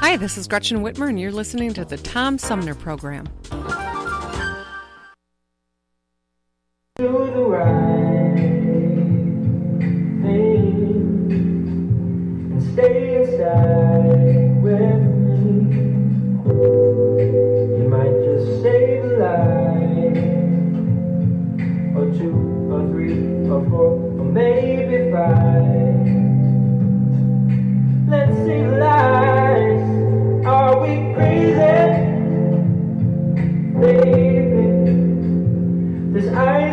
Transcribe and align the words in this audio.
Hi, 0.00 0.16
this 0.16 0.38
is 0.38 0.46
Gretchen 0.46 0.78
Whitmer, 0.78 1.08
and 1.08 1.18
you're 1.20 1.32
listening 1.32 1.74
to 1.74 1.84
the 1.84 1.96
Tom 1.96 2.38
Sumner 2.38 2.74
Program. 2.74 3.28
Life, 19.18 19.82
maybe 24.32 25.10
five. 25.10 26.06
Let's 28.08 28.36
save 28.46 28.72
lives. 28.78 29.77
Are 30.48 30.80
we 30.80 31.12
crazy, 31.12 31.60
baby? 33.78 34.64
This 36.14 36.28
isolated 36.34 36.67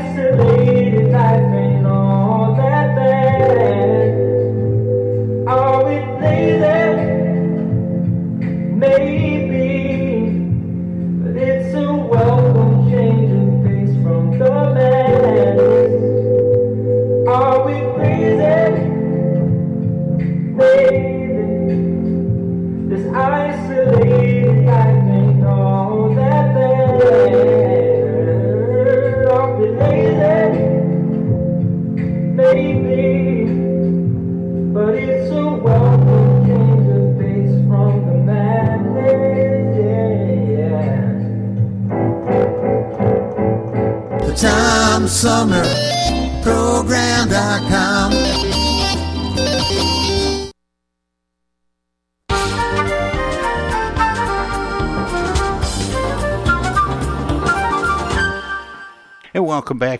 life 24.25 25.09
ain't 25.11 25.45
all 25.45 25.84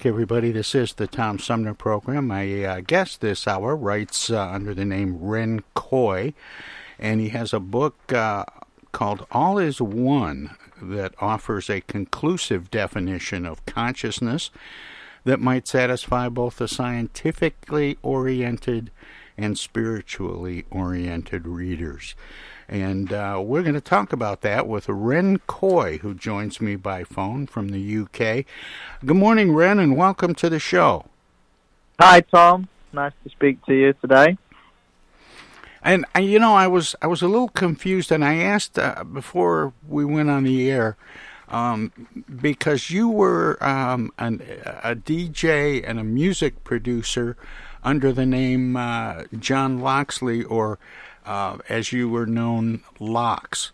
everybody. 0.06 0.52
This 0.52 0.76
is 0.76 0.94
the 0.94 1.08
Tom 1.08 1.40
Sumner 1.40 1.74
program. 1.74 2.28
My 2.28 2.64
uh, 2.64 2.82
guest 2.82 3.22
this 3.22 3.48
hour 3.48 3.76
writes 3.76 4.30
uh, 4.30 4.40
under 4.40 4.74
the 4.74 4.86
name 4.86 5.18
Ren 5.20 5.64
Koi, 5.74 6.36
and 7.00 7.20
he 7.20 7.30
has 7.30 7.54
a 7.54 7.60
book 7.60 8.14
uh, 8.14 8.46
called 8.92 9.26
All 9.32 9.58
Is 9.58 9.82
One 9.82 10.56
that 10.80 11.16
offers 11.20 11.72
a 11.72 11.82
conclusive 11.82 12.70
definition 12.70 13.48
of 13.48 13.66
consciousness 13.66 14.52
that 15.24 15.40
might 15.40 15.68
satisfy 15.68 16.30
both 16.30 16.58
the 16.58 16.68
scientifically 16.68 17.98
oriented 18.04 18.92
and 19.38 19.58
spiritually 19.58 20.66
oriented 20.70 21.48
readers. 21.48 22.14
And 22.68 23.14
uh, 23.14 23.42
we're 23.44 23.62
going 23.62 23.76
to 23.76 23.81
talk 23.81 24.12
about 24.12 24.42
that 24.42 24.68
with 24.68 24.90
Ren 24.90 25.40
Koi, 25.46 26.00
who 26.00 26.14
joins 26.16 26.59
me 26.59 26.76
by 26.76 27.03
phone 27.03 27.46
from 27.46 27.70
the 27.70 27.98
UK. 27.98 28.46
Good 29.06 29.18
morning, 29.18 29.53
Ren, 29.53 29.78
and 29.78 29.96
welcome 29.96 30.34
to 30.36 30.50
the 30.50 30.59
show. 30.59 31.06
Hi, 32.00 32.22
Tom. 32.22 32.68
Nice 32.92 33.14
to 33.24 33.30
speak 33.30 33.64
to 33.66 33.74
you 33.74 33.94
today. 33.94 34.38
And, 35.84 36.06
and 36.16 36.26
you 36.26 36.40
know, 36.40 36.56
I 36.56 36.66
was 36.66 36.96
I 37.02 37.08
was 37.08 37.22
a 37.22 37.28
little 37.28 37.50
confused, 37.50 38.12
and 38.12 38.26
I 38.26 38.38
asked 38.38 38.80
uh, 38.80 39.03
before 39.03 39.74
we 39.88 40.03
went 40.03 40.32
on 40.32 40.44
the 40.44 40.72
air 40.72 40.97
um, 41.47 41.92
because 42.42 42.90
you 42.90 43.08
were 43.08 43.64
um, 43.64 44.12
an, 44.18 44.42
a 44.84 44.96
DJ 44.96 45.84
and 45.88 46.00
a 46.00 46.03
music 46.03 46.64
producer 46.64 47.38
under 47.84 48.12
the 48.12 48.26
name 48.26 48.76
uh, 48.76 49.26
John 49.38 49.80
Loxley, 49.80 50.44
or 50.44 50.80
uh, 51.25 51.58
as 51.69 51.91
you 51.91 52.09
were 52.09 52.25
known, 52.25 52.84
Locks. 53.00 53.72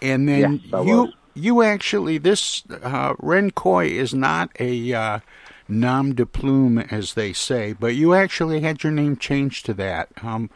And 0.00 0.28
then 0.28 0.60
Yes, 0.70 0.84
you 0.86 1.02
was. 1.02 1.14
you 1.34 1.62
actually 1.62 2.18
this 2.18 2.64
uh, 2.70 3.14
is 3.22 4.14
not 4.14 4.50
a 4.58 4.92
uh, 4.92 5.18
nom 5.68 6.14
de 6.14 6.26
plume, 6.26 6.78
as 6.78 7.14
they 7.14 7.32
say, 7.32 7.72
but 7.72 7.94
you 7.94 8.14
actually 8.14 8.60
had 8.60 8.82
your 8.82 8.92
name 8.92 9.16
changed 9.16 9.66
to 9.66 9.74
that. 9.74 10.08
Um, 10.22 10.50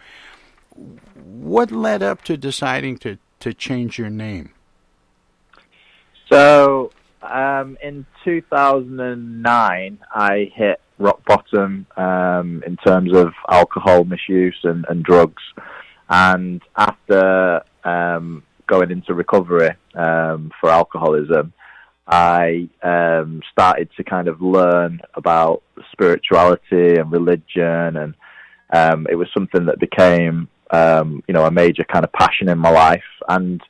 what 1.15 1.71
led 1.71 2.03
up 2.03 2.23
to 2.25 2.37
deciding 2.37 2.99
to, 2.99 3.19
to 3.41 3.55
change 3.55 3.99
your 3.99 4.11
name? 4.11 4.51
So, 6.31 6.93
um, 7.23 7.79
in 7.83 8.05
2009, 8.25 9.99
I 10.13 10.53
hit 10.55 10.81
rock 10.99 11.25
bottom 11.25 11.87
um, 11.97 12.63
in 12.67 12.77
terms 12.77 13.15
of 13.15 13.33
alcohol 13.49 14.05
misuse 14.05 14.59
and, 14.65 14.85
and 14.89 15.03
drugs. 15.03 15.43
And 16.09 16.63
after 16.77 17.63
um, 17.85 18.43
going 18.67 18.91
into 18.91 19.15
recovery 19.15 19.71
um, 19.95 20.53
for 20.61 20.71
alcoholism, 20.71 21.53
I 22.07 22.69
um, 22.83 23.43
started 23.51 23.89
to 23.97 24.05
kind 24.05 24.29
of 24.29 24.41
learn 24.41 25.01
about 25.15 25.63
spirituality 25.91 26.97
and 26.97 27.11
religion, 27.11 27.97
and 27.97 28.15
um, 28.73 29.07
it 29.11 29.17
was 29.17 29.29
something 29.35 29.67
that 29.67 29.81
became, 29.81 30.49
um, 30.71 31.23
you 31.27 31.35
know, 31.35 31.45
a 31.45 31.51
major 31.51 31.85
kind 31.85 32.05
of 32.05 32.13
passion 32.13 32.49
in 32.49 32.59
my 32.59 32.71
life. 32.71 33.03
And 33.29 33.61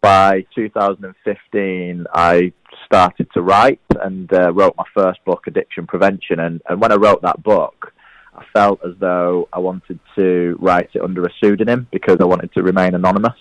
by 0.00 0.46
2015, 0.54 2.06
I 2.14 2.52
started 2.84 3.28
to 3.34 3.42
write 3.42 3.80
and 4.00 4.32
uh, 4.32 4.52
wrote 4.52 4.74
my 4.76 4.84
first 4.94 5.24
book, 5.24 5.48
Addiction 5.48 5.88
Prevention. 5.88 6.38
And, 6.38 6.62
and 6.68 6.80
when 6.80 6.92
I 6.92 6.96
wrote 6.96 7.22
that 7.22 7.42
book, 7.42 7.92
I 8.36 8.44
felt 8.52 8.80
as 8.84 8.92
though 8.98 9.48
I 9.52 9.58
wanted 9.58 9.98
to 10.16 10.56
write 10.60 10.90
it 10.94 11.02
under 11.02 11.24
a 11.24 11.32
pseudonym 11.40 11.88
because 11.90 12.18
I 12.20 12.24
wanted 12.24 12.52
to 12.54 12.62
remain 12.62 12.94
anonymous. 12.94 13.38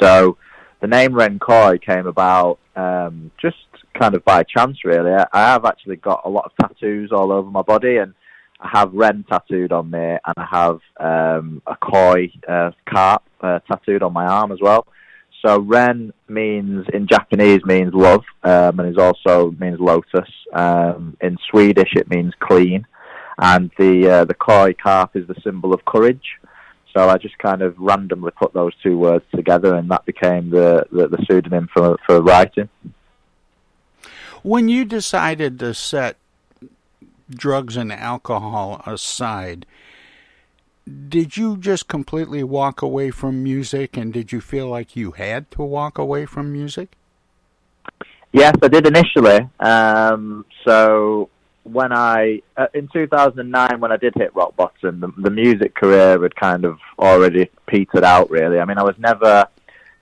So 0.00 0.38
the 0.80 0.86
name 0.86 1.14
Ren 1.14 1.38
Koi 1.38 1.78
came 1.78 2.06
about 2.06 2.58
um, 2.76 3.30
just 3.40 3.56
kind 3.98 4.14
of 4.14 4.24
by 4.24 4.42
chance, 4.42 4.84
really. 4.84 5.12
I, 5.12 5.52
have 5.52 5.64
actually 5.64 5.96
got 5.96 6.22
a 6.24 6.28
lot 6.28 6.46
of 6.46 6.52
tattoos 6.60 7.12
all 7.12 7.32
over 7.32 7.50
my 7.50 7.62
body, 7.62 7.98
and 7.98 8.14
I 8.60 8.70
have 8.72 8.92
Ren 8.92 9.24
tattooed 9.28 9.72
on 9.72 9.90
me, 9.90 9.98
and 9.98 10.34
I 10.36 10.46
have 10.50 10.80
um, 10.98 11.62
a 11.66 11.76
koi 11.76 12.32
uh, 12.48 12.72
carp 12.88 13.22
uh, 13.40 13.60
tattooed 13.70 14.02
on 14.02 14.12
my 14.12 14.26
arm 14.26 14.52
as 14.52 14.58
well. 14.60 14.86
So 15.44 15.60
Ren 15.60 16.12
means 16.28 16.86
in 16.92 17.06
Japanese 17.06 17.64
means 17.64 17.92
love, 17.92 18.24
um, 18.42 18.80
and 18.80 18.88
it 18.88 18.98
also 18.98 19.50
means 19.60 19.78
lotus. 19.78 20.30
Um, 20.52 21.16
in 21.20 21.36
Swedish, 21.50 21.94
it 21.94 22.08
means 22.08 22.32
clean, 22.40 22.86
and 23.38 23.70
the 23.78 24.08
uh, 24.08 24.24
the 24.24 24.34
koi 24.34 24.74
carp 24.74 25.16
is 25.16 25.26
the 25.26 25.40
symbol 25.42 25.72
of 25.72 25.84
courage. 25.84 26.38
So 26.92 27.08
I 27.08 27.18
just 27.18 27.36
kind 27.38 27.60
of 27.60 27.76
randomly 27.78 28.30
put 28.30 28.52
those 28.52 28.72
two 28.82 28.96
words 28.96 29.24
together, 29.34 29.74
and 29.74 29.90
that 29.90 30.04
became 30.06 30.50
the 30.50 30.86
the, 30.92 31.08
the 31.08 31.24
pseudonym 31.26 31.68
for 31.72 31.98
for 32.06 32.20
writing. 32.20 32.68
When 34.42 34.68
you 34.68 34.84
decided 34.84 35.58
to 35.60 35.72
set 35.74 36.18
drugs 37.30 37.76
and 37.76 37.90
alcohol 37.90 38.82
aside, 38.86 39.66
did 41.08 41.36
you 41.36 41.56
just 41.56 41.88
completely 41.88 42.44
walk 42.44 42.82
away 42.82 43.10
from 43.10 43.42
music 43.42 43.96
and 43.96 44.12
did 44.12 44.32
you 44.32 44.40
feel 44.40 44.68
like 44.68 44.94
you 44.94 45.12
had 45.12 45.50
to 45.52 45.62
walk 45.62 45.96
away 45.96 46.26
from 46.26 46.52
music? 46.52 46.92
Yes, 48.32 48.54
I 48.62 48.68
did 48.68 48.86
initially. 48.86 49.48
Um, 49.60 50.44
so 50.64 51.30
when 51.64 51.92
I 51.92 52.42
uh, 52.56 52.66
in 52.74 52.88
2009 52.92 53.80
when 53.80 53.90
I 53.90 53.96
did 53.96 54.14
hit 54.14 54.34
rock 54.34 54.54
bottom, 54.56 55.00
the, 55.00 55.12
the 55.18 55.30
music 55.30 55.74
career 55.74 56.20
had 56.22 56.36
kind 56.36 56.64
of 56.64 56.78
already 56.98 57.50
petered 57.66 58.04
out. 58.04 58.30
Really, 58.30 58.60
I 58.60 58.64
mean, 58.64 58.78
I 58.78 58.82
was 58.82 58.94
never 58.98 59.46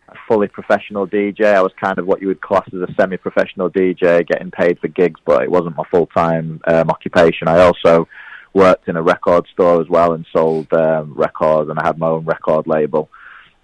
a 0.09 0.15
fully 0.29 0.49
professional 0.49 1.07
DJ. 1.07 1.47
I 1.47 1.63
was 1.63 1.73
kind 1.81 1.99
of 1.99 2.07
what 2.07 2.21
you 2.21 2.29
would 2.29 2.41
class 2.41 2.69
as 2.69 2.81
a 2.81 2.93
semi-professional 2.95 3.71
DJ, 3.71 4.27
getting 4.27 4.51
paid 4.51 4.79
for 4.81 4.89
gigs, 4.89 5.21
but 5.25 5.43
it 5.43 5.51
wasn't 5.51 5.77
my 5.77 5.85
full-time 5.91 6.61
um, 6.67 6.91
occupation. 6.91 7.49
I 7.49 7.61
also 7.61 8.09
worked 8.53 8.89
in 8.89 8.97
a 8.97 9.03
record 9.03 9.47
store 9.53 9.81
as 9.81 9.89
well 9.89 10.13
and 10.13 10.27
sold 10.33 10.73
um, 10.75 11.15
records, 11.15 11.71
and 11.71 11.79
I 11.79 11.87
had 11.87 11.99
my 11.99 12.09
own 12.09 12.25
record 12.25 12.67
label. 12.67 13.09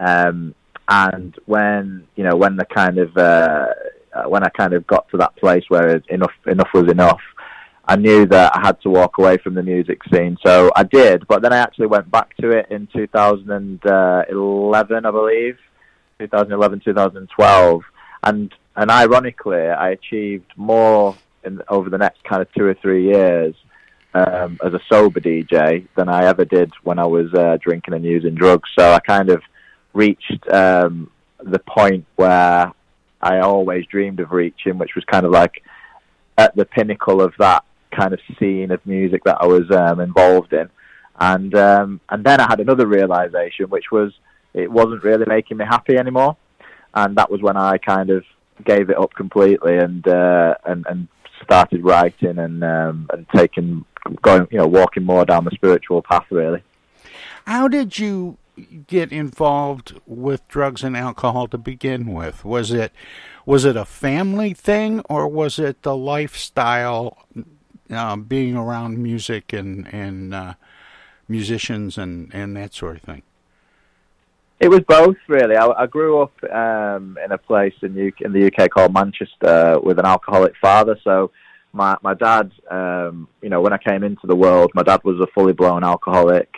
Um, 0.00 0.54
and 0.88 1.36
when 1.44 2.06
you 2.16 2.24
know 2.24 2.36
when 2.36 2.56
the 2.56 2.64
kind 2.64 2.98
of 2.98 3.16
uh, 3.16 3.66
when 4.26 4.42
I 4.42 4.48
kind 4.50 4.72
of 4.72 4.86
got 4.86 5.08
to 5.10 5.18
that 5.18 5.36
place 5.36 5.64
where 5.68 6.00
enough 6.08 6.32
enough 6.46 6.68
was 6.72 6.90
enough, 6.90 7.20
I 7.88 7.96
knew 7.96 8.26
that 8.26 8.54
I 8.54 8.60
had 8.60 8.80
to 8.82 8.90
walk 8.90 9.16
away 9.16 9.38
from 9.38 9.54
the 9.54 9.62
music 9.62 10.02
scene. 10.12 10.36
So 10.44 10.70
I 10.76 10.82
did, 10.82 11.26
but 11.26 11.40
then 11.40 11.54
I 11.54 11.56
actually 11.56 11.86
went 11.86 12.10
back 12.10 12.36
to 12.36 12.50
it 12.50 12.66
in 12.70 12.86
2011, 12.94 15.06
I 15.06 15.10
believe, 15.10 15.56
2011, 16.18 16.80
2012, 16.84 17.82
and 18.24 18.54
and 18.76 18.90
ironically, 18.92 19.68
I 19.68 19.88
achieved 19.90 20.52
more 20.54 21.16
in, 21.42 21.62
over 21.68 21.90
the 21.90 21.98
next 21.98 22.22
kind 22.22 22.40
of 22.42 22.52
two 22.52 22.64
or 22.64 22.74
three 22.74 23.08
years 23.08 23.56
um, 24.14 24.56
as 24.64 24.72
a 24.74 24.80
sober 24.88 25.18
DJ 25.18 25.88
than 25.96 26.08
I 26.08 26.26
ever 26.26 26.44
did 26.44 26.72
when 26.84 27.00
I 27.00 27.06
was 27.06 27.34
uh, 27.34 27.58
drinking 27.60 27.94
and 27.94 28.04
using 28.04 28.36
drugs. 28.36 28.70
So 28.78 28.92
I 28.92 29.00
kind 29.00 29.30
of 29.30 29.42
reached 29.94 30.48
um, 30.48 31.10
the 31.42 31.58
point 31.58 32.06
where 32.16 32.70
I 33.20 33.40
always 33.40 33.84
dreamed 33.86 34.20
of 34.20 34.30
reaching, 34.30 34.78
which 34.78 34.94
was 34.94 35.04
kind 35.06 35.26
of 35.26 35.32
like 35.32 35.64
at 36.36 36.54
the 36.54 36.64
pinnacle 36.64 37.20
of 37.20 37.34
that 37.38 37.64
kind 37.90 38.12
of 38.12 38.20
scene 38.38 38.70
of 38.70 38.84
music 38.86 39.24
that 39.24 39.38
I 39.40 39.46
was 39.46 39.70
um, 39.70 40.00
involved 40.00 40.52
in. 40.52 40.68
And 41.20 41.54
um, 41.54 42.00
and 42.08 42.24
then 42.24 42.40
I 42.40 42.46
had 42.48 42.60
another 42.60 42.86
realization, 42.86 43.66
which 43.66 43.90
was 43.90 44.12
it 44.54 44.70
wasn't 44.70 45.02
really 45.02 45.24
making 45.26 45.56
me 45.56 45.64
happy 45.64 45.96
anymore, 45.96 46.36
and 46.94 47.16
that 47.16 47.30
was 47.30 47.42
when 47.42 47.56
I 47.56 47.78
kind 47.78 48.10
of 48.10 48.24
gave 48.64 48.90
it 48.90 48.98
up 48.98 49.14
completely 49.14 49.78
and 49.78 50.06
uh, 50.06 50.54
and 50.64 50.86
and 50.88 51.08
started 51.42 51.82
writing 51.84 52.38
and 52.38 52.62
um, 52.62 53.08
and 53.12 53.26
taking 53.34 53.84
going 54.22 54.46
you 54.50 54.58
know 54.58 54.66
walking 54.66 55.04
more 55.04 55.24
down 55.24 55.44
the 55.44 55.50
spiritual 55.52 56.02
path 56.02 56.26
really. 56.30 56.62
How 57.46 57.66
did 57.66 57.98
you 57.98 58.38
get 58.86 59.12
involved 59.12 60.00
with 60.06 60.46
drugs 60.48 60.82
and 60.82 60.96
alcohol 60.96 61.48
to 61.48 61.58
begin 61.58 62.12
with? 62.12 62.44
Was 62.44 62.70
it 62.70 62.92
was 63.46 63.64
it 63.64 63.76
a 63.76 63.84
family 63.84 64.52
thing 64.52 65.00
or 65.08 65.26
was 65.28 65.58
it 65.58 65.82
the 65.82 65.96
lifestyle 65.96 67.18
uh, 67.90 68.16
being 68.16 68.56
around 68.56 68.98
music 68.98 69.52
and 69.52 69.92
and 69.92 70.34
uh, 70.34 70.54
musicians 71.28 71.98
and 71.98 72.32
and 72.34 72.56
that 72.56 72.74
sort 72.74 72.96
of 72.96 73.02
thing? 73.02 73.22
It 74.60 74.68
was 74.68 74.80
both, 74.88 75.16
really. 75.28 75.54
I, 75.54 75.66
I 75.66 75.86
grew 75.86 76.20
up 76.20 76.32
um, 76.52 77.16
in 77.24 77.30
a 77.30 77.38
place 77.38 77.74
in, 77.82 77.96
in 77.96 78.32
the 78.32 78.46
UK 78.46 78.68
called 78.70 78.92
Manchester 78.92 79.78
with 79.80 80.00
an 80.00 80.04
alcoholic 80.04 80.54
father. 80.60 80.98
So 81.04 81.30
my 81.72 81.96
my 82.02 82.14
dad, 82.14 82.50
um, 82.70 83.28
you 83.40 83.50
know, 83.50 83.60
when 83.60 83.72
I 83.72 83.78
came 83.78 84.02
into 84.02 84.26
the 84.26 84.34
world, 84.34 84.72
my 84.74 84.82
dad 84.82 85.00
was 85.04 85.20
a 85.20 85.28
fully 85.32 85.52
blown 85.52 85.84
alcoholic, 85.84 86.52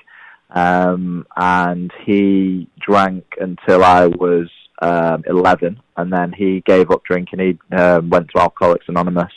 um, 0.50 1.26
and 1.36 1.92
he 2.04 2.68
drank 2.80 3.24
until 3.38 3.84
I 3.84 4.06
was 4.06 4.48
um, 4.80 5.22
11, 5.26 5.78
and 5.98 6.12
then 6.12 6.32
he 6.32 6.62
gave 6.64 6.90
up 6.90 7.04
drinking. 7.04 7.38
He 7.38 7.76
um, 7.76 8.08
went 8.08 8.30
to 8.30 8.40
Alcoholics 8.40 8.86
Anonymous, 8.88 9.32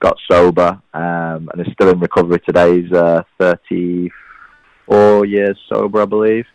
got 0.00 0.18
sober, 0.30 0.80
um, 0.94 1.48
and 1.52 1.60
is 1.60 1.72
still 1.72 1.90
in 1.90 2.00
recovery 2.00 2.40
today. 2.40 2.82
He's 2.82 2.92
uh, 2.92 3.22
34 3.38 5.26
years 5.26 5.58
sober, 5.68 6.02
I 6.02 6.04
believe. 6.04 6.46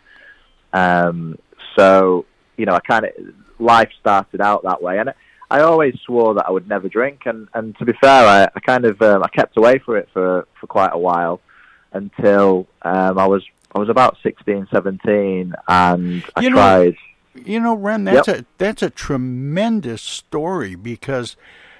Um, 0.72 1.38
so, 1.76 2.26
you 2.56 2.66
know, 2.66 2.74
I 2.74 2.80
kind 2.80 3.04
of 3.04 3.12
life 3.58 3.90
started 4.00 4.40
out 4.40 4.62
that 4.64 4.82
way, 4.82 4.98
and 4.98 5.12
I 5.50 5.60
always 5.60 5.94
swore 6.06 6.34
that 6.34 6.46
I 6.46 6.50
would 6.50 6.68
never 6.68 6.88
drink. 6.88 7.22
And, 7.26 7.48
and 7.54 7.76
to 7.78 7.84
be 7.84 7.92
fair, 8.00 8.26
I, 8.26 8.48
I 8.54 8.60
kind 8.60 8.84
of 8.84 9.00
um, 9.02 9.22
I 9.22 9.28
kept 9.28 9.56
away 9.56 9.78
for 9.78 9.96
it 9.96 10.08
for, 10.12 10.46
for 10.60 10.66
quite 10.66 10.90
a 10.92 10.98
while 10.98 11.40
until 11.92 12.66
um, 12.82 13.18
I 13.18 13.26
was 13.26 13.44
I 13.74 13.78
was 13.78 13.88
about 13.88 14.18
16, 14.22 14.68
17, 14.72 15.54
and 15.68 16.24
I 16.36 16.40
you 16.40 16.50
know, 16.50 16.56
tried. 16.56 16.96
You 17.34 17.60
know, 17.60 17.74
Ren, 17.74 18.04
that's 18.04 18.28
yep. 18.28 18.40
a 18.40 18.44
that's 18.58 18.82
a 18.82 18.90
tremendous 18.90 20.02
story 20.02 20.74
because 20.74 21.36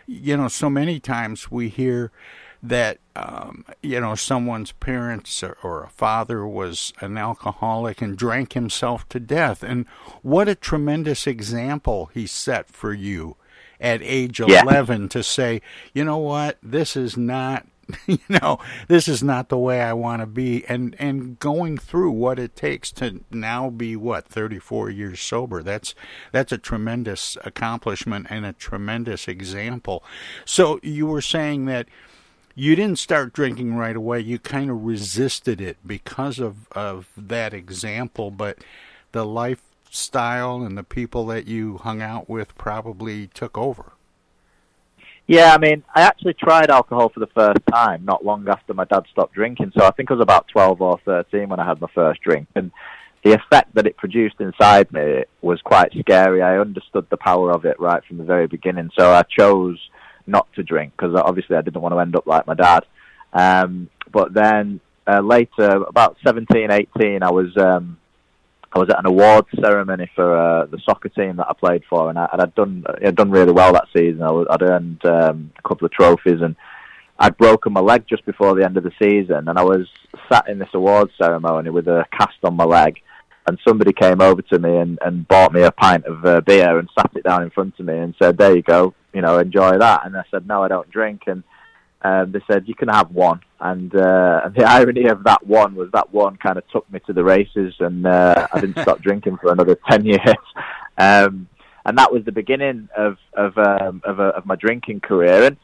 you 0.07 0.37
know 0.37 0.49
so 0.49 0.69
many 0.69 1.01
times 1.01 1.51
we 1.51 1.69
hear 1.69 2.11
that 2.63 2.99
um, 3.17 3.65
you 3.83 4.01
know 4.01 4.15
someone's 4.15 4.73
parents 4.73 5.43
or, 5.43 5.57
or, 5.63 5.85
a 5.85 5.89
father 5.89 6.47
was 6.47 6.93
an 7.01 7.19
alcoholic 7.19 8.01
and 8.01 8.17
drank 8.17 8.53
himself 8.53 9.09
to 9.09 9.19
death, 9.19 9.63
and 9.63 9.87
what 10.23 10.49
a 10.49 10.55
tremendous 10.55 11.27
example 11.27 12.11
he 12.15 12.27
set 12.27 12.69
for 12.69 12.95
you 12.95 13.37
at 13.81 14.01
age 14.03 14.41
yeah. 14.41 14.63
eleven 14.63 15.09
to 15.09 15.23
say, 15.23 15.61
you 15.93 16.05
know 16.05 16.19
what, 16.19 16.59
this 16.63 16.97
is 16.97 17.17
not. 17.17 17.67
You 18.07 18.19
know, 18.29 18.59
this 18.89 19.09
is 19.09 19.23
not 19.23 19.49
the 19.49 19.59
way 19.59 19.81
I 19.81 19.93
want 19.93 20.21
to 20.21 20.27
be, 20.27 20.65
and 20.67 20.97
and 20.99 21.39
going 21.39 21.79
through 21.79 22.11
what 22.11 22.39
it 22.39 22.57
takes 22.57 22.91
to 22.93 23.21
now 23.31 23.71
be 23.71 23.97
what 23.97 24.27
thirty 24.27 24.59
four 24.59 24.91
years 24.91 25.21
sober. 25.21 25.63
That's 25.63 25.95
that's 26.31 26.53
a 26.53 26.59
tremendous 26.59 27.37
accomplishment 27.45 28.27
and 28.29 28.45
a 28.45 28.53
tremendous 28.53 29.29
example. 29.29 30.03
So 30.45 30.79
you 30.83 31.07
were 31.07 31.23
saying 31.23 31.67
that 31.67 31.89
you 32.55 32.77
didn't 32.77 32.99
start 32.99 33.33
drinking 33.33 33.75
right 33.75 33.97
away. 33.97 34.21
You 34.21 34.39
kind 34.39 34.71
of 34.71 34.85
resisted 34.85 35.61
it 35.61 35.79
because 35.87 36.39
of, 36.39 36.69
of 36.73 37.09
that 37.17 37.55
example, 37.55 38.31
but 38.31 38.59
the 39.13 39.25
lifestyle 39.25 40.63
and 40.63 40.77
the 40.77 40.83
people 40.83 41.27
that 41.27 41.47
you 41.47 41.79
hung 41.79 42.03
out 42.03 42.29
with 42.29 42.57
probably 42.57 43.29
took 43.29 43.57
over. 43.57 43.93
Yeah, 45.27 45.55
I 45.55 45.59
mean, 45.59 45.85
I 45.95 46.03
actually 46.03 46.35
tried 46.35 46.71
alcohol 46.71 47.09
for 47.09 47.21
the 47.21 47.29
first 47.29 47.61
time 47.71 48.05
not 48.05 48.25
long 48.25 48.47
after 48.49 48.75
my 48.75 48.85
dad 48.85 49.05
stopped 49.11 49.35
drinking. 49.35 49.73
So 49.77 49.85
I 49.85 49.91
think 49.93 50.11
I 50.11 50.15
was 50.15 50.23
about 50.23 50.49
12 50.49 50.81
or 50.83 50.99
13 51.05 51.49
when 51.49 51.61
I 51.61 51.67
had 51.67 51.81
my 51.81 51.89
first 51.95 52.21
drink. 52.23 52.49
And 52.55 52.73
the 53.25 53.33
effect 53.33 53.75
that 53.75 53.87
it 53.87 53.97
produced 53.97 54.41
inside 54.41 54.93
me 54.93 55.25
was 55.41 55.61
quite 55.63 55.93
scary. 56.01 56.43
I 56.43 56.59
understood 56.59 57.07
the 57.09 57.17
power 57.17 57.53
of 57.53 57.65
it 57.65 57.79
right 57.79 58.03
from 58.05 58.19
the 58.19 58.25
very 58.25 58.49
beginning. 58.49 58.91
So 58.99 59.13
I 59.13 59.23
chose 59.23 59.79
not 60.27 60.53
to 60.55 60.63
drink 60.63 60.93
because 60.97 61.15
obviously 61.15 61.57
I 61.57 61.63
didn't 61.63 61.81
want 61.83 61.95
to 61.95 62.01
end 62.01 62.17
up 62.17 62.27
like 62.27 62.47
my 62.47 62.55
dad. 62.55 62.85
Um, 63.33 63.89
but 64.13 64.35
then 64.35 64.81
uh, 65.07 65.21
later, 65.21 65.85
about 65.89 66.17
17, 66.27 66.71
18, 66.71 67.23
I 67.23 67.31
was 67.31 67.57
um, 67.57 67.97
I 68.75 68.79
was 68.79 68.89
at 68.91 68.99
an 68.99 69.07
awards 69.07 69.49
ceremony 69.61 70.11
for 70.15 70.37
uh, 70.37 70.67
the 70.67 70.81
soccer 70.85 71.11
team 71.11 71.37
that 71.37 71.47
I 71.49 71.53
played 71.53 71.83
for, 71.89 72.09
and, 72.09 72.19
I, 72.19 72.29
I'd 72.33 72.55
done 72.55 72.85
I'd 73.05 73.17
done 73.17 73.31
really 73.31 73.53
well 73.53 73.73
that 73.73 73.89
season. 73.95 74.23
I 74.23 74.45
I'd 74.51 74.63
earned 74.63 75.05
um, 75.05 75.53
a 75.59 75.69
couple 75.69 75.85
of 75.85 75.93
trophies, 75.93 76.41
and 76.41 76.57
I'd 77.19 77.37
broken 77.37 77.73
my 77.73 77.81
leg 77.81 78.05
just 78.09 78.25
before 78.25 78.55
the 78.55 78.65
end 78.65 78.77
of 78.77 78.85
the 78.85 78.93
season, 79.01 79.49
and 79.49 79.59
I 79.59 79.63
was 79.63 79.89
sat 80.31 80.49
in 80.49 80.59
this 80.59 80.69
awards 80.75 81.13
ceremony 81.21 81.71
with 81.71 81.87
a 81.89 82.05
cast 82.13 82.39
on 82.45 82.57
my 82.57 82.65
leg 82.65 83.01
and 83.47 83.59
somebody 83.67 83.93
came 83.93 84.21
over 84.21 84.43
to 84.43 84.59
me 84.59 84.77
and, 84.77 84.99
and 85.05 85.27
bought 85.27 85.53
me 85.53 85.63
a 85.63 85.73
pint 85.73 86.05
of 86.05 86.25
uh, 86.25 86.41
beer 86.43 86.79
and 86.79 86.89
sat 86.97 87.11
it 87.15 87.25
down 87.25 87.43
in 87.43 87.51
front 87.51 87.75
of 87.79 87.87
me 87.87 87.99
and 87.99 88.15
said, 88.21 88.39
"There 88.39 88.55
you 88.55 88.63
go, 88.63 88.95
you 89.13 89.21
know, 89.21 89.39
enjoy 89.39 89.79
that." 89.79 90.07
And 90.07 90.17
I 90.17 90.23
said, 90.31 90.47
"No, 90.47 90.63
I 90.63 90.69
don't 90.69 90.91
drink." 90.91 91.23
And 91.27 91.43
um, 92.05 92.33
they 92.33 92.41
said, 92.51 92.67
"You 92.67 92.75
can 92.75 92.89
have 92.89 93.11
one." 93.11 93.41
And, 93.61 93.95
uh, 93.95 94.43
and 94.45 94.55
the 94.55 94.65
irony 94.65 95.07
of 95.07 95.25
that 95.25 95.47
one 95.47 95.75
was 95.75 95.91
that 95.93 96.13
one 96.13 96.37
kind 96.37 96.59
of 96.59 96.69
took 96.69 96.91
me 96.93 97.01
to 97.07 97.13
the 97.13 97.25
races, 97.25 97.75
and 97.81 98.07
uh, 98.07 98.47
I 98.53 98.61
didn't 98.61 98.83
stop 98.83 99.01
drinking 99.01 99.39
for 99.39 99.53
another 99.53 99.77
ten 99.91 100.05
years. 100.05 100.21
Um, 100.99 101.49
and 101.85 101.99
that 101.99 102.13
was 102.13 102.25
the 102.25 102.33
beginning 102.33 102.89
of 102.97 103.17
of 103.35 103.57
um, 103.59 104.03
of, 104.05 104.19
a, 104.19 104.29
of 104.29 104.47
my 104.47 104.57
drinking 104.57 105.01
career. 105.01 105.45
And 105.45 105.57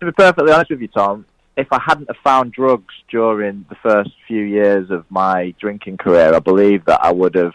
to 0.00 0.06
be 0.06 0.12
perfectly 0.12 0.52
honest 0.52 0.70
with 0.70 0.80
you, 0.80 0.88
Tom, 0.88 1.26
if 1.56 1.66
I 1.72 1.80
hadn't 1.84 2.08
have 2.08 2.22
found 2.22 2.52
drugs 2.52 2.94
during 3.10 3.66
the 3.68 3.76
first 3.82 4.10
few 4.26 4.42
years 4.42 4.90
of 4.90 5.04
my 5.10 5.54
drinking 5.60 5.96
career, 5.96 6.32
I 6.34 6.38
believe 6.38 6.84
that 6.86 7.00
I 7.02 7.12
would 7.12 7.34
have 7.34 7.54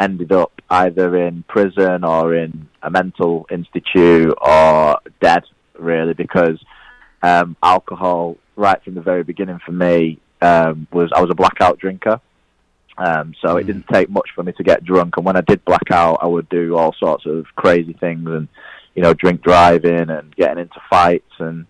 ended 0.00 0.32
up 0.32 0.52
either 0.68 1.16
in 1.16 1.44
prison 1.48 2.04
or 2.04 2.34
in 2.34 2.68
a 2.82 2.90
mental 2.90 3.46
institute 3.50 4.34
or 4.40 4.98
dead, 5.20 5.44
really, 5.78 6.12
because 6.12 6.58
um, 7.22 7.56
alcohol, 7.62 8.36
right 8.56 8.82
from 8.82 8.94
the 8.94 9.00
very 9.00 9.22
beginning 9.22 9.60
for 9.64 9.72
me, 9.72 10.18
um, 10.42 10.86
was 10.92 11.10
I 11.14 11.20
was 11.20 11.30
a 11.30 11.34
blackout 11.34 11.78
drinker. 11.78 12.20
Um, 12.98 13.34
so 13.42 13.48
mm. 13.54 13.60
it 13.60 13.66
didn't 13.66 13.86
take 13.92 14.08
much 14.08 14.30
for 14.34 14.42
me 14.42 14.52
to 14.52 14.62
get 14.62 14.84
drunk, 14.84 15.16
and 15.16 15.26
when 15.26 15.36
I 15.36 15.42
did 15.42 15.64
black 15.64 15.90
out, 15.90 16.18
I 16.22 16.26
would 16.26 16.48
do 16.48 16.76
all 16.76 16.94
sorts 16.98 17.26
of 17.26 17.44
crazy 17.56 17.92
things 17.92 18.26
and 18.26 18.48
you 18.96 19.02
know, 19.02 19.12
drink 19.12 19.42
driving 19.42 20.08
and 20.10 20.34
getting 20.34 20.58
into 20.58 20.80
fights, 20.90 21.30
and 21.38 21.66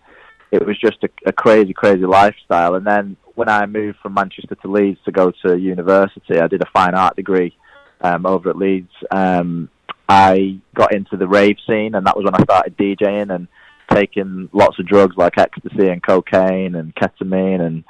it 0.49 0.65
was 0.65 0.79
just 0.79 1.03
a, 1.03 1.09
a 1.25 1.33
crazy, 1.33 1.73
crazy 1.73 2.05
lifestyle. 2.05 2.75
And 2.75 2.87
then 2.87 3.17
when 3.35 3.49
I 3.49 3.65
moved 3.65 3.99
from 3.99 4.13
Manchester 4.13 4.55
to 4.55 4.71
Leeds 4.71 4.99
to 5.05 5.11
go 5.11 5.31
to 5.43 5.57
university, 5.57 6.39
I 6.39 6.47
did 6.47 6.63
a 6.63 6.69
fine 6.73 6.95
art 6.95 7.17
degree 7.17 7.55
um, 7.99 8.25
over 8.25 8.49
at 8.49 8.55
Leeds. 8.55 8.93
Um, 9.11 9.69
I 10.07 10.57
got 10.73 10.95
into 10.95 11.17
the 11.17 11.27
rave 11.27 11.57
scene, 11.67 11.95
and 11.95 12.07
that 12.07 12.15
was 12.15 12.23
when 12.23 12.35
I 12.35 12.43
started 12.43 12.77
DJing 12.77 13.35
and 13.35 13.49
taking 13.93 14.49
lots 14.53 14.79
of 14.79 14.87
drugs 14.87 15.15
like 15.17 15.37
ecstasy 15.37 15.89
and 15.89 16.03
cocaine 16.03 16.75
and 16.75 16.95
ketamine 16.95 17.61
and 17.61 17.83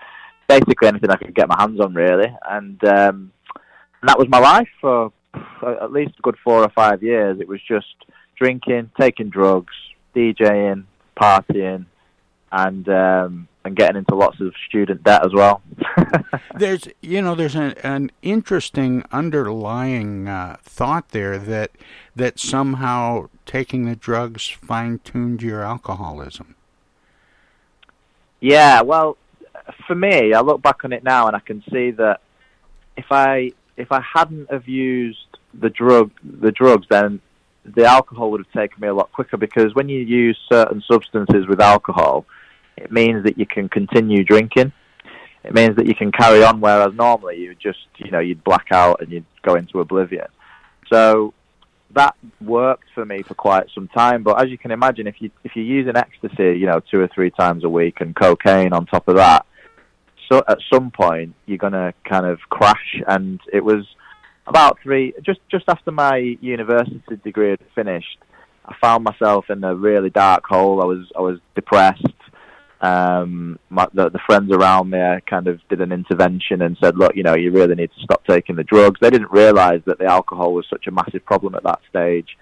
basically 0.47 0.87
anything 0.87 1.09
I 1.09 1.15
could 1.15 1.35
get 1.35 1.49
my 1.49 1.57
hands 1.59 1.79
on, 1.79 1.93
really. 1.93 2.35
And, 2.49 2.83
um, 2.85 3.31
that 4.03 4.17
was 4.17 4.27
my 4.29 4.39
life 4.39 4.69
for 4.79 5.11
at 5.63 5.91
least 5.91 6.13
a 6.19 6.21
good 6.21 6.37
four 6.43 6.63
or 6.63 6.69
five 6.69 7.03
years. 7.03 7.39
It 7.39 7.47
was 7.47 7.59
just 7.67 7.87
drinking, 8.37 8.91
taking 8.99 9.29
drugs, 9.29 9.73
DJing, 10.15 10.85
partying, 11.19 11.85
and 12.51 12.87
um, 12.89 13.47
and 13.67 13.75
getting 13.75 13.97
into 13.97 14.15
lots 14.15 14.39
of 14.39 14.53
student 14.67 15.03
debt 15.03 15.23
as 15.25 15.33
well. 15.33 15.61
there's, 16.55 16.87
you 17.01 17.21
know, 17.21 17.35
there's 17.35 17.55
an, 17.55 17.73
an 17.83 18.11
interesting 18.23 19.03
underlying 19.11 20.27
uh, 20.27 20.57
thought 20.63 21.09
there 21.09 21.37
that 21.37 21.71
that 22.15 22.39
somehow 22.39 23.29
taking 23.45 23.85
the 23.85 23.95
drugs 23.95 24.47
fine 24.47 24.99
tuned 25.03 25.43
your 25.43 25.63
alcoholism. 25.63 26.55
Yeah, 28.39 28.81
well, 28.81 29.17
for 29.85 29.95
me, 29.95 30.33
I 30.33 30.41
look 30.41 30.61
back 30.61 30.83
on 30.83 30.93
it 30.93 31.03
now 31.03 31.27
and 31.27 31.35
I 31.35 31.39
can 31.39 31.63
see 31.71 31.91
that 31.91 32.21
if 32.95 33.11
I 33.11 33.51
if 33.75 33.91
I 33.91 34.01
hadn't 34.01 34.49
have 34.49 34.67
used 34.67 35.19
the 35.53 35.69
drug 35.69 36.11
the 36.23 36.51
drugs, 36.51 36.87
then 36.89 37.19
the 37.65 37.85
alcohol 37.85 38.31
would 38.31 38.39
have 38.45 38.51
taken 38.53 38.79
me 38.79 38.87
a 38.87 38.93
lot 38.93 39.11
quicker 39.11 39.35
because 39.35 39.75
when 39.75 39.89
you 39.89 39.99
use 39.99 40.39
certain 40.49 40.81
substances 40.89 41.47
with 41.47 41.59
alcohol, 41.59 42.25
it 42.77 42.91
means 42.91 43.23
that 43.23 43.37
you 43.37 43.45
can 43.45 43.67
continue 43.67 44.23
drinking. 44.23 44.71
It 45.43 45.53
means 45.53 45.75
that 45.77 45.87
you 45.87 45.95
can 45.95 46.11
carry 46.11 46.43
on, 46.43 46.61
whereas 46.61 46.93
normally 46.93 47.37
you 47.37 47.55
just, 47.55 47.79
you 47.97 48.11
know, 48.11 48.19
you'd 48.19 48.43
black 48.43 48.67
out 48.71 49.01
and 49.01 49.11
you'd 49.11 49.25
go 49.43 49.55
into 49.55 49.79
oblivion. 49.79 50.27
So 50.91 51.33
that 51.91 52.15
worked 52.41 52.85
for 52.93 53.05
me 53.05 53.23
for 53.23 53.33
quite 53.33 53.67
some 53.73 53.87
time. 53.87 54.23
But 54.23 54.41
as 54.41 54.49
you 54.49 54.57
can 54.57 54.71
imagine, 54.71 55.07
if 55.07 55.15
you 55.19 55.31
if 55.43 55.55
you're 55.55 55.65
using 55.65 55.95
ecstasy, 55.95 56.59
you 56.59 56.65
know, 56.65 56.81
two 56.91 56.99
or 56.99 57.07
three 57.07 57.31
times 57.31 57.63
a 57.63 57.69
week 57.69 58.01
and 58.01 58.15
cocaine 58.15 58.73
on 58.73 58.85
top 58.85 59.07
of 59.07 59.15
that, 59.15 59.45
so 60.29 60.43
at 60.47 60.59
some 60.71 60.91
point 60.91 61.33
you're 61.45 61.57
gonna 61.57 61.93
kind 62.03 62.25
of 62.25 62.39
crash. 62.49 63.01
And 63.07 63.39
it 63.51 63.63
was 63.63 63.85
about 64.45 64.79
three, 64.83 65.13
just 65.23 65.39
just 65.49 65.65
after 65.67 65.91
my 65.91 66.17
university 66.41 67.15
degree 67.23 67.51
had 67.51 67.59
finished, 67.73 68.17
I 68.65 68.75
found 68.81 69.03
myself 69.03 69.49
in 69.49 69.63
a 69.63 69.75
really 69.75 70.09
dark 70.09 70.45
hole. 70.45 70.81
I 70.81 70.85
was 70.85 71.09
I 71.17 71.21
was 71.21 71.39
depressed 71.55 72.03
um, 72.81 73.59
my, 73.69 73.87
the, 73.93 74.09
the 74.09 74.19
friends 74.25 74.51
around 74.51 74.89
me 74.89 74.99
kind 75.27 75.47
of 75.47 75.59
did 75.69 75.81
an 75.81 75.91
intervention 75.91 76.61
and 76.61 76.77
said, 76.81 76.97
look, 76.97 77.15
you 77.15 77.23
know, 77.23 77.35
you 77.35 77.51
really 77.51 77.75
need 77.75 77.91
to 77.97 78.03
stop 78.03 78.25
taking 78.25 78.55
the 78.55 78.63
drugs. 78.63 78.99
They 79.01 79.09
didn't 79.09 79.31
realise 79.31 79.81
that 79.85 79.97
the 79.97 80.05
alcohol 80.05 80.53
was 80.53 80.65
such 80.69 80.87
a 80.87 80.91
massive 80.91 81.25
problem 81.25 81.55
at 81.55 81.63
that 81.63 81.79
stage. 81.89 82.37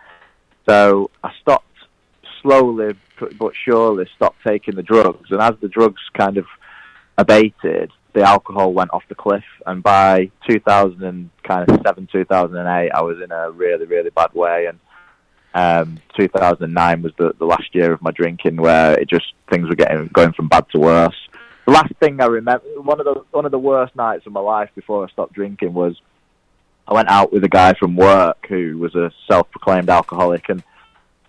So 0.67 1.09
I 1.23 1.31
stopped 1.41 1.65
slowly 2.41 2.95
but 3.37 3.53
surely 3.55 4.07
stopped 4.15 4.39
taking 4.45 4.75
the 4.75 4.83
drugs. 4.83 5.31
And 5.31 5.41
as 5.41 5.53
the 5.61 5.67
drugs 5.67 6.01
kind 6.13 6.37
of 6.37 6.45
abated, 7.17 7.91
the 8.13 8.21
alcohol 8.21 8.73
went 8.73 8.91
off 8.93 9.03
the 9.09 9.15
cliff. 9.15 9.43
And 9.65 9.81
by 9.83 10.31
2007, 10.47 12.09
2008, 12.11 12.91
I 12.91 13.01
was 13.01 13.21
in 13.21 13.31
a 13.31 13.51
really, 13.51 13.85
really 13.85 14.09
bad 14.09 14.33
way. 14.33 14.65
And 14.67 14.79
um, 15.55 15.99
2009 16.17 17.01
was 17.01 17.13
the, 17.17 17.33
the 17.39 17.45
last 17.45 17.73
year 17.73 17.93
of 17.93 18.01
my 18.01 18.11
drinking 18.11 18.57
where 18.57 18.99
it 18.99 19.09
just 19.09 19.33
things 19.49 19.69
were 19.69 19.75
getting 19.75 20.07
going 20.07 20.33
from 20.33 20.49
bad 20.49 20.65
to 20.71 20.79
worse. 20.79 21.15
The 21.65 21.71
last 21.71 21.93
thing 21.99 22.21
I 22.21 22.25
remember, 22.25 22.63
one 22.81 22.99
of 22.99 23.05
the 23.05 23.23
one 23.31 23.45
of 23.45 23.51
the 23.51 23.59
worst 23.59 23.95
nights 23.95 24.27
of 24.27 24.33
my 24.33 24.41
life 24.41 24.69
before 24.75 25.05
I 25.05 25.09
stopped 25.09 25.33
drinking 25.33 25.73
was 25.73 25.99
I 26.87 26.93
went 26.93 27.09
out 27.09 27.31
with 27.31 27.43
a 27.45 27.49
guy 27.49 27.73
from 27.73 27.95
work 27.95 28.45
who 28.47 28.77
was 28.77 28.93
a 28.95 29.11
self-proclaimed 29.31 29.89
alcoholic, 29.89 30.49
and 30.49 30.61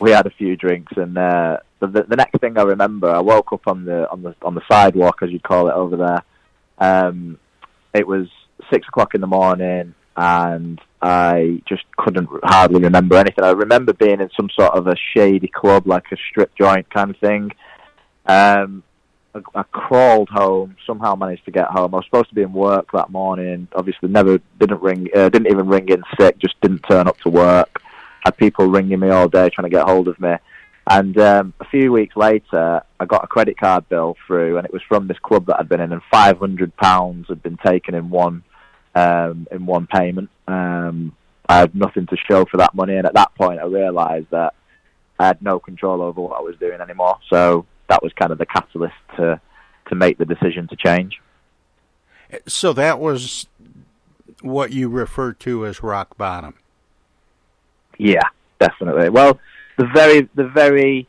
we 0.00 0.11
had 0.11 0.26
a 0.26 0.30
few 0.30 0.56
drinks. 0.56 0.92
And 0.97 1.16
uh, 1.16 1.59
the, 1.78 1.87
the 1.87 2.16
next 2.16 2.38
thing 2.40 2.59
I 2.59 2.62
remember, 2.62 3.09
I 3.09 3.21
woke 3.21 3.52
up 3.52 3.68
on 3.68 3.85
the 3.85 4.11
on 4.11 4.23
the 4.23 4.35
on 4.42 4.56
the 4.56 4.62
sidewalk, 4.68 5.23
as 5.23 5.30
you 5.30 5.38
call 5.38 5.68
it 5.68 5.75
over 5.75 5.97
there. 5.97 6.25
Um, 6.78 7.38
it 7.95 8.06
was 8.06 8.26
six 8.73 8.88
o'clock 8.88 9.14
in 9.14 9.21
the 9.21 9.26
morning, 9.28 9.95
and 10.16 10.80
I 11.02 11.62
just 11.68 11.85
couldn't 11.96 12.28
hardly 12.42 12.80
remember 12.80 13.16
anything. 13.16 13.44
I 13.44 13.50
remember 13.50 13.92
being 13.92 14.20
in 14.20 14.30
some 14.37 14.49
sort 14.50 14.73
of 14.73 14.87
a 14.87 14.96
shady 15.14 15.49
club, 15.49 15.87
like 15.87 16.04
a 16.11 16.16
strip 16.30 16.54
joint 16.56 16.88
kind 16.90 17.11
of 17.11 17.16
thing. 17.18 17.52
Um, 18.25 18.82
I, 19.35 19.40
I 19.54 19.62
crawled 19.64 20.30
home, 20.30 20.76
somehow 20.87 21.14
managed 21.14 21.44
to 21.44 21.50
get 21.50 21.66
home. 21.66 21.94
I 21.94 21.99
was 21.99 22.06
supposed 22.06 22.30
to 22.30 22.35
be 22.35 22.42
in 22.42 22.52
work 22.52 22.90
that 22.92 23.11
morning. 23.11 23.68
Obviously, 23.75 24.08
never 24.08 24.40
didn't 24.58 24.80
ring, 24.80 25.08
uh, 25.14 25.28
didn't 25.28 25.50
even 25.52 25.68
ring 25.68 25.88
in 25.90 26.02
sick. 26.18 26.38
Just 26.38 26.61
didn't 26.62 26.80
turn 26.80 27.08
up 27.08 27.18
to 27.20 27.28
work. 27.28 27.80
Had 28.25 28.37
people 28.37 28.66
ringing 28.66 29.00
me 29.00 29.11
all 29.11 29.28
day 29.28 29.50
trying 29.50 29.70
to 29.70 29.76
get 29.76 29.87
hold 29.87 30.08
of 30.08 30.18
me. 30.18 30.35
And 30.88 31.18
um, 31.18 31.52
a 31.61 31.64
few 31.64 31.92
weeks 31.92 32.16
later, 32.16 32.80
I 33.00 33.04
got 33.04 33.25
a 33.25 33.26
credit 33.26 33.58
card 33.58 33.88
bill 33.88 34.16
through, 34.26 34.56
and 34.56 34.64
it 34.64 34.73
was 34.73 34.82
from 34.88 35.08
this 35.08 35.18
club 35.18 35.46
that 35.46 35.58
I'd 35.58 35.68
been 35.68 35.80
in, 35.80 35.92
and 35.92 36.02
five 36.11 36.38
hundred 36.38 36.76
pounds 36.76 37.26
had 37.28 37.42
been 37.42 37.58
taken 37.58 37.94
in 37.94 38.08
one 38.08 38.44
um, 38.97 39.47
in 39.53 39.67
one 39.67 39.87
payment. 39.87 40.31
Um, 40.49 41.15
I 41.49 41.59
had 41.59 41.75
nothing 41.75 42.07
to 42.07 42.17
show 42.29 42.45
for 42.47 42.57
that 42.57 42.75
money, 42.75 42.97
and 42.97 43.07
at 43.07 43.15
that 43.15 43.35
point, 43.37 43.61
I 43.61 43.67
realised 43.67 44.29
that 44.31 44.55
I 45.19 45.26
had 45.26 45.41
no 45.43 45.61
control 45.61 46.03
over 46.03 46.21
what 46.21 46.38
I 46.38 46.41
was 46.41 46.57
doing 46.59 46.81
anymore. 46.81 47.19
So 47.31 47.67
that 47.88 48.03
was 48.03 48.12
kind 48.15 48.33
of 48.33 48.38
the 48.38 48.47
catalyst 48.47 48.95
to 49.17 49.41
to 49.88 49.95
make 49.95 50.19
the 50.19 50.25
decision 50.25 50.67
to 50.69 50.76
change. 50.76 51.21
So 52.49 52.73
that 52.73 52.99
was 52.99 53.47
what 54.41 54.73
you 54.73 54.88
refer 54.88 55.33
to 55.33 55.65
as 55.65 55.83
rock 55.83 56.17
bottom. 56.17 56.55
Yeah, 57.99 58.29
definitely. 58.59 59.11
Well, 59.11 59.38
the 59.76 59.87
very 59.95 60.29
the 60.35 60.49
very 60.49 61.07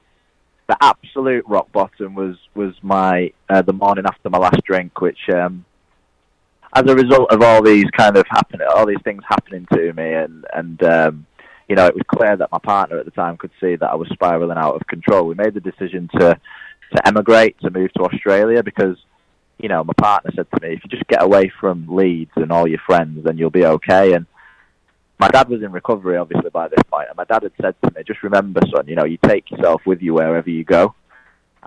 the 0.68 0.78
absolute 0.82 1.46
rock 1.48 1.72
bottom 1.72 2.14
was 2.16 2.36
was 2.54 2.76
my 2.84 3.32
uh, 3.50 3.62
the 3.62 3.74
morning 3.74 4.06
after 4.06 4.30
my 4.30 4.38
last 4.38 4.62
drink, 4.64 5.02
which 5.02 5.30
um, 5.34 5.66
as 6.78 6.88
a 6.88 6.96
result 6.96 7.32
of 7.32 7.42
all 7.42 7.64
these 7.64 7.86
kind 7.98 8.16
of 8.18 8.26
happening, 8.30 8.68
all 8.76 8.86
these 8.86 9.02
things 9.04 9.24
happening 9.28 9.66
to 9.74 9.94
me, 9.94 10.14
and 10.14 10.46
and 10.54 10.84
um, 10.84 11.26
you 11.68 11.76
know, 11.76 11.88
it 11.88 11.96
was 11.96 12.04
clear 12.08 12.38
that 12.38 12.52
my 12.52 12.60
partner 12.60 13.00
at 13.00 13.06
the 13.06 13.12
time 13.12 13.36
could 13.38 13.52
see 13.60 13.76
that 13.76 13.90
I 13.90 13.96
was 13.96 14.08
spiraling 14.14 14.58
out 14.58 14.76
of 14.76 14.86
control. 14.86 15.26
We 15.26 15.36
made 15.36 15.56
the 15.56 15.60
decision 15.60 16.08
to 16.14 16.40
to 16.94 17.08
emigrate, 17.08 17.60
to 17.62 17.72
move 17.72 17.92
to 17.94 18.04
Australia, 18.04 18.62
because 18.62 18.98
you 19.58 19.70
know, 19.70 19.84
my 19.84 19.94
partner 19.98 20.32
said 20.36 20.46
to 20.52 20.62
me, 20.62 20.76
if 20.76 20.84
you 20.84 20.90
just 20.92 21.08
get 21.08 21.24
away 21.24 21.52
from 21.60 21.88
Leeds 21.90 22.32
and 22.36 22.52
all 22.52 22.68
your 22.68 22.82
friends, 22.86 23.24
then 23.24 23.40
you'll 23.40 23.50
be 23.50 23.66
okay. 23.66 24.14
And 24.14 24.28
my 25.20 25.30
dad 25.30 25.50
was 25.50 25.64
in 25.64 25.72
recovery, 25.72 26.16
obviously, 26.16 26.52
by 26.52 26.68
this 26.68 26.84
point, 26.92 27.08
and 27.08 27.18
my 27.18 27.24
dad 27.24 27.42
had 27.42 27.54
said 27.60 27.76
to 27.82 27.92
me, 27.96 28.04
just 28.06 28.22
remember, 28.22 28.62
son, 28.72 28.88
you 28.88 28.94
know, 28.94 29.06
you 29.06 29.18
take 29.26 29.50
yourself 29.50 29.82
with 29.88 30.04
you 30.04 30.14
wherever 30.14 30.48
you 30.48 30.64
go 30.64 30.94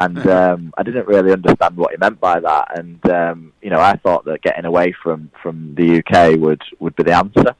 and 0.00 0.26
um, 0.26 0.74
I 0.76 0.82
didn't 0.82 1.06
really 1.06 1.32
understand 1.32 1.76
what 1.76 1.92
he 1.92 1.98
meant 1.98 2.18
by 2.18 2.40
that. 2.40 2.78
And 2.78 3.08
um, 3.10 3.52
you 3.62 3.70
know, 3.70 3.80
I 3.80 3.96
thought 3.96 4.24
that 4.24 4.42
getting 4.42 4.64
away 4.64 4.92
from 4.92 5.30
from 5.42 5.74
the 5.76 5.98
UK 5.98 6.40
would 6.40 6.62
would 6.80 6.96
be 6.96 7.04
the 7.04 7.16
answer. 7.16 7.54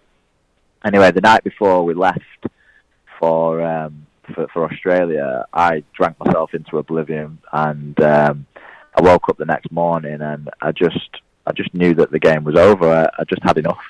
Anyway, 0.85 1.11
the 1.11 1.21
night 1.21 1.45
before 1.45 1.85
we 1.85 1.95
left 1.95 2.47
for 3.19 3.63
um, 3.63 4.07
for, 4.35 4.49
for 4.49 4.65
Australia, 4.65 5.45
I 5.53 5.85
drank 5.95 6.19
myself 6.19 6.55
into 6.55 6.79
oblivion, 6.79 7.39
and 7.53 8.01
um, 8.01 8.47
I 8.95 9.03
woke 9.03 9.29
up 9.29 9.37
the 9.37 9.45
next 9.45 9.71
morning, 9.71 10.21
and 10.21 10.49
I 10.61 10.73
just 10.73 11.21
I 11.47 11.53
just 11.53 11.75
knew 11.75 11.95
that 11.95 12.11
the 12.11 12.19
game 12.19 12.45
was 12.45 12.57
over. 12.57 12.91
I, 12.91 13.21
I 13.21 13.25
just 13.25 13.43
had 13.43 13.59
enough, 13.59 13.85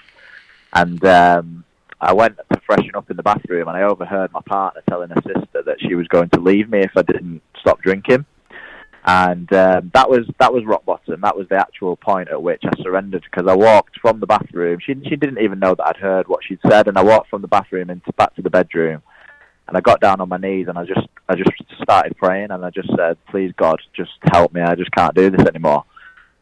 and 0.72 1.04
um, 1.04 1.64
I 2.00 2.12
went 2.12 2.38
to 2.38 2.60
freshen 2.66 2.96
up 2.96 3.08
in 3.10 3.16
the 3.16 3.22
bathroom, 3.22 3.68
and 3.68 3.76
I 3.76 3.82
overheard 3.82 4.32
my 4.32 4.40
partner 4.40 4.82
telling 4.88 5.10
her 5.10 5.22
sister 5.22 5.62
that 5.62 5.80
she 5.80 5.94
was 5.94 6.08
going 6.08 6.30
to 6.30 6.40
leave 6.40 6.68
me 6.68 6.80
if 6.80 6.96
I 6.96 7.02
didn't 7.02 7.42
stop 7.60 7.80
drinking 7.82 8.26
and 9.04 9.50
um, 9.54 9.90
that 9.94 10.10
was 10.10 10.26
that 10.38 10.52
was 10.52 10.64
rock 10.64 10.84
bottom. 10.84 11.20
That 11.22 11.36
was 11.36 11.48
the 11.48 11.56
actual 11.56 11.96
point 11.96 12.28
at 12.28 12.42
which 12.42 12.62
I 12.64 12.82
surrendered 12.82 13.22
because 13.22 13.48
I 13.48 13.56
walked 13.56 13.98
from 13.98 14.20
the 14.20 14.26
bathroom. 14.26 14.78
She 14.84 14.94
she 15.08 15.16
didn't 15.16 15.38
even 15.38 15.58
know 15.58 15.74
that 15.74 15.86
I'd 15.86 15.96
heard 15.96 16.28
what 16.28 16.44
she'd 16.44 16.60
said, 16.68 16.86
and 16.86 16.98
I 16.98 17.02
walked 17.02 17.30
from 17.30 17.40
the 17.42 17.48
bathroom 17.48 17.88
into 17.88 18.12
back 18.12 18.34
to 18.36 18.42
the 18.42 18.50
bedroom, 18.50 19.02
and 19.68 19.76
I 19.76 19.80
got 19.80 20.00
down 20.00 20.20
on 20.20 20.28
my 20.28 20.36
knees 20.36 20.68
and 20.68 20.78
I 20.78 20.84
just 20.84 21.06
I 21.28 21.34
just 21.34 21.50
started 21.82 22.16
praying 22.18 22.50
and 22.50 22.64
I 22.64 22.70
just 22.70 22.90
said, 22.94 23.16
"Please 23.30 23.52
God, 23.56 23.80
just 23.94 24.12
help 24.32 24.52
me. 24.52 24.60
I 24.60 24.74
just 24.74 24.92
can't 24.92 25.14
do 25.14 25.30
this 25.30 25.46
anymore." 25.46 25.84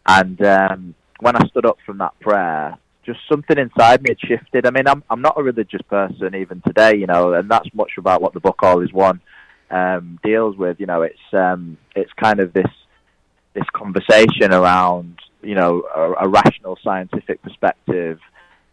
And 0.07 0.41
um, 0.43 0.95
when 1.21 1.37
I 1.37 1.47
stood 1.49 1.67
up 1.67 1.79
from 1.87 1.99
that 1.99 2.19
prayer, 2.19 2.77
just 3.07 3.21
something 3.31 3.57
inside 3.57 4.03
me 4.03 4.11
had 4.11 4.21
shifted. 4.21 4.67
I 4.67 4.71
mean, 4.71 4.89
I'm 4.89 5.05
I'm 5.09 5.23
not 5.23 5.39
a 5.39 5.45
religious 5.45 5.83
person 5.83 6.35
even 6.35 6.61
today, 6.63 6.97
you 6.97 7.07
know, 7.07 7.35
and 7.35 7.49
that's 7.49 7.73
much 7.73 7.93
about 7.99 8.21
what 8.21 8.35
the 8.35 8.41
book 8.41 8.61
All 8.65 8.81
Is 8.81 8.93
One 8.93 9.21
um, 9.71 10.19
deals 10.23 10.57
with. 10.57 10.81
You 10.81 10.87
know, 10.87 11.03
it's 11.03 11.19
um, 11.33 11.77
it's 11.95 12.13
kind 12.15 12.41
of 12.41 12.53
this 12.53 12.71
this 13.55 13.67
conversation 13.73 14.53
around 14.53 15.19
you 15.43 15.55
know 15.55 15.85
a, 15.95 16.25
a 16.25 16.29
rational 16.29 16.79
scientific 16.83 17.43
perspective 17.43 18.21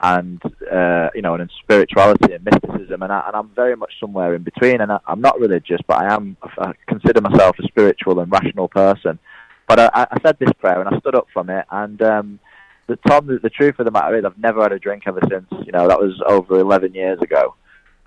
and 0.01 0.41
uh, 0.71 1.09
you 1.15 1.21
know, 1.21 1.33
and 1.33 1.43
in 1.43 1.49
spirituality 1.63 2.33
and 2.33 2.43
mysticism, 2.43 3.01
and, 3.01 3.11
I, 3.11 3.23
and 3.27 3.35
I'm 3.35 3.49
very 3.55 3.75
much 3.75 3.93
somewhere 3.99 4.35
in 4.35 4.43
between. 4.43 4.81
And 4.81 4.91
I, 4.91 4.99
I'm 5.07 5.21
not 5.21 5.39
religious, 5.39 5.79
but 5.87 6.01
I 6.01 6.13
am. 6.13 6.37
I 6.59 6.73
consider 6.87 7.21
myself 7.21 7.57
a 7.59 7.63
spiritual 7.63 8.19
and 8.19 8.31
rational 8.31 8.67
person. 8.67 9.19
But 9.67 9.79
I, 9.79 10.07
I 10.11 10.17
said 10.21 10.37
this 10.37 10.51
prayer, 10.59 10.79
and 10.79 10.93
I 10.93 10.99
stood 10.99 11.15
up 11.15 11.27
from 11.33 11.49
it. 11.49 11.65
And 11.71 12.01
um, 12.01 12.39
the 12.87 12.97
Tom, 13.07 13.27
the, 13.27 13.39
the 13.39 13.49
truth 13.49 13.79
of 13.79 13.85
the 13.85 13.91
matter 13.91 14.17
is, 14.17 14.25
I've 14.25 14.37
never 14.37 14.61
had 14.61 14.73
a 14.73 14.79
drink 14.79 15.03
ever 15.07 15.21
since. 15.29 15.47
You 15.65 15.71
know, 15.71 15.87
that 15.87 15.99
was 15.99 16.21
over 16.27 16.59
11 16.59 16.93
years 16.93 17.19
ago, 17.21 17.55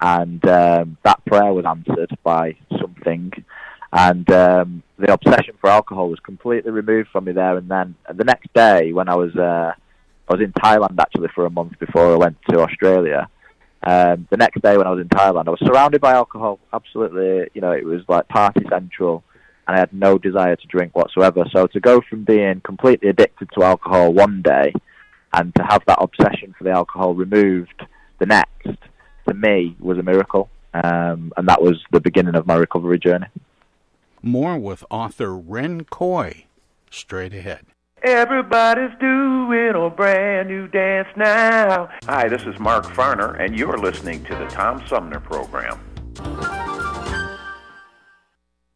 and 0.01 0.45
um, 0.47 0.97
that 1.05 1.25
prayer 1.25 1.53
was 1.53 1.65
answered 1.65 2.17
by 2.23 2.57
something. 2.79 3.33
And 3.93 4.31
um, 4.31 4.83
the 4.99 5.13
obsession 5.13 5.55
for 5.61 5.71
alcohol 5.71 6.11
was 6.11 6.21
completely 6.21 6.71
removed 6.71 7.09
from 7.11 7.25
me 7.25 7.33
there 7.33 7.57
and 7.57 7.69
then. 7.69 7.95
And 8.07 8.19
the 8.19 8.25
next 8.25 8.53
day, 8.53 8.93
when 8.93 9.09
I 9.09 9.17
was 9.17 9.35
uh, 9.35 9.73
I 10.29 10.35
was 10.35 10.43
in 10.43 10.53
Thailand 10.53 10.99
actually 11.01 11.29
for 11.35 11.47
a 11.47 11.51
month 11.51 11.79
before 11.79 12.13
I 12.13 12.17
went 12.17 12.37
to 12.51 12.61
Australia. 12.61 13.29
Um, 13.83 14.27
the 14.31 14.37
next 14.37 14.61
day 14.61 14.77
when 14.77 14.87
I 14.87 14.91
was 14.91 15.01
in 15.01 15.09
Thailand, 15.09 15.47
I 15.47 15.51
was 15.51 15.61
surrounded 15.65 16.01
by 16.01 16.13
alcohol. 16.13 16.59
Absolutely, 16.73 17.49
you 17.55 17.61
know, 17.61 17.73
it 17.73 17.85
was 17.85 18.03
like 18.09 18.29
party 18.29 18.65
central, 18.69 19.23
and 19.67 19.77
I 19.77 19.81
had 19.81 19.93
no 19.93 20.19
desire 20.19 20.57
to 20.57 20.67
drink 20.67 20.95
whatsoever. 20.95 21.45
So 21.53 21.67
to 21.69 21.81
go 21.81 22.03
from 22.11 22.25
being 22.25 22.61
completely 22.61 23.09
addicted 23.09 23.49
to 23.55 23.65
alcohol 23.65 24.13
one 24.13 24.43
day, 24.43 24.75
and 25.33 25.55
to 25.55 25.63
have 25.63 25.83
that 25.87 25.99
obsession 26.01 26.55
for 26.59 26.65
the 26.65 26.71
alcohol 26.71 27.15
removed 27.15 27.83
the 28.19 28.27
next, 28.27 28.77
to 29.29 29.35
me 29.35 29.77
was 29.79 29.99
a 29.99 30.03
miracle, 30.03 30.51
um, 30.75 31.33
and 31.37 31.49
that 31.49 31.63
was 31.63 31.83
the 31.93 32.01
beginning 32.01 32.35
of 32.35 32.47
my 32.47 32.57
recovery 32.57 32.99
journey. 32.99 33.27
More 34.23 34.59
with 34.59 34.85
author 34.91 35.37
Ren 35.37 35.85
Koi 35.85 36.47
straight 36.91 37.33
ahead. 37.33 37.67
Everybody's 38.03 38.97
doing 39.01 39.73
a 39.75 39.91
brand 39.91 40.49
new 40.49 40.69
dance 40.69 41.09
now. 41.17 41.89
Hi, 42.05 42.29
this 42.29 42.43
is 42.43 42.59
Mark 42.59 42.87
Farner, 42.87 43.41
and 43.41 43.59
you're 43.59 43.79
listening 43.79 44.25
to 44.25 44.35
the 44.35 44.47
Tom 44.47 44.85
Sumner 44.87 45.21
Program. 45.21 45.81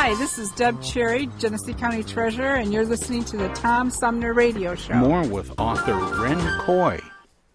Hi, 0.00 0.14
this 0.14 0.38
is 0.38 0.52
Deb 0.52 0.80
Cherry, 0.80 1.28
Genesee 1.40 1.74
County 1.74 2.04
Treasurer, 2.04 2.54
and 2.54 2.72
you're 2.72 2.86
listening 2.86 3.24
to 3.24 3.36
the 3.36 3.48
Tom 3.48 3.90
Sumner 3.90 4.32
Radio 4.32 4.76
Show. 4.76 4.94
More 4.94 5.26
with 5.26 5.52
author 5.58 5.92
Ren 6.22 6.60
Koi. 6.60 7.00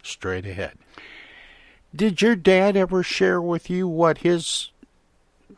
Straight 0.04 0.46
ahead. 0.46 0.74
Did 1.96 2.22
your 2.22 2.36
dad 2.36 2.76
ever 2.76 3.02
share 3.02 3.42
with 3.42 3.70
you 3.70 3.88
what 3.88 4.20
his 4.20 4.72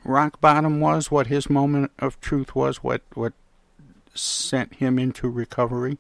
rock 0.04 0.40
bottom 0.40 0.80
was, 0.80 1.10
what 1.10 1.26
his 1.26 1.50
moment 1.50 1.92
of 1.98 2.22
truth 2.22 2.54
was, 2.54 2.84
what 2.84 3.02
what 3.16 3.34
sent 4.14 4.76
him 4.76 5.00
into 5.00 5.28
recovery? 5.28 5.98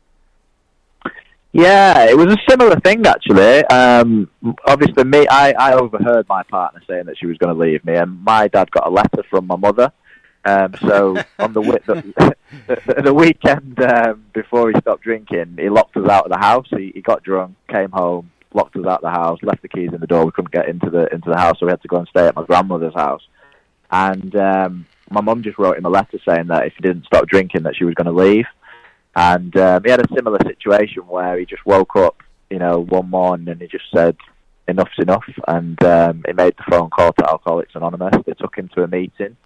Yeah, 1.52 2.04
it 2.04 2.16
was 2.16 2.32
a 2.32 2.38
similar 2.48 2.80
thing 2.80 3.04
actually. 3.08 3.66
Um, 3.66 4.30
obviously, 4.68 5.04
me, 5.04 5.26
I, 5.28 5.52
I 5.54 5.74
overheard 5.74 6.30
my 6.30 6.44
partner 6.44 6.84
saying 6.88 7.06
that 7.08 7.18
she 7.18 7.26
was 7.26 7.40
going 7.40 7.56
to 7.56 7.60
leave 7.60 7.84
me, 7.84 7.96
and 7.96 8.24
my 8.24 8.48
dad 8.50 8.70
got 8.70 8.86
a 8.86 8.92
letter 8.92 9.24
from 9.32 9.48
my 9.48 9.56
mother. 9.56 9.92
Um, 10.46 10.76
so 10.80 11.18
on 11.40 11.54
the, 11.54 11.62
the, 11.62 12.36
the, 12.68 13.02
the 13.04 13.14
weekend 13.14 13.82
um, 13.82 14.26
before 14.34 14.70
he 14.70 14.80
stopped 14.80 15.04
drinking, 15.04 15.58
he 15.60 15.70
locked 15.70 15.98
us 15.98 16.10
out 16.10 16.26
of 16.26 16.32
the 16.32 16.38
house. 16.38 16.68
He, 16.70 16.92
he 16.94 17.02
got 17.02 17.24
drunk, 17.24 17.56
came 17.68 17.92
home, 17.92 18.32
locked 18.54 18.76
us 18.76 18.86
out 18.86 19.04
of 19.04 19.14
the 19.14 19.20
house, 19.20 19.40
left 19.42 19.62
the 19.62 19.68
keys 19.68 19.92
in 19.94 20.00
the 20.00 20.08
door. 20.08 20.26
We 20.26 20.32
couldn't 20.32 20.54
get 20.54 20.70
into 20.70 20.90
the 20.90 21.14
into 21.14 21.30
the 21.30 21.38
house, 21.38 21.60
so 21.60 21.66
we 21.66 21.72
had 21.72 21.82
to 21.82 21.88
go 21.88 21.98
and 21.98 22.08
stay 22.08 22.28
at 22.28 22.36
my 22.36 22.44
grandmother's 22.44 22.94
house. 22.94 23.24
And 23.92 24.36
um, 24.36 24.86
my 25.10 25.22
mum 25.22 25.44
just 25.44 25.58
wrote 25.58 25.78
him 25.78 25.86
a 25.86 25.90
letter 25.90 26.20
saying 26.28 26.48
that 26.48 26.66
if 26.66 26.74
he 26.76 26.82
didn't 26.82 27.06
stop 27.06 27.28
drinking, 27.28 27.64
that 27.64 27.76
she 27.76 27.86
was 27.86 27.96
going 27.96 28.06
to 28.06 28.12
leave. 28.12 28.46
And 29.16 29.56
um, 29.58 29.84
he 29.84 29.92
had 29.92 30.02
a 30.02 30.14
similar 30.14 30.40
situation 30.46 31.04
where 31.04 31.40
he 31.40 31.46
just 31.46 31.66
woke 31.66 31.96
up, 31.96 32.22
you 32.50 32.60
know, 32.60 32.80
one 32.80 33.10
morning 33.10 33.48
and 33.48 33.62
he 33.62 33.68
just 33.68 33.86
said, 33.94 34.18
"Enough's 34.68 35.00
enough," 35.00 35.26
and 35.48 35.82
um, 35.84 36.24
he 36.26 36.34
made 36.34 36.56
the 36.58 36.64
phone 36.70 36.90
call 36.90 37.14
to 37.14 37.30
Alcoholics 37.30 37.76
Anonymous. 37.76 38.16
They 38.26 38.34
took 38.34 38.56
him 38.58 38.70
to 38.76 38.84
a 38.84 38.88
meeting, 38.88 39.38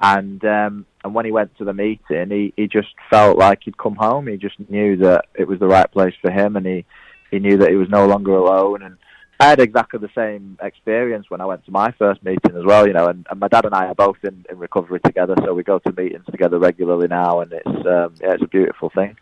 and 0.00 0.44
um, 0.44 0.86
and 1.02 1.14
when 1.14 1.24
he 1.24 1.32
went 1.32 1.56
to 1.58 1.64
the 1.64 1.72
meeting, 1.72 2.30
he 2.30 2.52
he 2.56 2.66
just 2.66 2.94
felt 3.10 3.38
like 3.38 3.60
he'd 3.64 3.78
come 3.78 3.94
home. 3.94 4.26
He 4.26 4.36
just 4.36 4.58
knew 4.68 4.96
that 4.98 5.26
it 5.34 5.46
was 5.46 5.58
the 5.58 5.66
right 5.66 5.90
place 5.90 6.14
for 6.20 6.30
him, 6.30 6.56
and 6.56 6.66
he 6.66 6.84
he 7.30 7.38
knew 7.38 7.56
that 7.58 7.70
he 7.70 7.76
was 7.76 7.88
no 7.88 8.06
longer 8.06 8.32
alone. 8.32 8.82
And 8.82 8.96
I 9.40 9.46
had 9.46 9.60
exactly 9.60 10.00
the 10.00 10.10
same 10.14 10.58
experience 10.62 11.28
when 11.28 11.40
I 11.40 11.46
went 11.46 11.64
to 11.66 11.70
my 11.70 11.92
first 11.92 12.22
meeting 12.22 12.56
as 12.56 12.64
well, 12.64 12.86
you 12.86 12.92
know. 12.92 13.08
And, 13.08 13.26
and 13.30 13.40
my 13.40 13.48
dad 13.48 13.64
and 13.64 13.74
I 13.74 13.86
are 13.86 13.94
both 13.94 14.18
in, 14.22 14.44
in 14.48 14.58
recovery 14.58 15.00
together, 15.00 15.34
so 15.44 15.52
we 15.54 15.62
go 15.62 15.78
to 15.80 15.92
meetings 15.92 16.24
together 16.26 16.58
regularly 16.58 17.08
now, 17.08 17.40
and 17.40 17.52
it's 17.52 17.66
um, 17.66 18.14
yeah, 18.20 18.34
it's 18.34 18.42
a 18.42 18.48
beautiful 18.48 18.90
thing. 18.90 19.16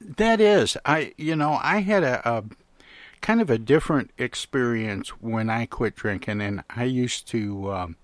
That 0.00 0.40
is, 0.40 0.76
I 0.84 1.14
you 1.16 1.36
know, 1.36 1.58
I 1.62 1.80
had 1.80 2.02
a, 2.02 2.28
a 2.28 2.44
kind 3.20 3.40
of 3.40 3.48
a 3.48 3.58
different 3.58 4.10
experience 4.18 5.10
when 5.20 5.48
I 5.48 5.66
quit 5.66 5.94
drinking, 5.94 6.40
and 6.40 6.64
I 6.70 6.84
used 6.84 7.28
to 7.28 7.72
um, 7.72 7.96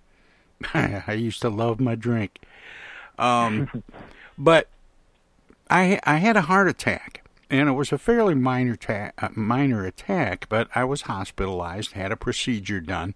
I 0.74 1.12
used 1.12 1.42
to 1.42 1.48
love 1.48 1.80
my 1.80 1.94
drink, 1.94 2.40
um, 3.18 3.82
but 4.38 4.68
I 5.70 6.00
I 6.04 6.16
had 6.16 6.36
a 6.36 6.42
heart 6.42 6.68
attack 6.68 7.18
and 7.50 7.68
it 7.68 7.72
was 7.72 7.92
a 7.92 7.98
fairly 7.98 8.34
minor 8.34 8.76
ta- 8.76 9.12
uh, 9.18 9.28
minor 9.34 9.86
attack, 9.86 10.46
but 10.48 10.68
I 10.74 10.84
was 10.84 11.02
hospitalized, 11.02 11.92
had 11.92 12.12
a 12.12 12.16
procedure 12.16 12.80
done. 12.80 13.14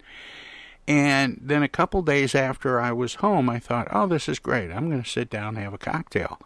And 0.89 1.39
then 1.41 1.63
a 1.63 1.69
couple 1.69 2.03
days 2.03 2.35
after 2.35 2.81
I 2.81 2.93
was 2.93 3.17
home, 3.17 3.49
I 3.49 3.59
thought, 3.59 3.89
"Oh, 3.91 4.07
this 4.07 4.29
is 4.29 4.39
great. 4.39 4.71
I'm 4.71 4.89
going 4.89 5.03
to 5.03 5.09
sit 5.09 5.31
down 5.31 5.57
and 5.57 5.65
have 5.65 5.75
a 5.75 5.79
cocktail." 5.79 6.41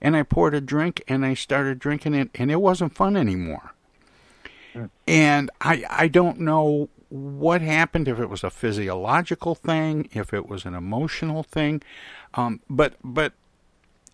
And 0.00 0.16
I 0.16 0.22
poured 0.22 0.54
a 0.54 0.60
drink 0.60 1.02
and 1.08 1.24
I 1.24 1.32
started 1.34 1.78
drinking 1.78 2.14
it 2.14 2.28
and 2.34 2.50
it 2.50 2.60
wasn't 2.60 2.94
fun 2.94 3.16
anymore. 3.16 3.72
Mm. 4.74 4.90
And 5.06 5.50
I 5.60 5.84
I 5.88 6.08
don't 6.08 6.40
know 6.40 6.90
what 7.14 7.60
happened 7.60 8.08
if 8.08 8.18
it 8.18 8.28
was 8.28 8.42
a 8.42 8.50
physiological 8.50 9.54
thing, 9.54 10.08
if 10.12 10.34
it 10.34 10.48
was 10.48 10.64
an 10.64 10.74
emotional 10.74 11.44
thing. 11.44 11.80
Um, 12.34 12.60
but 12.68 12.94
but 13.04 13.34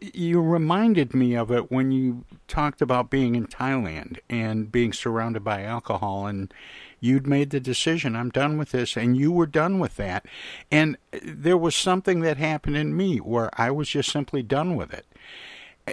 you 0.00 0.42
reminded 0.42 1.14
me 1.14 1.34
of 1.34 1.50
it 1.50 1.72
when 1.72 1.92
you 1.92 2.26
talked 2.46 2.82
about 2.82 3.08
being 3.08 3.36
in 3.36 3.46
Thailand 3.46 4.18
and 4.28 4.70
being 4.70 4.92
surrounded 4.92 5.42
by 5.42 5.62
alcohol 5.62 6.26
and 6.26 6.52
you'd 7.00 7.26
made 7.26 7.50
the 7.50 7.60
decision 7.60 8.16
I'm 8.16 8.30
done 8.30 8.58
with 8.58 8.72
this 8.72 8.96
and 8.96 9.16
you 9.16 9.30
were 9.32 9.46
done 9.46 9.78
with 9.78 9.96
that 9.96 10.24
and 10.70 10.96
there 11.22 11.58
was 11.58 11.76
something 11.76 12.20
that 12.20 12.38
happened 12.38 12.78
in 12.78 12.96
me 12.96 13.18
where 13.18 13.50
I 13.60 13.70
was 13.70 13.90
just 13.90 14.10
simply 14.10 14.42
done 14.42 14.74
with 14.74 14.94
it 14.94 15.04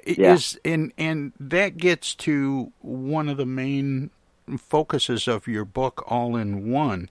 yeah. 0.06 0.34
is 0.34 0.58
and 0.64 0.94
and 0.98 1.34
that 1.38 1.76
gets 1.76 2.16
to 2.16 2.72
one 2.80 3.28
of 3.28 3.36
the 3.36 3.46
main 3.46 4.10
focuses 4.58 5.28
of 5.28 5.48
your 5.48 5.66
book 5.66 6.04
all 6.08 6.36
in 6.36 6.72
one 6.72 7.10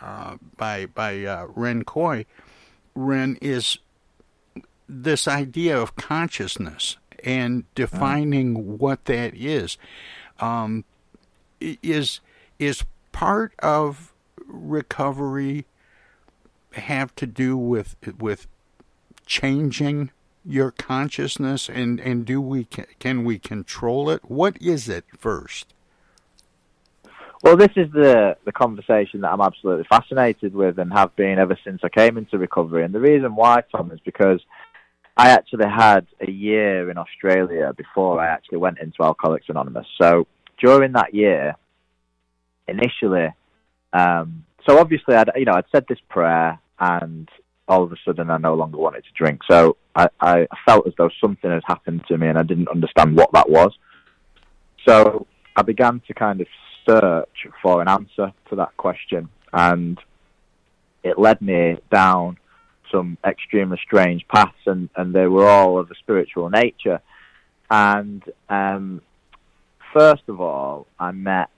uh, 0.00 0.36
by 0.56 0.86
by 0.86 1.24
uh, 1.24 1.46
Ren 1.54 1.84
Koi 1.84 2.26
Ren 2.94 3.38
is 3.40 3.78
this 4.88 5.26
idea 5.26 5.80
of 5.80 5.96
consciousness 5.96 6.96
and 7.24 7.64
defining 7.74 8.78
what 8.78 9.06
that 9.06 9.34
is 9.34 9.78
um, 10.38 10.84
is 11.60 12.20
is 12.58 12.84
part 13.12 13.52
of 13.60 14.12
recovery 14.46 15.64
have 16.72 17.14
to 17.16 17.26
do 17.26 17.56
with 17.56 17.96
with 18.18 18.46
changing 19.24 20.10
your 20.44 20.70
consciousness 20.70 21.68
and 21.68 21.98
and 22.00 22.24
do 22.24 22.40
we 22.40 22.64
can 22.64 23.24
we 23.24 23.38
control 23.38 24.10
it? 24.10 24.30
What 24.30 24.60
is 24.60 24.88
it 24.88 25.04
first 25.16 25.74
well 27.42 27.56
this 27.56 27.70
is 27.76 27.90
the 27.92 28.36
the 28.44 28.52
conversation 28.52 29.20
that 29.20 29.32
I'm 29.32 29.40
absolutely 29.40 29.84
fascinated 29.88 30.54
with 30.54 30.78
and 30.78 30.92
have 30.92 31.14
been 31.16 31.38
ever 31.38 31.58
since 31.64 31.80
I 31.82 31.88
came 31.88 32.16
into 32.18 32.38
recovery 32.38 32.84
and 32.84 32.94
the 32.94 33.00
reason 33.00 33.34
why 33.34 33.62
Tom 33.72 33.90
is 33.92 34.00
because 34.04 34.40
I 35.16 35.30
actually 35.30 35.66
had 35.66 36.06
a 36.20 36.30
year 36.30 36.90
in 36.90 36.98
Australia 36.98 37.72
before 37.74 38.20
I 38.20 38.26
actually 38.26 38.58
went 38.58 38.78
into 38.78 39.02
Alcoholics 39.02 39.46
Anonymous. 39.48 39.86
So 40.00 40.26
during 40.58 40.92
that 40.92 41.14
year, 41.14 41.54
initially, 42.68 43.32
um, 43.94 44.44
so 44.68 44.78
obviously 44.78 45.14
I'd 45.14 45.30
you 45.36 45.46
know 45.46 45.54
I'd 45.54 45.64
said 45.72 45.86
this 45.88 45.98
prayer, 46.10 46.58
and 46.78 47.30
all 47.66 47.82
of 47.82 47.92
a 47.92 47.96
sudden 48.04 48.30
I 48.30 48.36
no 48.36 48.54
longer 48.54 48.76
wanted 48.76 49.04
to 49.04 49.12
drink. 49.16 49.40
So 49.50 49.78
I, 49.94 50.08
I 50.20 50.46
felt 50.66 50.86
as 50.86 50.92
though 50.98 51.10
something 51.20 51.50
had 51.50 51.62
happened 51.66 52.04
to 52.08 52.18
me, 52.18 52.28
and 52.28 52.38
I 52.38 52.42
didn't 52.42 52.68
understand 52.68 53.16
what 53.16 53.32
that 53.32 53.48
was. 53.48 53.72
So 54.86 55.26
I 55.56 55.62
began 55.62 56.02
to 56.08 56.14
kind 56.14 56.42
of 56.42 56.46
search 56.88 57.46
for 57.62 57.82
an 57.82 57.88
answer 57.88 58.32
to 58.48 58.56
that 58.56 58.76
question, 58.76 59.28
and 59.52 59.98
it 61.02 61.18
led 61.18 61.40
me 61.40 61.78
down 61.90 62.38
some 62.90 63.18
extremely 63.24 63.78
strange 63.82 64.26
paths, 64.28 64.52
and, 64.66 64.88
and 64.96 65.14
they 65.14 65.26
were 65.26 65.48
all 65.48 65.78
of 65.78 65.90
a 65.90 65.94
spiritual 65.96 66.50
nature. 66.50 67.00
And 67.70 68.22
um, 68.48 69.02
first 69.92 70.22
of 70.28 70.40
all, 70.40 70.86
I 70.98 71.10
met 71.10 71.50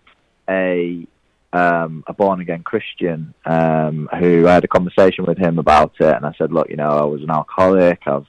a 0.48 1.06
um, 1.50 2.04
a 2.06 2.12
born 2.12 2.40
again 2.40 2.62
Christian 2.62 3.32
um, 3.46 4.08
who 4.18 4.46
I 4.46 4.54
had 4.54 4.64
a 4.64 4.68
conversation 4.68 5.24
with 5.24 5.38
him 5.38 5.58
about 5.58 5.94
it, 5.98 6.14
and 6.14 6.26
I 6.26 6.32
said, 6.36 6.52
"Look, 6.52 6.68
you 6.68 6.76
know, 6.76 6.90
I 6.90 7.04
was 7.04 7.22
an 7.22 7.30
alcoholic. 7.30 8.00
I've 8.06 8.26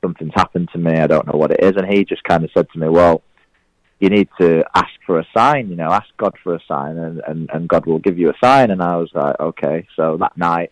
something's 0.00 0.34
happened 0.34 0.68
to 0.72 0.78
me. 0.78 0.92
I 0.92 1.08
don't 1.08 1.26
know 1.26 1.38
what 1.38 1.50
it 1.50 1.62
is." 1.62 1.74
And 1.76 1.86
he 1.92 2.04
just 2.04 2.24
kind 2.24 2.44
of 2.44 2.50
said 2.52 2.68
to 2.70 2.78
me, 2.78 2.88
"Well." 2.88 3.22
You 3.98 4.10
need 4.10 4.28
to 4.40 4.64
ask 4.74 4.92
for 5.06 5.18
a 5.18 5.26
sign, 5.36 5.70
you 5.70 5.76
know, 5.76 5.90
ask 5.90 6.08
God 6.16 6.34
for 6.42 6.54
a 6.54 6.60
sign, 6.68 6.96
and, 6.98 7.20
and, 7.26 7.50
and 7.52 7.68
God 7.68 7.86
will 7.86 7.98
give 7.98 8.18
you 8.18 8.30
a 8.30 8.34
sign. 8.42 8.70
And 8.70 8.80
I 8.82 8.96
was 8.96 9.10
like, 9.12 9.38
okay. 9.40 9.86
So 9.96 10.16
that 10.18 10.36
night, 10.36 10.70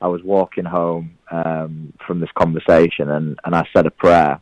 I 0.00 0.08
was 0.08 0.22
walking 0.22 0.64
home 0.64 1.18
um, 1.30 1.92
from 2.06 2.20
this 2.20 2.30
conversation 2.34 3.10
and, 3.10 3.38
and 3.44 3.54
I 3.54 3.66
said 3.72 3.86
a 3.86 3.90
prayer. 3.90 4.40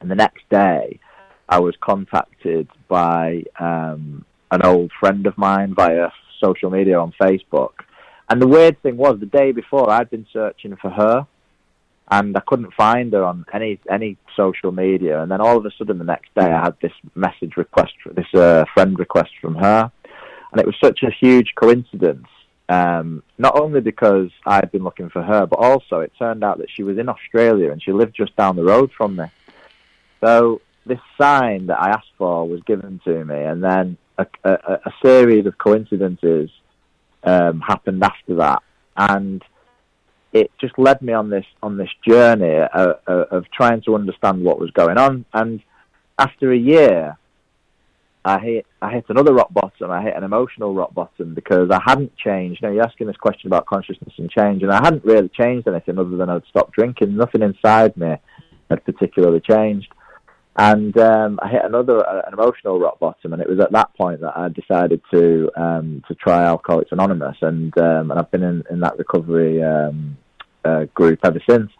And 0.00 0.10
the 0.10 0.14
next 0.14 0.48
day, 0.50 1.00
I 1.48 1.60
was 1.60 1.74
contacted 1.80 2.68
by 2.86 3.44
um, 3.58 4.24
an 4.50 4.62
old 4.62 4.92
friend 5.00 5.26
of 5.26 5.36
mine 5.38 5.74
via 5.74 6.10
social 6.42 6.70
media 6.70 7.00
on 7.00 7.12
Facebook. 7.20 7.72
And 8.28 8.42
the 8.42 8.46
weird 8.46 8.80
thing 8.82 8.98
was, 8.98 9.18
the 9.18 9.26
day 9.26 9.52
before, 9.52 9.90
I'd 9.90 10.10
been 10.10 10.26
searching 10.32 10.76
for 10.76 10.90
her, 10.90 11.26
and 12.10 12.36
I 12.36 12.40
couldn't 12.40 12.72
find 12.74 13.12
her 13.12 13.24
on 13.24 13.44
any 13.52 13.78
any 13.90 14.16
social 14.36 14.72
media. 14.72 15.22
And 15.22 15.30
then 15.30 15.40
all 15.40 15.56
of 15.56 15.66
a 15.66 15.70
sudden, 15.76 15.98
the 15.98 16.04
next 16.04 16.34
day, 16.34 16.46
I 16.46 16.64
had 16.64 16.76
this 16.80 16.92
message 17.14 17.56
request, 17.56 17.94
this 18.14 18.32
uh, 18.34 18.64
friend 18.74 18.98
request 18.98 19.30
from 19.40 19.54
her, 19.56 19.90
and 20.52 20.60
it 20.60 20.66
was 20.66 20.76
such 20.82 21.02
a 21.02 21.10
huge 21.10 21.54
coincidence 21.54 22.26
um, 22.68 23.22
not 23.38 23.58
only 23.58 23.80
because 23.80 24.30
I'd 24.46 24.70
been 24.70 24.84
looking 24.84 25.08
for 25.08 25.22
her, 25.22 25.46
but 25.46 25.58
also 25.58 26.00
it 26.00 26.12
turned 26.18 26.44
out 26.44 26.58
that 26.58 26.68
she 26.70 26.82
was 26.82 26.98
in 26.98 27.08
Australia 27.08 27.72
and 27.72 27.82
she 27.82 27.92
lived 27.92 28.14
just 28.14 28.36
down 28.36 28.56
the 28.56 28.64
road 28.64 28.90
from 28.96 29.16
me. 29.16 29.24
So 30.22 30.60
this 30.84 30.98
sign 31.20 31.68
that 31.68 31.80
I 31.80 31.90
asked 31.90 32.12
for 32.18 32.46
was 32.46 32.60
given 32.62 33.00
to 33.04 33.24
me, 33.24 33.42
and 33.42 33.62
then 33.62 33.96
a, 34.18 34.26
a, 34.44 34.50
a 34.84 34.92
series 35.02 35.46
of 35.46 35.56
coincidences 35.56 36.50
um, 37.24 37.60
happened 37.60 38.02
after 38.02 38.34
that, 38.36 38.62
and 38.96 39.42
it 40.32 40.50
just 40.60 40.78
led 40.78 41.00
me 41.02 41.12
on 41.12 41.30
this 41.30 41.46
on 41.62 41.76
this 41.76 41.90
journey 42.06 42.58
of, 42.74 42.96
of 43.06 43.50
trying 43.50 43.80
to 43.82 43.94
understand 43.94 44.44
what 44.44 44.60
was 44.60 44.70
going 44.72 44.98
on. 44.98 45.24
And 45.32 45.62
after 46.18 46.52
a 46.52 46.58
year, 46.58 47.16
I 48.24 48.38
hit 48.38 48.66
I 48.82 48.92
hit 48.92 49.06
another 49.08 49.32
rock 49.32 49.52
bottom. 49.52 49.90
I 49.90 50.02
hit 50.02 50.14
an 50.16 50.24
emotional 50.24 50.74
rock 50.74 50.92
bottom 50.92 51.34
because 51.34 51.70
I 51.70 51.80
hadn't 51.84 52.16
changed. 52.16 52.62
Know, 52.62 52.70
you're 52.70 52.84
asking 52.84 53.06
this 53.06 53.16
question 53.16 53.46
about 53.46 53.66
consciousness 53.66 54.14
and 54.18 54.30
change, 54.30 54.62
and 54.62 54.70
I 54.70 54.84
hadn't 54.84 55.04
really 55.04 55.30
changed 55.30 55.66
anything 55.66 55.98
other 55.98 56.16
than 56.16 56.28
I'd 56.28 56.46
stopped 56.46 56.72
drinking. 56.72 57.16
Nothing 57.16 57.42
inside 57.42 57.96
me 57.96 58.16
had 58.68 58.84
particularly 58.84 59.40
changed. 59.40 59.92
And 60.60 60.98
um, 60.98 61.38
I 61.40 61.48
hit 61.50 61.64
another 61.64 62.04
uh, 62.04 62.22
an 62.26 62.32
emotional 62.32 62.80
rock 62.80 62.98
bottom, 62.98 63.32
and 63.32 63.40
it 63.40 63.48
was 63.48 63.60
at 63.60 63.70
that 63.70 63.94
point 63.94 64.20
that 64.22 64.36
I 64.36 64.48
decided 64.48 65.00
to 65.12 65.48
um, 65.56 66.02
to 66.08 66.16
try 66.16 66.42
Alcoholics 66.42 66.90
Anonymous, 66.90 67.36
and 67.42 67.76
um, 67.78 68.10
and 68.10 68.18
I've 68.18 68.30
been 68.32 68.42
in, 68.42 68.64
in 68.68 68.80
that 68.80 68.98
recovery 68.98 69.62
um, 69.62 70.18
uh, 70.64 70.86
group 70.94 71.20
ever 71.22 71.40
since. 71.48 71.70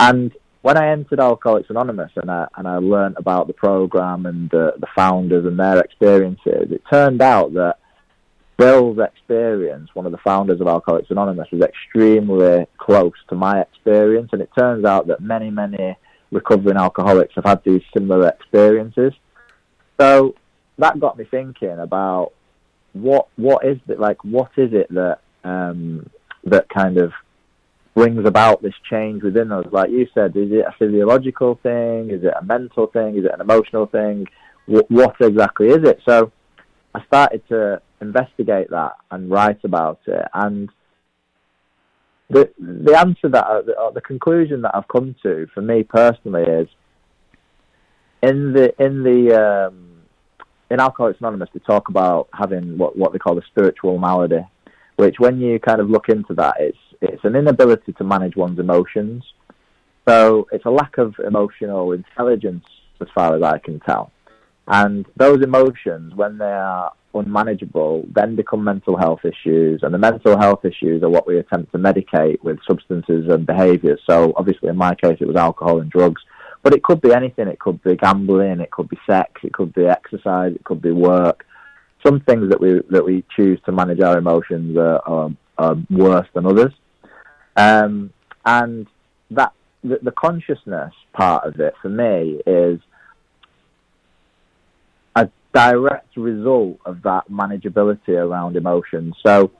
And 0.00 0.32
when 0.62 0.76
I 0.76 0.90
entered 0.90 1.20
Alcoholics 1.20 1.70
Anonymous 1.70 2.10
and 2.16 2.28
I 2.28 2.48
and 2.56 2.66
I 2.66 2.78
learned 2.78 3.18
about 3.18 3.46
the 3.46 3.52
program 3.52 4.26
and 4.26 4.50
the, 4.50 4.74
the 4.80 4.88
founders 4.96 5.46
and 5.46 5.56
their 5.56 5.78
experiences, 5.78 6.72
it 6.72 6.82
turned 6.92 7.22
out 7.22 7.54
that 7.54 7.76
Bill's 8.56 8.98
experience, 8.98 9.90
one 9.94 10.06
of 10.06 10.10
the 10.10 10.18
founders 10.18 10.60
of 10.60 10.66
Alcoholics 10.66 11.12
Anonymous, 11.12 11.52
was 11.52 11.62
extremely 11.62 12.66
close 12.78 13.12
to 13.28 13.36
my 13.36 13.60
experience, 13.60 14.30
and 14.32 14.42
it 14.42 14.50
turns 14.58 14.84
out 14.84 15.06
that 15.06 15.20
many 15.20 15.50
many 15.50 15.96
recovering 16.30 16.76
alcoholics 16.76 17.34
have 17.34 17.44
had 17.44 17.64
these 17.64 17.82
similar 17.92 18.28
experiences. 18.28 19.12
So 20.00 20.34
that 20.78 21.00
got 21.00 21.18
me 21.18 21.24
thinking 21.24 21.78
about 21.78 22.32
what 22.92 23.28
what 23.36 23.64
is 23.64 23.78
it 23.88 24.00
like? 24.00 24.22
What 24.24 24.50
is 24.56 24.72
it 24.72 24.88
that 24.94 25.18
um, 25.44 26.08
that 26.44 26.68
kind 26.68 26.98
of 26.98 27.12
brings 27.94 28.24
about 28.26 28.62
this 28.62 28.74
change 28.88 29.22
within 29.22 29.50
us? 29.52 29.66
Like 29.70 29.90
you 29.90 30.06
said, 30.14 30.36
is 30.36 30.52
it 30.52 30.64
a 30.66 30.74
physiological 30.78 31.58
thing? 31.62 32.10
Is 32.10 32.22
it 32.22 32.32
a 32.38 32.44
mental 32.44 32.86
thing? 32.86 33.16
Is 33.16 33.24
it 33.24 33.32
an 33.34 33.40
emotional 33.40 33.86
thing? 33.86 34.26
What, 34.66 34.90
what 34.90 35.16
exactly 35.20 35.68
is 35.68 35.88
it? 35.88 36.00
So 36.08 36.30
I 36.94 37.04
started 37.04 37.42
to 37.48 37.80
investigate 38.00 38.70
that 38.70 38.92
and 39.10 39.30
write 39.30 39.64
about 39.64 40.00
it, 40.06 40.26
and 40.34 40.68
the 42.30 42.50
the 42.58 42.98
answer 42.98 43.28
that 43.28 43.44
I, 43.44 43.62
the, 43.62 43.90
the 43.94 44.00
conclusion 44.00 44.62
that 44.62 44.74
I've 44.74 44.88
come 44.88 45.14
to 45.22 45.46
for 45.54 45.62
me 45.62 45.82
personally 45.82 46.42
is 46.42 46.68
in 48.22 48.52
the 48.52 48.74
in 48.82 49.02
the 49.02 49.68
um, 49.68 50.02
in 50.70 50.80
Alcoholics 50.80 51.20
Anonymous 51.20 51.48
they 51.52 51.60
talk 51.60 51.88
about 51.88 52.28
having 52.32 52.76
what 52.76 52.96
what 52.96 53.12
they 53.12 53.18
call 53.18 53.38
a 53.38 53.42
spiritual 53.46 53.98
malady, 53.98 54.46
which 54.96 55.16
when 55.18 55.40
you 55.40 55.58
kind 55.58 55.80
of 55.80 55.88
look 55.88 56.08
into 56.08 56.34
that, 56.34 56.56
it's 56.58 56.78
it's 57.00 57.24
an 57.24 57.36
inability 57.36 57.92
to 57.94 58.04
manage 58.04 58.36
one's 58.36 58.58
emotions. 58.58 59.24
So 60.06 60.48
it's 60.52 60.64
a 60.64 60.70
lack 60.70 60.98
of 60.98 61.14
emotional 61.24 61.92
intelligence, 61.92 62.64
as 63.00 63.08
far 63.14 63.36
as 63.36 63.42
I 63.42 63.58
can 63.58 63.78
tell. 63.80 64.10
And 64.66 65.06
those 65.16 65.42
emotions, 65.42 66.14
when 66.14 66.38
they 66.38 66.44
are 66.44 66.92
unmanageable, 67.14 68.06
then 68.14 68.36
become 68.36 68.64
mental 68.64 68.96
health 68.96 69.20
issues. 69.24 69.80
And 69.82 69.92
the 69.92 69.98
mental 69.98 70.38
health 70.38 70.64
issues 70.64 71.02
are 71.02 71.08
what 71.08 71.26
we 71.26 71.38
attempt 71.38 71.72
to 71.72 71.78
medicate 71.78 72.42
with 72.42 72.58
substances 72.66 73.28
and 73.28 73.46
behaviours. 73.46 74.00
So 74.08 74.32
obviously, 74.36 74.68
in 74.68 74.76
my 74.76 74.94
case, 74.94 75.18
it 75.20 75.26
was 75.26 75.36
alcohol 75.36 75.80
and 75.80 75.90
drugs. 75.90 76.22
But 76.62 76.74
it 76.74 76.82
could 76.82 77.00
be 77.00 77.12
anything. 77.12 77.48
It 77.48 77.60
could 77.60 77.82
be 77.82 77.96
gambling. 77.96 78.60
It 78.60 78.70
could 78.70 78.88
be 78.88 78.98
sex. 79.06 79.30
It 79.42 79.52
could 79.52 79.72
be 79.72 79.86
exercise. 79.86 80.54
It 80.54 80.64
could 80.64 80.82
be 80.82 80.90
work. 80.90 81.46
Some 82.04 82.20
things 82.20 82.50
that 82.50 82.60
we 82.60 82.80
that 82.90 83.04
we 83.04 83.24
choose 83.34 83.60
to 83.66 83.72
manage 83.72 84.00
our 84.00 84.18
emotions 84.18 84.76
are, 84.76 85.00
are, 85.06 85.30
are 85.56 85.76
worse 85.90 86.28
than 86.34 86.46
others. 86.46 86.72
Um, 87.56 88.12
and 88.44 88.86
that 89.30 89.52
the, 89.82 89.98
the 90.02 90.12
consciousness 90.12 90.92
part 91.12 91.44
of 91.44 91.58
it 91.60 91.74
for 91.82 91.88
me 91.88 92.40
is 92.46 92.80
direct 95.58 96.16
result 96.16 96.78
of 96.84 97.02
that 97.02 97.24
manageability 97.28 98.10
around 98.10 98.56
emotions. 98.56 99.12
So 99.26 99.50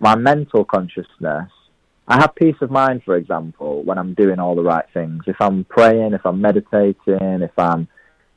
my 0.00 0.16
mental 0.16 0.64
consciousness, 0.64 1.48
I 2.08 2.16
have 2.20 2.34
peace 2.34 2.56
of 2.60 2.72
mind, 2.72 3.02
for 3.04 3.14
example, 3.14 3.84
when 3.84 3.96
I'm 3.96 4.14
doing 4.14 4.40
all 4.40 4.56
the 4.56 4.64
right 4.64 4.84
things. 4.92 5.22
If 5.28 5.36
I'm 5.38 5.62
praying, 5.62 6.12
if 6.12 6.26
I'm 6.26 6.40
meditating, 6.40 7.42
if 7.42 7.56
I'm, 7.56 7.86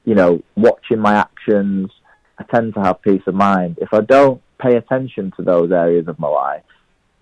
you 0.06 0.14
know, 0.14 0.44
watching 0.56 1.00
my 1.00 1.16
actions, 1.16 1.90
I 2.38 2.44
tend 2.44 2.76
to 2.76 2.82
have 2.82 3.02
peace 3.02 3.24
of 3.26 3.34
mind. 3.34 3.80
If 3.82 3.94
I 3.94 4.02
don't 4.02 4.40
pay 4.60 4.76
attention 4.76 5.34
to 5.38 5.42
those 5.42 5.72
areas 5.72 6.08
of 6.08 6.20
my 6.20 6.28
life, 6.28 6.70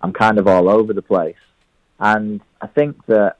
I'm 0.02 0.12
kind 0.12 0.38
of 0.38 0.46
all 0.46 0.68
over 0.68 0.92
the 0.92 1.00
place. 1.00 1.44
And 1.98 2.42
I 2.60 2.66
think 2.66 3.06
that 3.06 3.36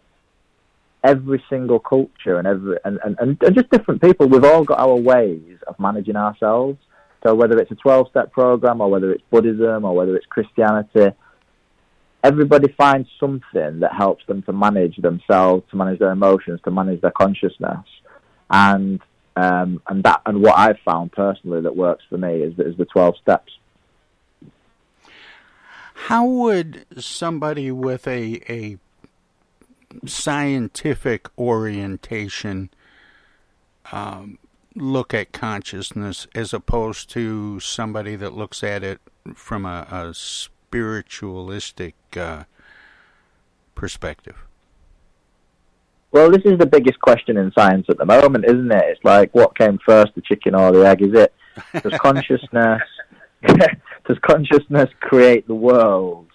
every 1.12 1.40
single 1.52 1.80
culture 1.94 2.36
and 2.38 2.46
every 2.52 2.76
and, 2.84 2.98
and, 3.04 3.12
and 3.20 3.54
just 3.58 3.70
different 3.70 4.00
people, 4.06 4.24
we've 4.32 4.48
all 4.52 4.64
got 4.64 4.78
our 4.86 4.98
ways 5.12 5.56
of 5.68 5.74
managing 5.78 6.16
ourselves. 6.26 6.78
So 7.22 7.28
whether 7.40 7.56
it's 7.60 7.72
a 7.76 7.80
twelve 7.84 8.06
step 8.12 8.28
program 8.40 8.80
or 8.82 8.88
whether 8.94 9.08
it's 9.14 9.24
Buddhism 9.34 9.78
or 9.86 9.92
whether 9.98 10.14
it's 10.18 10.26
Christianity, 10.26 11.08
everybody 12.30 12.68
finds 12.82 13.08
something 13.22 13.72
that 13.82 13.92
helps 14.04 14.24
them 14.26 14.42
to 14.48 14.52
manage 14.66 14.96
themselves, 15.08 15.62
to 15.70 15.76
manage 15.82 15.98
their 16.02 16.12
emotions, 16.20 16.60
to 16.64 16.70
manage 16.70 17.00
their 17.04 17.16
consciousness. 17.22 17.86
And 18.50 19.00
um, 19.44 19.70
and 19.88 19.98
that 20.06 20.22
and 20.26 20.36
what 20.44 20.56
I've 20.64 20.80
found 20.90 21.12
personally 21.12 21.60
that 21.66 21.76
works 21.86 22.04
for 22.10 22.18
me 22.18 22.32
is, 22.46 22.52
is 22.58 22.76
the 22.76 22.88
twelve 22.94 23.14
steps. 23.24 23.52
How 26.08 26.24
would 26.26 26.70
somebody 26.98 27.68
with 27.70 28.06
a 28.06 28.22
a 28.58 28.78
scientific 30.04 31.28
orientation 31.38 32.70
um, 33.92 34.38
look 34.74 35.14
at 35.14 35.32
consciousness 35.32 36.26
as 36.34 36.52
opposed 36.52 37.08
to 37.10 37.58
somebody 37.60 38.16
that 38.16 38.34
looks 38.34 38.62
at 38.62 38.82
it 38.82 39.00
from 39.34 39.64
a, 39.64 39.86
a 39.90 40.12
spiritualistic 40.14 41.94
uh, 42.16 42.44
perspective? 43.74 44.36
Well, 46.12 46.30
this 46.30 46.42
is 46.44 46.58
the 46.58 46.66
biggest 46.66 47.00
question 47.00 47.36
in 47.36 47.52
science 47.52 47.86
at 47.88 47.98
the 47.98 48.06
moment, 48.06 48.44
isn't 48.46 48.70
it? 48.70 48.84
It's 48.86 49.04
like 49.04 49.34
what 49.34 49.56
came 49.56 49.78
first, 49.84 50.14
the 50.14 50.22
chicken 50.22 50.54
or 50.54 50.72
the 50.72 50.86
egg? 50.86 51.02
Is 51.02 51.14
it 51.14 51.32
does 51.82 51.98
consciousness 52.00 52.82
does 53.42 54.18
consciousness 54.22 54.88
create 55.00 55.46
the 55.46 55.54
world, 55.54 56.28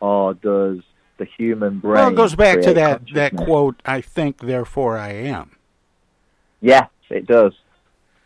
or 0.00 0.34
does 0.34 0.80
the 1.22 1.28
human 1.36 1.78
brain? 1.78 1.94
Well, 1.94 2.08
it 2.12 2.16
goes 2.16 2.34
back 2.34 2.60
to 2.62 2.74
that 2.74 3.02
that 3.14 3.36
quote. 3.36 3.80
I 3.86 4.00
think, 4.00 4.38
therefore, 4.38 4.98
I 4.98 5.12
am. 5.12 5.56
Yes, 6.60 6.88
it 7.10 7.26
does. 7.26 7.52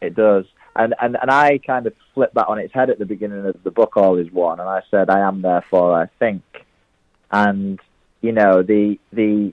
It 0.01 0.15
does. 0.15 0.47
And, 0.75 0.95
and 1.01 1.17
and 1.21 1.31
I 1.31 1.59
kind 1.59 1.87
of 1.87 1.95
flipped 2.15 2.35
that 2.35 2.49
on 2.49 2.59
its 2.59 2.73
head 2.73 2.91
at 2.91 2.99
the 2.99 3.07
beginning 3.07 3.47
of 3.47 3.63
the 3.63 3.71
book, 3.71 3.97
All 3.97 4.17
Is 4.17 4.31
One, 4.31 4.61
and 4.61 4.69
I 4.69 4.83
said, 4.91 5.11
I 5.11 5.21
am, 5.21 5.43
therefore, 5.43 5.99
I 6.01 6.07
think. 6.19 6.43
And 7.31 7.81
you 8.21 8.33
know, 8.33 8.63
the 8.63 8.99
the 9.13 9.53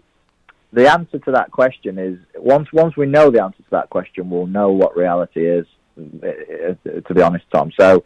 the 0.71 0.91
answer 0.91 1.19
to 1.19 1.31
that 1.31 1.51
question 1.51 1.97
is 1.97 2.17
once 2.35 2.71
once 2.73 2.95
we 2.95 3.05
know 3.05 3.29
the 3.29 3.43
answer 3.43 3.63
to 3.63 3.71
that 3.71 3.89
question, 3.89 4.29
we'll 4.29 4.47
know 4.47 4.71
what 4.71 4.97
reality 4.97 5.45
is. 5.45 5.65
Eh, 5.97 6.27
eh, 6.27 6.99
to 7.07 7.13
be 7.13 7.21
honest, 7.21 7.45
Tom. 7.53 7.71
So 7.79 8.03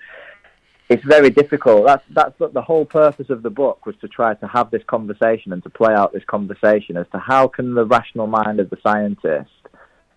it's 0.90 1.04
very 1.04 1.30
difficult. 1.30 1.86
That's 1.86 2.04
that's 2.12 2.54
the 2.54 2.62
whole 2.62 2.86
purpose 2.86 3.30
of 3.30 3.44
the 3.44 3.50
book 3.50 3.86
was 3.86 3.96
to 4.02 4.08
try 4.08 4.36
to 4.36 4.48
have 4.48 4.72
this 4.72 4.84
conversation 4.88 5.52
and 5.52 5.62
to 5.64 5.70
play 5.70 5.94
out 5.94 6.14
this 6.14 6.24
conversation 6.26 6.96
as 6.96 7.06
to 7.12 7.20
how 7.20 7.48
can 7.48 7.74
the 7.74 7.86
rational 7.86 8.28
mind 8.28 8.60
of 8.60 8.70
the 8.70 8.78
scientist 8.82 9.50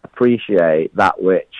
appreciate 0.05 0.95
that 0.97 1.21
which 1.21 1.53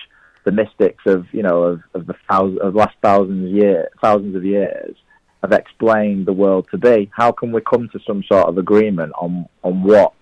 the 0.45 0.51
mystics 0.51 1.03
of 1.05 1.25
you 1.33 1.43
know 1.43 1.63
of, 1.63 1.81
of 1.93 2.07
the 2.07 2.15
thousands 2.29 2.59
of 2.61 2.73
last 2.73 2.95
thousands 3.01 3.51
year 3.51 3.89
thousands 4.01 4.35
of 4.35 4.45
years 4.45 4.95
have 5.41 5.51
explained 5.51 6.25
the 6.25 6.33
world 6.33 6.67
to 6.71 6.77
be. 6.77 7.09
How 7.15 7.31
can 7.31 7.51
we 7.51 7.61
come 7.61 7.89
to 7.89 7.99
some 8.05 8.23
sort 8.31 8.47
of 8.47 8.57
agreement 8.57 9.11
on 9.19 9.47
on 9.63 9.83
what 9.83 10.13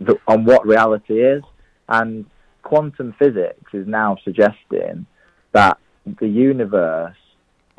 the, 0.00 0.16
on 0.26 0.44
what 0.44 0.66
reality 0.66 1.20
is? 1.20 1.42
And 1.88 2.24
quantum 2.62 3.14
physics 3.18 3.74
is 3.74 3.86
now 3.86 4.16
suggesting 4.24 5.06
that 5.52 5.76
the 6.20 6.28
universe 6.28 7.16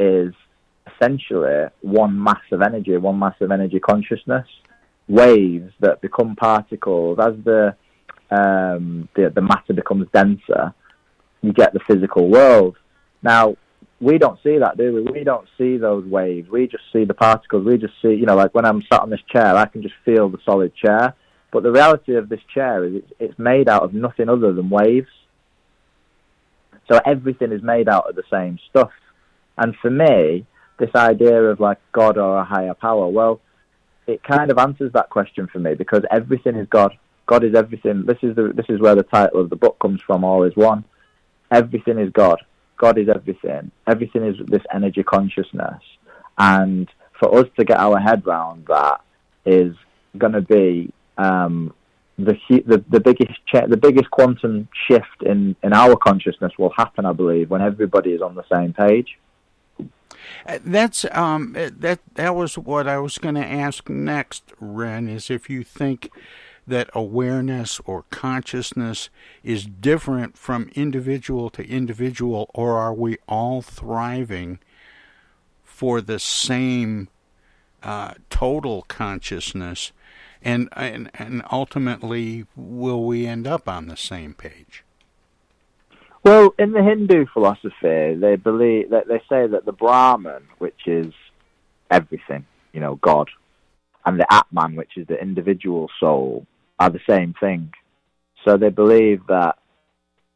is 0.02 0.34
essentially 0.96 1.68
one 1.82 2.22
mass 2.22 2.42
of 2.52 2.62
energy, 2.62 2.96
one 2.98 3.20
mass 3.20 3.36
of 3.42 3.52
energy 3.52 3.80
consciousness, 3.80 4.48
waves 5.08 5.72
that 5.80 6.02
become 6.02 6.36
particles 6.36 7.20
as 7.20 7.34
the 7.44 7.76
um, 8.32 9.10
the, 9.16 9.30
the 9.30 9.42
matter 9.42 9.74
becomes 9.74 10.08
denser. 10.14 10.74
You 11.42 11.52
get 11.52 11.74
the 11.74 11.82
physical 11.88 12.30
world. 12.30 12.78
Now 13.22 13.58
we 14.00 14.18
don't 14.18 14.40
see 14.42 14.58
that, 14.58 14.78
do 14.78 14.94
we? 14.94 15.02
We 15.04 15.24
don't 15.24 15.48
see 15.58 15.78
those 15.78 16.06
waves. 16.06 16.50
We 16.50 16.68
just 16.68 16.84
see 16.92 17.06
the 17.06 17.14
particles. 17.14 17.66
We 17.66 17.78
just 17.78 17.94
see, 18.02 18.14
you 18.14 18.26
know, 18.26 18.36
like 18.36 18.54
when 18.56 18.66
I'm 18.66 18.82
sat 18.92 19.02
on 19.02 19.10
this 19.10 19.22
chair, 19.32 19.56
I 19.56 19.66
can 19.66 19.82
just 19.82 19.96
feel 20.04 20.30
the 20.30 20.40
solid 20.44 20.74
chair. 20.76 21.14
But 21.52 21.64
the 21.64 21.72
reality 21.72 22.16
of 22.16 22.30
this 22.30 22.40
chair 22.54 22.86
is 22.86 22.96
it's, 22.96 23.12
it's 23.20 23.40
made 23.40 23.68
out 23.68 23.84
of 23.84 23.94
nothing 23.94 24.30
other 24.30 24.54
than 24.54 24.70
waves. 24.70 25.10
So 26.90 27.00
everything 27.06 27.52
is 27.52 27.62
made 27.62 27.88
out 27.88 28.10
of 28.10 28.16
the 28.16 28.24
same 28.32 28.58
stuff. 28.70 28.92
And 29.58 29.76
for 29.82 29.90
me, 29.90 30.46
this 30.80 30.90
idea 30.96 31.42
of 31.44 31.60
like 31.60 31.78
God 31.92 32.18
or 32.18 32.40
a 32.40 32.44
higher 32.44 32.74
power, 32.74 33.08
well, 33.08 33.40
it 34.08 34.24
kind 34.24 34.52
of 34.52 34.58
answers 34.58 34.92
that 34.94 35.10
question 35.10 35.48
for 35.48 35.60
me 35.60 35.76
because 35.76 36.04
everything 36.12 36.56
is 36.56 36.68
God. 36.70 36.98
God 37.28 37.44
is 37.44 37.56
everything. 37.56 38.06
This 38.06 38.18
is 38.24 38.36
the 38.36 38.52
this 38.54 38.66
is 38.68 38.80
where 38.80 38.96
the 38.96 39.04
title 39.04 39.42
of 39.42 39.50
the 39.50 39.56
book 39.56 39.78
comes 39.80 40.02
from. 40.02 40.24
All 40.24 40.44
is 40.44 40.56
one. 40.56 40.84
Everything 41.52 42.00
is 42.00 42.12
God. 42.12 42.40
God 42.78 42.98
is 42.98 43.08
everything. 43.08 43.72
Everything 43.88 44.26
is 44.26 44.36
this 44.48 44.64
energy 44.74 45.04
consciousness, 45.04 45.82
and 46.38 46.90
for 47.20 47.38
us 47.38 47.46
to 47.58 47.64
get 47.64 47.78
our 47.78 48.00
head 48.00 48.26
round 48.26 48.66
that 48.68 49.02
is 49.46 49.76
going 50.18 50.34
to 50.34 50.42
be 50.42 50.92
um, 51.18 51.74
the, 52.18 52.36
the 52.50 52.84
the 52.90 53.00
biggest 53.00 53.40
cha- 53.48 53.68
the 53.68 53.78
biggest 53.78 54.10
quantum 54.12 54.68
shift 54.88 55.24
in 55.24 55.56
in 55.64 55.74
our 55.74 55.96
consciousness 55.96 56.52
will 56.58 56.74
happen, 56.76 57.06
I 57.06 57.14
believe, 57.14 57.50
when 57.50 57.62
everybody 57.62 58.12
is 58.12 58.22
on 58.22 58.36
the 58.36 58.44
same 58.52 58.74
page. 58.74 59.18
Uh, 60.46 60.60
That's 60.64 61.06
um 61.12 61.56
uh, 61.58 61.70
that 61.80 62.00
that 62.16 62.36
was 62.36 62.58
what 62.58 62.88
I 62.88 62.98
was 63.00 63.18
going 63.18 63.36
to 63.36 63.46
ask 63.46 63.90
next, 63.90 64.54
Ren. 64.60 65.08
Is 65.08 65.30
if 65.30 65.50
you 65.50 65.64
think 65.64 66.10
that 66.68 66.90
awareness 66.94 67.82
or 67.86 68.06
consciousness 68.12 69.10
is 69.44 69.66
different 69.66 70.38
from 70.38 70.70
individual 70.76 71.50
to 71.50 71.68
individual, 71.68 72.50
or 72.54 72.78
are 72.78 72.94
we 72.94 73.18
all 73.28 73.62
thriving 73.62 74.60
for 75.64 76.02
the 76.02 76.20
same 76.20 77.10
uh, 77.82 78.14
total 78.30 78.84
consciousness, 78.84 79.92
and, 80.44 80.70
and 80.74 81.10
and 81.16 81.42
ultimately 81.52 82.46
will 82.56 83.04
we 83.04 83.26
end 83.26 83.48
up 83.48 83.68
on 83.68 83.88
the 83.88 83.98
same 83.98 84.34
page? 84.34 84.84
Well, 86.24 86.54
in 86.60 86.72
the 86.72 86.84
Hindu 86.84 87.26
philosophy, 87.34 88.16
they 88.16 88.36
believe 88.36 88.92
that 88.92 89.08
they 89.08 89.20
say 89.28 89.48
that 89.48 89.66
the 89.66 89.72
Brahman, 89.72 90.44
which 90.60 90.86
is 90.86 91.12
everything, 91.90 92.46
you 92.74 92.80
know, 92.80 92.96
God, 92.96 93.30
and 94.06 94.20
the 94.20 94.32
Atman, 94.32 94.76
which 94.76 94.98
is 94.98 95.08
the 95.08 95.20
individual 95.20 95.90
soul, 96.00 96.46
are 96.80 96.92
the 96.92 97.00
same 97.10 97.34
thing. 97.40 97.72
So 98.46 98.58
they 98.58 98.70
believe 98.70 99.22
that 99.28 99.58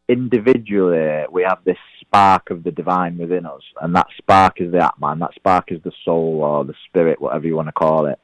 individually 0.09 1.25
we 1.31 1.43
have 1.43 1.59
this 1.65 1.77
spark 2.01 2.49
of 2.49 2.63
the 2.63 2.71
divine 2.71 3.17
within 3.19 3.45
us, 3.45 3.61
and 3.79 3.95
that 3.95 4.07
spark 4.17 4.61
is 4.61 4.71
the 4.71 4.83
Atman, 4.83 5.19
that 5.19 5.35
spark 5.35 5.71
is 5.71 5.81
the 5.83 5.91
soul 6.03 6.41
or 6.43 6.65
the 6.65 6.75
spirit, 6.87 7.21
whatever 7.21 7.45
you 7.45 7.55
want 7.55 7.67
to 7.67 7.73
call 7.73 8.07
it. 8.07 8.19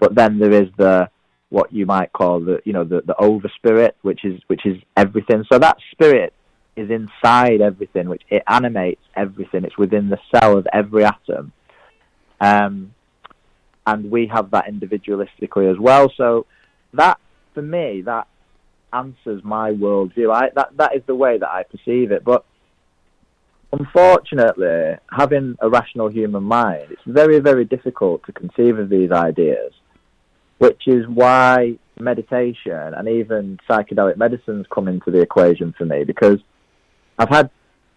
But 0.00 0.16
then 0.16 0.40
there 0.40 0.52
is 0.52 0.68
the 0.78 1.08
what 1.50 1.72
you 1.72 1.86
might 1.86 2.12
call 2.12 2.40
the 2.40 2.60
you 2.64 2.72
know 2.72 2.82
the 2.82 3.02
the 3.06 3.14
over 3.20 3.50
spirit, 3.56 3.96
which 4.02 4.24
is 4.24 4.40
which 4.48 4.66
is 4.66 4.76
everything. 4.96 5.44
So 5.52 5.58
that 5.60 5.78
spirit 5.92 6.32
is 6.76 6.90
inside 6.90 7.60
everything, 7.60 8.08
which 8.08 8.22
it 8.28 8.42
animates 8.46 9.02
everything. 9.14 9.64
It's 9.64 9.78
within 9.78 10.08
the 10.08 10.18
cell 10.34 10.58
of 10.58 10.66
every 10.72 11.04
atom. 11.04 11.52
Um, 12.40 12.94
and 13.86 14.10
we 14.10 14.26
have 14.26 14.50
that 14.50 14.66
individualistically 14.66 15.70
as 15.70 15.78
well. 15.78 16.12
So 16.16 16.46
that, 16.94 17.18
for 17.54 17.62
me, 17.62 18.02
that 18.02 18.26
answers 18.92 19.42
my 19.44 19.72
worldview. 19.72 20.32
I, 20.32 20.50
that 20.54 20.76
that 20.76 20.96
is 20.96 21.02
the 21.06 21.14
way 21.14 21.38
that 21.38 21.48
I 21.48 21.64
perceive 21.64 22.12
it. 22.12 22.24
But 22.24 22.44
unfortunately, 23.72 24.96
having 25.10 25.56
a 25.60 25.68
rational 25.68 26.08
human 26.08 26.44
mind, 26.44 26.86
it's 26.90 27.02
very, 27.06 27.40
very 27.40 27.64
difficult 27.64 28.24
to 28.26 28.32
conceive 28.32 28.78
of 28.78 28.88
these 28.88 29.10
ideas, 29.10 29.72
which 30.58 30.86
is 30.86 31.06
why 31.06 31.78
meditation 31.98 32.72
and 32.72 33.08
even 33.08 33.58
psychedelic 33.68 34.16
medicines 34.16 34.66
come 34.70 34.88
into 34.88 35.10
the 35.10 35.20
equation 35.20 35.72
for 35.76 35.84
me 35.84 36.02
because 36.02 36.40
I've 37.18 37.28
had 37.28 37.50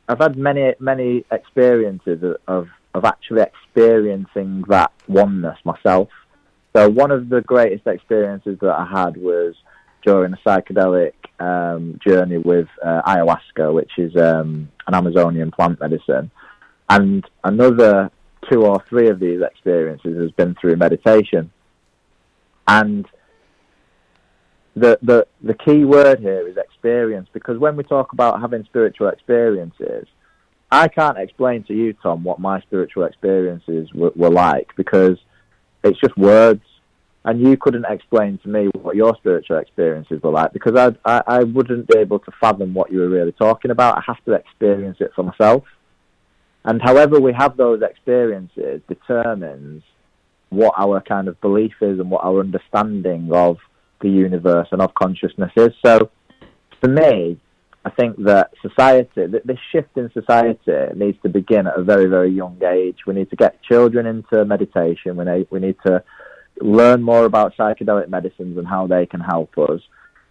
I've 0.08 0.20
had 0.20 0.38
many 0.38 0.74
many 0.80 1.26
experiences 1.32 2.24
of, 2.48 2.68
of 2.94 3.06
actually 3.06 3.42
experiencing 3.42 4.64
that 4.70 4.92
oneness 5.08 5.58
myself. 5.66 6.10
So 6.76 6.90
one 6.90 7.12
of 7.12 7.30
the 7.30 7.42
greatest 7.42 7.88
experiences 7.88 8.58
that 8.62 8.72
I 8.72 8.86
had 8.86 9.18
was 9.18 9.56
during 10.04 10.34
a 10.34 10.38
psychedelic 10.38 11.14
um, 11.40 12.00
journey 12.06 12.38
with 12.38 12.68
uh, 12.84 13.02
ayahuasca, 13.06 13.74
which 13.74 13.92
is 13.98 14.16
um, 14.16 14.70
an 14.88 14.94
Amazonian 14.94 15.52
plant 15.52 15.80
medicine, 15.80 16.32
and 16.90 17.26
another 17.44 18.12
two 18.50 18.66
or 18.66 18.82
three 18.88 19.10
of 19.10 19.20
these 19.20 19.42
experiences 19.42 20.16
has 20.18 20.32
been 20.32 20.56
through 20.56 20.76
meditation. 20.76 21.52
And 22.68 23.06
the, 24.80 25.00
the, 25.02 25.28
the 25.42 25.54
key 25.56 25.86
word 25.86 26.20
here 26.20 26.48
is 26.48 26.56
experience 26.58 27.28
because 27.34 27.58
when 27.58 27.76
we 27.76 27.84
talk 27.84 28.14
about 28.14 28.40
having 28.40 28.64
spiritual 28.66 29.08
experiences, 29.08 30.08
I 30.72 30.88
can't 30.88 31.18
explain 31.18 31.64
to 31.64 31.74
you, 31.74 31.94
Tom, 31.94 32.24
what 32.24 32.40
my 32.40 32.62
spiritual 32.62 33.06
experiences 33.06 33.92
were, 33.94 34.12
were 34.16 34.30
like 34.30 34.76
because 34.76 35.18
it's 35.84 36.00
just 36.00 36.16
words. 36.18 36.62
And 37.26 37.42
you 37.42 37.58
couldn't 37.58 37.86
explain 37.90 38.38
to 38.44 38.48
me 38.48 38.70
what 38.82 38.96
your 38.96 39.16
spiritual 39.18 39.58
experiences 39.58 40.22
were 40.22 40.32
like 40.32 40.54
because 40.54 40.76
I'd, 40.78 40.98
I, 41.04 41.24
I 41.28 41.44
wouldn't 41.44 41.88
be 41.88 41.98
able 41.98 42.20
to 42.20 42.32
fathom 42.40 42.74
what 42.74 42.92
you 42.92 43.00
were 43.00 43.10
really 43.10 43.34
talking 43.34 43.72
about. 43.72 43.98
I 43.98 44.04
have 44.06 44.24
to 44.26 44.34
experience 44.34 44.98
it 45.02 45.12
for 45.16 45.24
myself. 45.24 45.64
And 46.64 46.82
however 46.82 47.20
we 47.20 47.34
have 47.34 47.58
those 47.58 47.82
experiences 47.82 48.82
determines 48.88 49.84
what 50.50 50.74
our 50.78 51.02
kind 51.02 51.28
of 51.28 51.42
belief 51.42 51.74
is 51.82 52.00
and 52.00 52.10
what 52.10 52.24
our 52.24 52.40
understanding 52.40 53.30
of 53.34 53.58
the 54.02 54.10
universe 54.10 54.68
and 54.72 54.82
of 54.82 54.94
consciousness 54.94 55.52
is. 55.56 55.74
So, 55.86 56.12
for 56.82 56.88
me, 56.88 57.40
I 57.86 57.90
think 57.90 58.22
that 58.26 58.52
society, 58.62 59.28
that 59.28 59.48
this 59.48 59.60
shift 59.72 59.96
in 59.98 60.12
society 60.12 60.60
needs 60.96 61.18
to 61.24 61.30
begin 61.30 61.68
at 61.68 61.80
a 61.80 61.84
very, 61.84 62.08
very 62.08 62.30
young 62.30 62.62
age. 62.64 62.98
We 63.08 63.14
need 63.14 63.30
to 63.30 63.38
get 63.38 63.64
children 63.64 64.06
into 64.06 64.44
meditation. 64.44 65.16
We 65.16 65.24
need, 65.24 65.48
we 65.50 65.60
need 65.60 65.78
to 65.86 66.04
learn 66.60 67.02
more 67.02 67.24
about 67.24 67.56
psychedelic 67.56 68.10
medicines 68.10 68.58
and 68.58 68.68
how 68.68 68.88
they 68.88 69.06
can 69.06 69.22
help 69.22 69.58
us. 69.58 69.82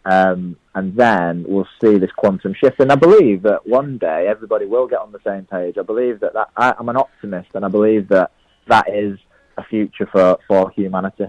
Um, 0.05 0.57
and 0.75 0.95
then 0.97 1.45
we'll 1.49 1.69
see 1.83 1.99
this 1.99 2.13
quantum 2.17 2.55
shift. 2.55 2.79
And 2.79 2.93
I 2.93 2.95
believe 2.95 3.43
that 3.43 3.67
one 3.67 3.97
day 3.99 4.27
everybody 4.29 4.67
will 4.67 4.87
get 4.87 5.01
on 5.01 5.11
the 5.11 5.21
same 5.27 5.47
page. 5.47 5.79
I 5.79 5.83
believe 5.83 6.21
that, 6.21 6.35
that 6.35 6.51
I, 6.57 6.75
I'm 6.79 6.89
an 6.89 6.97
optimist, 6.97 7.49
and 7.55 7.65
I 7.65 7.69
believe 7.69 8.09
that 8.09 8.33
that 8.69 8.89
is 8.93 9.19
a 9.57 9.65
future 9.65 10.09
for, 10.13 10.39
for 10.47 10.71
humanity. 10.71 11.27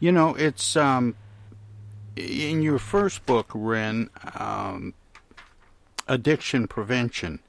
You 0.00 0.10
know, 0.12 0.34
it's 0.34 0.76
um, 0.76 1.14
in 2.16 2.62
your 2.62 2.78
first 2.78 3.26
book, 3.26 3.50
Ren, 3.54 4.10
um, 4.34 4.94
Addiction 6.08 6.66
Prevention 6.66 7.40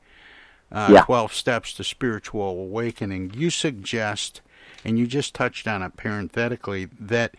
uh, 0.71 0.89
Yeah. 0.91 1.01
12 1.03 1.33
Steps 1.33 1.73
to 1.73 1.83
Spiritual 1.83 2.49
Awakening. 2.49 3.33
You 3.35 3.49
suggest, 3.49 4.41
and 4.85 4.97
you 4.99 5.07
just 5.07 5.33
touched 5.33 5.67
on 5.67 5.81
it 5.81 5.97
parenthetically, 5.97 6.89
that 6.99 7.35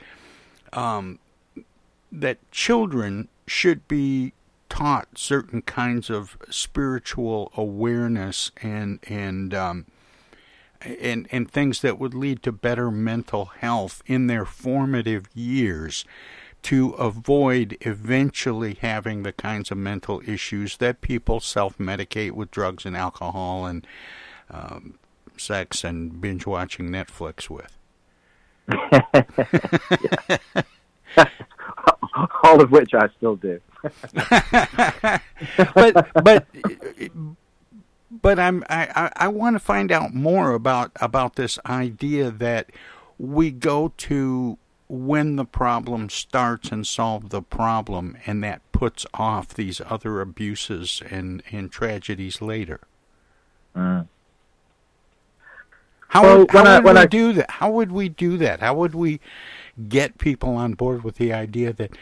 um, 0.72 1.18
that 2.11 2.38
children 2.51 3.29
should 3.46 3.87
be 3.88 4.33
taught 4.68 5.07
certain 5.16 5.61
kinds 5.62 6.09
of 6.09 6.38
spiritual 6.48 7.53
awareness 7.57 8.51
and 8.62 8.98
and 9.07 9.53
um, 9.55 9.87
and 10.84 11.26
and 11.30 11.50
things 11.50 11.80
that 11.80 11.98
would 11.98 12.14
lead 12.14 12.42
to 12.42 12.52
better 12.52 12.90
mental 12.90 13.46
health 13.46 14.02
in 14.06 14.26
their 14.26 14.44
formative 14.44 15.28
years 15.34 16.04
to 16.62 16.90
avoid 16.90 17.76
eventually 17.80 18.76
having 18.80 19.24
the 19.24 19.32
kinds 19.32 19.70
of 19.70 19.78
mental 19.78 20.22
issues 20.26 20.76
that 20.76 21.00
people 21.00 21.40
self-medicate 21.40 22.32
with 22.32 22.52
drugs 22.52 22.86
and 22.86 22.96
alcohol 22.96 23.66
and 23.66 23.84
um, 24.48 24.94
sex 25.36 25.82
and 25.82 26.20
binge 26.20 26.46
watching 26.46 26.88
Netflix 26.88 27.50
with. 27.50 27.76
All 32.44 32.60
of 32.60 32.70
which 32.70 32.94
I 32.94 33.08
still 33.16 33.36
do. 33.36 33.60
but 35.74 36.08
but 36.22 36.46
but 38.22 38.38
I'm 38.38 38.64
I, 38.70 38.88
I, 38.94 39.24
I 39.26 39.28
want 39.28 39.54
to 39.56 39.61
find 39.61 39.92
out 39.92 40.14
more 40.14 40.52
about 40.54 40.92
about 41.00 41.37
this 41.37 41.58
idea 41.66 42.30
that 42.30 42.70
we 43.18 43.50
go 43.50 43.92
to 43.98 44.58
when 44.88 45.37
the 45.37 45.44
problem 45.44 46.08
starts 46.11 46.70
and 46.70 46.87
solve 46.87 47.30
the 47.30 47.42
problem 47.42 48.16
and 48.26 48.42
that 48.44 48.61
puts 48.72 49.06
off 49.14 49.48
these 49.54 49.80
other 49.87 50.20
abuses 50.20 51.00
and, 51.11 51.42
and 51.50 51.70
tragedies 51.72 52.42
later. 52.42 52.80
Mm. 53.74 54.06
How 56.08 56.23
Well, 56.23 56.46
how 56.50 56.64
I- 56.64 56.75
would 56.77 56.85
when 56.85 56.94
we 56.96 57.00
I- 57.00 57.06
do 57.06 57.33
that? 57.33 57.50
How 57.52 57.70
would 57.70 57.90
we 57.92 58.08
do 58.10 58.37
that? 58.38 58.60
How 58.60 58.75
would 58.75 58.94
we 58.94 59.20
get 59.88 60.18
people 60.18 60.56
on 60.56 60.75
board 60.75 61.04
with 61.04 61.16
the 61.16 61.33
idea 61.33 61.73
that 61.73 61.92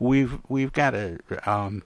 we've 0.00 0.38
we've 0.48 0.72
got 0.72 0.90
to 0.90 1.18
um, 1.48 1.82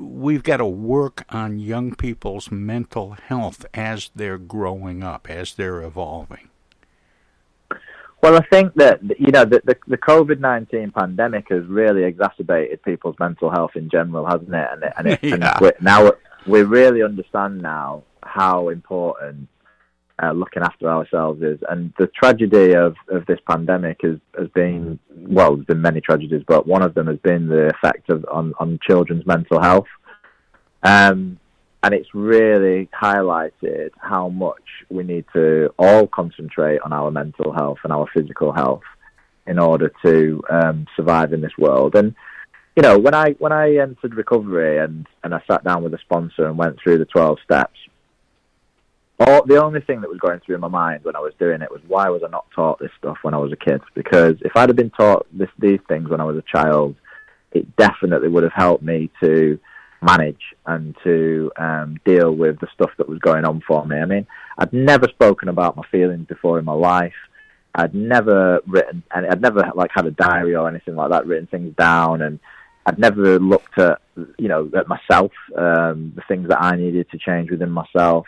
we've 0.00 0.42
got 0.42 0.58
to 0.58 0.66
work 0.66 1.24
on 1.30 1.58
young 1.58 1.94
people's 1.94 2.50
mental 2.50 3.12
health 3.12 3.64
as 3.74 4.10
they're 4.14 4.38
growing 4.38 5.02
up, 5.02 5.28
as 5.30 5.54
they're 5.54 5.82
evolving. 5.82 6.48
Well, 8.22 8.36
I 8.36 8.44
think 8.50 8.74
that 8.74 9.00
you 9.18 9.30
know 9.32 9.44
the 9.46 9.62
the, 9.64 9.76
the 9.86 9.96
COVID 9.98 10.40
nineteen 10.40 10.90
pandemic 10.90 11.46
has 11.50 11.64
really 11.66 12.04
exacerbated 12.04 12.82
people's 12.82 13.16
mental 13.18 13.50
health 13.50 13.72
in 13.76 13.88
general, 13.88 14.26
hasn't 14.26 14.52
it? 14.54 14.68
And, 14.72 14.82
it- 14.84 14.92
and, 14.98 15.06
it, 15.08 15.22
and 15.34 15.42
Yeah. 15.42 15.58
we 15.60 15.70
now 15.80 16.12
we 16.46 16.62
really 16.62 17.02
understand 17.02 17.62
now 17.62 18.02
how 18.22 18.68
important 18.68 19.48
uh, 20.22 20.32
looking 20.32 20.62
after 20.62 20.88
ourselves 20.88 21.42
is. 21.42 21.58
And 21.68 21.92
the 21.98 22.08
tragedy 22.08 22.74
of, 22.74 22.96
of 23.08 23.26
this 23.26 23.38
pandemic 23.48 24.00
has 24.02 24.18
has 24.38 24.48
been 24.48 24.98
well, 25.10 25.54
there's 25.54 25.66
been 25.66 25.82
many 25.82 26.00
tragedies, 26.00 26.42
but 26.46 26.66
one 26.66 26.82
of 26.82 26.94
them 26.94 27.06
has 27.06 27.18
been 27.18 27.48
the 27.48 27.70
effect 27.74 28.10
of 28.10 28.24
on 28.30 28.54
on 28.58 28.78
children's 28.86 29.26
mental 29.26 29.60
health. 29.60 29.88
Um, 30.82 31.38
and 31.82 31.94
it's 31.94 32.14
really 32.14 32.88
highlighted 32.94 33.90
how 33.98 34.28
much 34.28 34.62
we 34.90 35.02
need 35.02 35.24
to 35.32 35.72
all 35.78 36.06
concentrate 36.06 36.80
on 36.84 36.92
our 36.92 37.10
mental 37.10 37.52
health 37.52 37.78
and 37.84 37.92
our 37.92 38.06
physical 38.14 38.52
health 38.52 38.82
in 39.46 39.58
order 39.58 39.90
to 40.04 40.42
um, 40.50 40.86
survive 40.94 41.32
in 41.32 41.40
this 41.40 41.56
world. 41.58 41.94
And 41.94 42.14
you 42.76 42.82
know, 42.82 42.98
when 42.98 43.14
I 43.14 43.30
when 43.38 43.52
I 43.52 43.76
entered 43.76 44.14
recovery 44.14 44.78
and 44.78 45.06
and 45.24 45.34
I 45.34 45.42
sat 45.50 45.64
down 45.64 45.82
with 45.82 45.94
a 45.94 45.98
sponsor 45.98 46.46
and 46.46 46.56
went 46.56 46.78
through 46.80 46.98
the 46.98 47.04
twelve 47.04 47.38
steps, 47.44 47.78
all 49.20 49.44
the 49.44 49.62
only 49.62 49.80
thing 49.82 50.00
that 50.00 50.10
was 50.10 50.18
going 50.18 50.40
through 50.40 50.58
my 50.58 50.68
mind 50.68 51.04
when 51.04 51.14
I 51.14 51.20
was 51.20 51.34
doing 51.38 51.60
it 51.60 51.70
was 51.70 51.82
why 51.86 52.08
was 52.08 52.22
I 52.24 52.30
not 52.30 52.46
taught 52.54 52.78
this 52.78 52.90
stuff 52.98 53.18
when 53.22 53.34
I 53.34 53.38
was 53.38 53.52
a 53.52 53.56
kid? 53.56 53.82
Because 53.94 54.36
if 54.40 54.52
I'd 54.56 54.70
have 54.70 54.76
been 54.76 54.90
taught 54.90 55.26
this 55.32 55.50
these 55.58 55.80
things 55.88 56.08
when 56.08 56.20
I 56.20 56.24
was 56.24 56.36
a 56.36 56.56
child, 56.56 56.96
it 57.52 57.76
definitely 57.76 58.28
would 58.28 58.44
have 58.44 58.52
helped 58.52 58.82
me 58.82 59.10
to 59.22 59.58
manage 60.02 60.40
and 60.64 60.96
to 61.04 61.52
um, 61.56 61.98
deal 62.04 62.34
with 62.34 62.58
the 62.60 62.68
stuff 62.72 62.90
that 62.96 63.08
was 63.08 63.18
going 63.18 63.44
on 63.44 63.60
for 63.66 63.84
me. 63.84 63.98
I 63.98 64.06
mean, 64.06 64.26
I'd 64.56 64.72
never 64.72 65.06
spoken 65.08 65.48
about 65.48 65.76
my 65.76 65.84
feelings 65.90 66.26
before 66.26 66.58
in 66.58 66.64
my 66.64 66.72
life. 66.72 67.12
I'd 67.74 67.94
never 67.94 68.60
written, 68.66 69.02
and 69.14 69.26
I'd 69.26 69.42
never 69.42 69.70
like 69.74 69.90
had 69.94 70.06
a 70.06 70.10
diary 70.10 70.56
or 70.56 70.68
anything 70.68 70.96
like 70.96 71.10
that, 71.10 71.26
written 71.26 71.46
things 71.46 71.74
down, 71.76 72.22
and 72.22 72.40
I'd 72.86 72.98
never 72.98 73.38
looked 73.38 73.78
at, 73.78 74.00
you 74.38 74.48
know, 74.48 74.70
at 74.76 74.88
myself, 74.88 75.32
um, 75.56 76.12
the 76.16 76.22
things 76.26 76.48
that 76.48 76.62
I 76.62 76.76
needed 76.76 77.10
to 77.10 77.18
change 77.18 77.50
within 77.50 77.70
myself. 77.70 78.26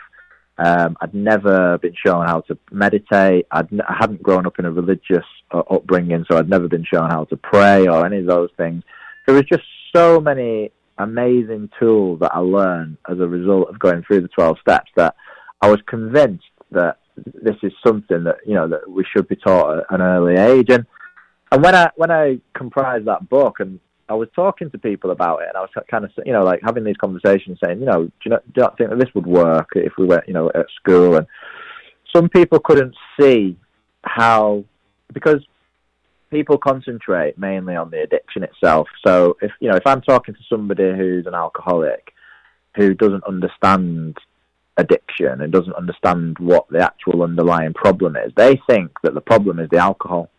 Um, 0.57 0.95
I'd 1.01 1.13
never 1.13 1.77
been 1.79 1.95
shown 2.05 2.25
how 2.27 2.41
to 2.41 2.57
meditate. 2.71 3.47
I'd, 3.51 3.71
n- 3.73 3.81
I 3.87 3.95
hadn't 3.99 4.21
grown 4.21 4.45
up 4.45 4.59
in 4.59 4.65
a 4.65 4.71
religious 4.71 5.25
uh, 5.51 5.63
upbringing, 5.69 6.25
so 6.29 6.37
I'd 6.37 6.49
never 6.49 6.67
been 6.67 6.85
shown 6.85 7.09
how 7.09 7.23
to 7.25 7.37
pray 7.37 7.87
or 7.87 8.05
any 8.05 8.19
of 8.19 8.27
those 8.27 8.49
things. 8.55 8.83
There 9.25 9.33
was 9.33 9.45
just 9.45 9.63
so 9.95 10.19
many 10.19 10.71
amazing 10.99 11.69
tools 11.79 12.19
that 12.19 12.33
I 12.33 12.39
learned 12.39 12.97
as 13.09 13.19
a 13.19 13.27
result 13.27 13.69
of 13.69 13.79
going 13.79 14.03
through 14.03 14.21
the 14.21 14.27
12 14.27 14.57
steps 14.59 14.91
that 14.95 15.15
I 15.61 15.69
was 15.69 15.79
convinced 15.87 16.45
that 16.71 16.97
this 17.15 17.55
is 17.63 17.71
something 17.85 18.23
that, 18.25 18.37
you 18.45 18.53
know, 18.53 18.67
that 18.67 18.89
we 18.89 19.05
should 19.05 19.27
be 19.27 19.35
taught 19.35 19.79
at 19.79 19.85
an 19.89 20.01
early 20.01 20.35
age. 20.35 20.69
And, 20.69 20.85
and 21.51 21.63
when 21.63 21.73
I, 21.73 21.89
when 21.95 22.11
I 22.11 22.39
comprised 22.55 23.05
that 23.05 23.27
book 23.27 23.59
and 23.59 23.79
I 24.09 24.13
was 24.15 24.27
talking 24.35 24.69
to 24.71 24.77
people 24.77 25.11
about 25.11 25.41
it, 25.41 25.47
and 25.47 25.57
I 25.57 25.61
was 25.61 25.69
kind 25.89 26.03
of, 26.03 26.11
you 26.25 26.33
know, 26.33 26.43
like 26.43 26.59
having 26.63 26.83
these 26.83 26.97
conversations, 26.97 27.57
saying, 27.63 27.79
you 27.79 27.85
know, 27.85 28.03
do 28.03 28.11
you 28.25 28.31
not, 28.31 28.53
do 28.53 28.61
not 28.61 28.77
think 28.77 28.89
that 28.89 28.99
this 28.99 29.13
would 29.15 29.25
work 29.25 29.69
if 29.75 29.93
we 29.97 30.05
went, 30.05 30.27
you 30.27 30.33
know, 30.33 30.51
at 30.53 30.65
school? 30.75 31.15
And 31.15 31.25
some 32.13 32.29
people 32.29 32.59
couldn't 32.59 32.95
see 33.19 33.57
how, 34.03 34.65
because 35.13 35.45
people 36.29 36.57
concentrate 36.57 37.37
mainly 37.37 37.75
on 37.75 37.91
the 37.91 38.01
addiction 38.01 38.43
itself. 38.43 38.87
So 39.05 39.37
if 39.41 39.51
you 39.59 39.69
know, 39.69 39.77
if 39.77 39.85
I'm 39.85 40.01
talking 40.01 40.33
to 40.33 40.41
somebody 40.49 40.91
who's 40.95 41.27
an 41.27 41.35
alcoholic 41.35 42.11
who 42.75 42.95
doesn't 42.95 43.23
understand 43.25 44.17
addiction 44.77 45.41
and 45.41 45.53
doesn't 45.53 45.75
understand 45.75 46.39
what 46.39 46.67
the 46.69 46.79
actual 46.79 47.21
underlying 47.21 47.73
problem 47.73 48.15
is, 48.15 48.33
they 48.35 48.59
think 48.67 48.91
that 49.03 49.13
the 49.13 49.21
problem 49.21 49.59
is 49.59 49.69
the 49.69 49.77
alcohol 49.77 50.29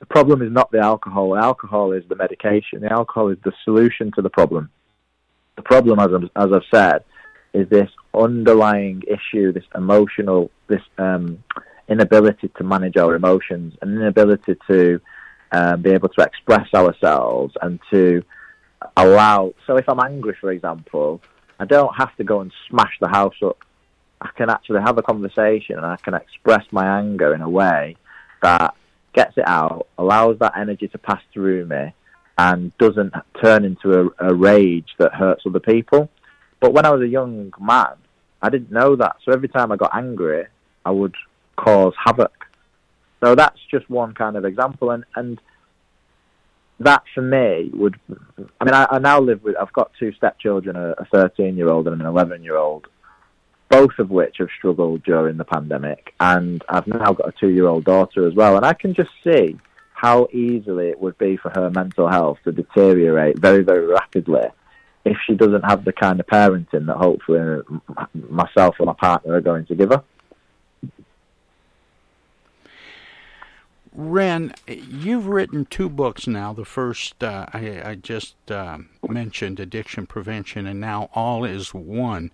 the 0.00 0.06
problem 0.06 0.42
is 0.42 0.52
not 0.52 0.70
the 0.70 0.78
alcohol. 0.78 1.36
Alcohol 1.36 1.92
is 1.92 2.04
the 2.08 2.16
medication. 2.16 2.80
The 2.80 2.92
alcohol 2.92 3.28
is 3.28 3.38
the 3.44 3.52
solution 3.64 4.12
to 4.14 4.22
the 4.22 4.30
problem. 4.30 4.70
The 5.56 5.62
problem, 5.62 5.98
as, 5.98 6.08
i 6.12 6.44
as 6.44 6.52
I've 6.52 6.62
said, 6.72 7.04
is 7.52 7.68
this 7.68 7.90
underlying 8.14 9.02
issue, 9.08 9.52
this 9.52 9.64
emotional, 9.74 10.50
this 10.68 10.82
um, 10.98 11.42
inability 11.88 12.48
to 12.56 12.64
manage 12.64 12.96
our 12.96 13.14
emotions, 13.14 13.74
an 13.82 13.96
inability 13.96 14.56
to 14.68 15.00
um, 15.50 15.82
be 15.82 15.90
able 15.90 16.10
to 16.10 16.22
express 16.22 16.72
ourselves 16.74 17.54
and 17.60 17.80
to 17.90 18.22
allow. 18.96 19.52
So, 19.66 19.76
if 19.76 19.88
I'm 19.88 20.00
angry, 20.00 20.36
for 20.40 20.52
example, 20.52 21.20
I 21.58 21.64
don't 21.64 21.94
have 21.96 22.14
to 22.16 22.24
go 22.24 22.40
and 22.40 22.52
smash 22.68 22.96
the 23.00 23.08
house 23.08 23.34
up. 23.42 23.64
I 24.20 24.30
can 24.36 24.50
actually 24.50 24.80
have 24.80 24.98
a 24.98 25.02
conversation 25.02 25.76
and 25.76 25.86
I 25.86 25.96
can 25.96 26.14
express 26.14 26.64
my 26.70 26.98
anger 26.98 27.34
in 27.34 27.40
a 27.40 27.48
way 27.48 27.96
that 28.42 28.74
gets 29.18 29.36
it 29.36 29.48
out, 29.48 29.88
allows 29.98 30.38
that 30.38 30.56
energy 30.56 30.86
to 30.86 30.96
pass 30.96 31.20
through 31.34 31.66
me, 31.66 31.92
and 32.38 32.76
doesn't 32.78 33.12
turn 33.42 33.64
into 33.64 33.88
a, 34.00 34.28
a 34.28 34.32
rage 34.32 34.90
that 35.00 35.12
hurts 35.12 35.42
other 35.44 35.58
people. 35.58 36.08
But 36.60 36.72
when 36.72 36.86
I 36.86 36.90
was 36.90 37.02
a 37.02 37.08
young 37.08 37.52
man, 37.60 37.94
I 38.40 38.48
didn't 38.48 38.70
know 38.70 38.94
that. 38.94 39.16
So 39.24 39.32
every 39.32 39.48
time 39.48 39.72
I 39.72 39.76
got 39.76 39.90
angry, 39.92 40.46
I 40.84 40.92
would 40.92 41.16
cause 41.56 41.94
havoc. 42.04 42.32
So 43.20 43.34
that's 43.34 43.58
just 43.68 43.90
one 43.90 44.14
kind 44.14 44.36
of 44.36 44.44
example, 44.44 44.92
and 44.92 45.04
and 45.16 45.40
that 46.78 47.02
for 47.12 47.22
me 47.22 47.70
would. 47.74 47.98
I 48.60 48.64
mean, 48.64 48.74
I, 48.74 48.86
I 48.88 48.98
now 49.00 49.20
live 49.20 49.42
with. 49.42 49.56
I've 49.56 49.72
got 49.72 49.90
two 49.98 50.12
stepchildren, 50.12 50.76
a, 50.76 50.90
a 50.90 51.06
13 51.06 51.56
year 51.56 51.68
old 51.68 51.88
and 51.88 52.00
an 52.00 52.06
11 52.06 52.44
year 52.44 52.56
old, 52.56 52.86
both 53.68 53.98
of 53.98 54.10
which 54.10 54.38
have 54.38 54.48
struggled 54.56 55.02
during 55.02 55.36
the 55.36 55.44
pandemic. 55.44 56.14
And 56.20 56.64
I've 56.68 56.86
now 56.86 57.12
got 57.12 57.28
a 57.28 57.32
two 57.32 57.48
year 57.48 57.66
old 57.66 57.84
daughter 57.84 58.26
as 58.26 58.34
well. 58.34 58.56
And 58.56 58.64
I 58.64 58.72
can 58.72 58.94
just 58.94 59.10
see 59.22 59.56
how 59.92 60.28
easily 60.32 60.88
it 60.88 61.00
would 61.00 61.18
be 61.18 61.36
for 61.36 61.50
her 61.50 61.70
mental 61.70 62.08
health 62.08 62.38
to 62.44 62.52
deteriorate 62.52 63.38
very, 63.38 63.62
very 63.62 63.86
rapidly 63.86 64.46
if 65.04 65.16
she 65.26 65.34
doesn't 65.34 65.62
have 65.62 65.84
the 65.84 65.92
kind 65.92 66.20
of 66.20 66.26
parenting 66.26 66.86
that 66.86 66.96
hopefully 66.96 67.62
myself 68.14 68.76
and 68.78 68.86
my 68.86 68.92
partner 68.92 69.34
are 69.34 69.40
going 69.40 69.66
to 69.66 69.74
give 69.74 69.90
her. 69.90 70.02
Ren, 73.92 74.54
you've 74.68 75.26
written 75.26 75.64
two 75.64 75.88
books 75.88 76.28
now. 76.28 76.52
The 76.52 76.64
first 76.64 77.24
uh, 77.24 77.46
I, 77.52 77.82
I, 77.84 77.94
just 77.96 78.36
uh, 78.48 78.78
mentioned, 79.08 79.58
Addiction 79.58 80.06
Prevention, 80.06 80.68
and 80.68 80.78
now 80.78 81.10
All 81.14 81.44
is 81.44 81.74
One. 81.74 82.30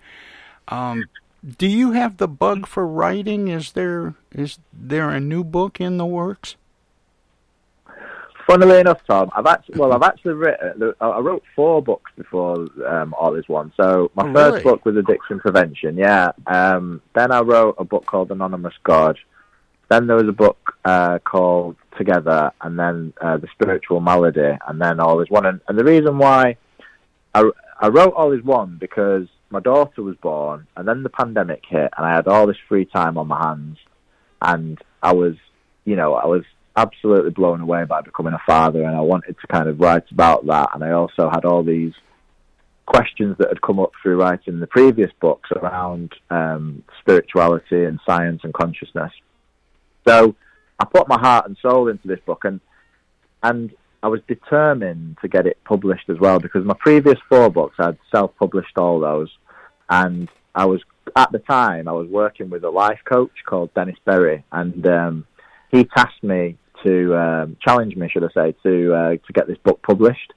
Um, 0.69 1.07
do 1.45 1.67
you 1.67 1.93
have 1.93 2.17
the 2.17 2.29
bug 2.29 2.67
for 2.67 2.87
writing? 2.87 3.49
Is 3.49 3.73
there 3.73 4.15
is 4.33 4.59
there 4.73 5.11
a 5.11 5.21
new 5.21 5.45
book 5.45 5.81
in 5.81 5.99
the 5.99 6.07
works? 6.07 6.57
Funnily 8.47 8.79
enough, 8.79 9.01
Tom, 9.07 9.31
I've 9.35 9.47
actually 9.47 9.79
well, 9.79 9.93
I've 9.95 10.03
actually 10.03 10.35
written. 10.35 10.93
I 11.01 11.19
wrote 11.19 11.43
four 11.57 11.83
books 11.83 12.13
before 12.17 12.67
um, 12.87 13.15
all 13.19 13.35
is 13.37 13.49
one. 13.49 13.73
So 13.77 14.11
my 14.15 14.29
Oh, 14.29 14.33
first 14.35 14.53
really? 14.53 14.63
book 14.65 14.85
was 14.85 14.97
addiction 14.97 15.41
prevention. 15.41 15.97
Yeah. 15.97 16.33
Um, 16.47 17.01
then 17.15 17.33
I 17.33 17.41
wrote 17.41 17.77
a 17.79 17.85
book 17.85 18.05
called 18.05 18.31
Anonymous 18.31 18.75
God. 18.83 19.19
Then 19.89 20.07
there 20.07 20.17
was 20.17 20.29
a 20.29 20.33
book 20.33 20.59
uh, 20.85 21.21
called 21.21 21.77
Together, 21.97 22.51
and 22.61 22.79
then 22.79 23.15
uh, 23.21 23.39
the 23.39 23.49
Spiritual 23.53 24.01
Malady, 24.01 24.59
and 24.67 24.81
then 24.81 25.01
all 25.01 25.21
is 25.21 25.31
one. 25.31 25.47
And, 25.47 25.61
and 25.69 25.79
the 25.79 25.85
reason 25.85 26.19
why 26.19 26.57
I, 27.35 27.51
I 27.81 27.89
wrote 27.89 28.13
all 28.15 28.33
is 28.33 28.43
one 28.43 28.77
because 28.79 29.27
my 29.55 29.61
daughter 29.61 30.03
was 30.03 30.17
born, 30.17 30.67
and 30.77 30.87
then 30.87 31.03
the 31.03 31.09
pandemic 31.09 31.63
hit, 31.69 31.91
and 31.97 32.07
I 32.07 32.15
had 32.15 32.27
all 32.27 32.47
this 32.47 32.57
free 32.69 32.85
time 32.85 33.17
on 33.17 33.29
my 33.29 33.39
hands, 33.39 33.79
and 34.43 34.79
I 35.03 35.13
was, 35.13 35.37
you 35.85 35.97
know, 35.97 36.15
I 36.15 36.27
was 36.27 36.43
absolutely 36.77 37.31
blown 37.31 37.61
away 37.61 37.85
by 37.85 38.01
becoming 38.01 38.35
a 38.35 38.43
father, 38.45 38.83
and 38.83 38.97
I 38.97 39.01
wanted 39.01 39.37
to 39.41 39.47
kind 39.47 39.69
of 39.69 39.81
write 39.81 40.11
about 40.11 40.45
that, 40.47 40.71
and 40.75 40.83
I 40.83 40.91
also 40.91 41.31
had 41.31 41.45
all 41.45 41.63
these 41.63 41.93
questions 42.87 43.37
that 43.39 43.49
had 43.49 43.63
come 43.63 43.79
up 43.79 43.93
through 44.03 44.21
writing 44.21 44.59
the 44.61 44.67
previous 44.67 45.11
books 45.21 45.51
around 45.53 46.13
um, 46.31 46.83
spirituality 47.01 47.85
and 47.85 48.01
science 48.05 48.41
and 48.43 48.53
consciousness. 48.53 49.13
So 50.07 50.35
I 50.79 50.85
put 50.85 51.09
my 51.09 51.19
heart 51.19 51.47
and 51.47 51.57
soul 51.63 51.89
into 51.89 52.09
this 52.09 52.21
book, 52.27 52.45
and 52.45 52.61
and 53.43 53.73
I 54.03 54.09
was 54.09 54.21
determined 54.29 55.17
to 55.23 55.29
get 55.29 55.47
it 55.47 55.59
published 55.65 56.11
as 56.11 56.19
well 56.19 56.39
because 56.39 56.65
my 56.65 56.77
previous 56.79 57.19
four 57.29 57.49
books 57.51 57.77
I'd 57.79 57.97
self-published 58.15 58.77
all 58.77 59.01
those, 59.01 59.31
and 59.89 60.29
I 60.55 60.67
was 60.67 60.83
at 61.17 61.33
the 61.33 61.39
time 61.39 61.89
I 61.89 61.93
was 61.93 62.09
working 62.09 62.51
with 62.51 62.65
a 62.65 62.71
life 62.71 63.01
coach 63.05 63.33
called 63.47 63.73
Dennis 63.75 63.97
Berry, 64.05 64.45
and 64.53 64.87
um, 64.87 65.27
he 65.71 65.85
tasked 65.85 66.23
me 66.23 66.57
to 66.85 67.17
um, 67.17 67.57
challenge 67.61 67.97
me, 67.97 68.09
should 68.09 68.25
I 68.25 68.29
say, 68.35 68.55
to 68.63 68.95
uh, 68.95 69.11
to 69.11 69.33
get 69.33 69.47
this 69.47 69.59
book 69.59 69.83
published. 69.83 70.33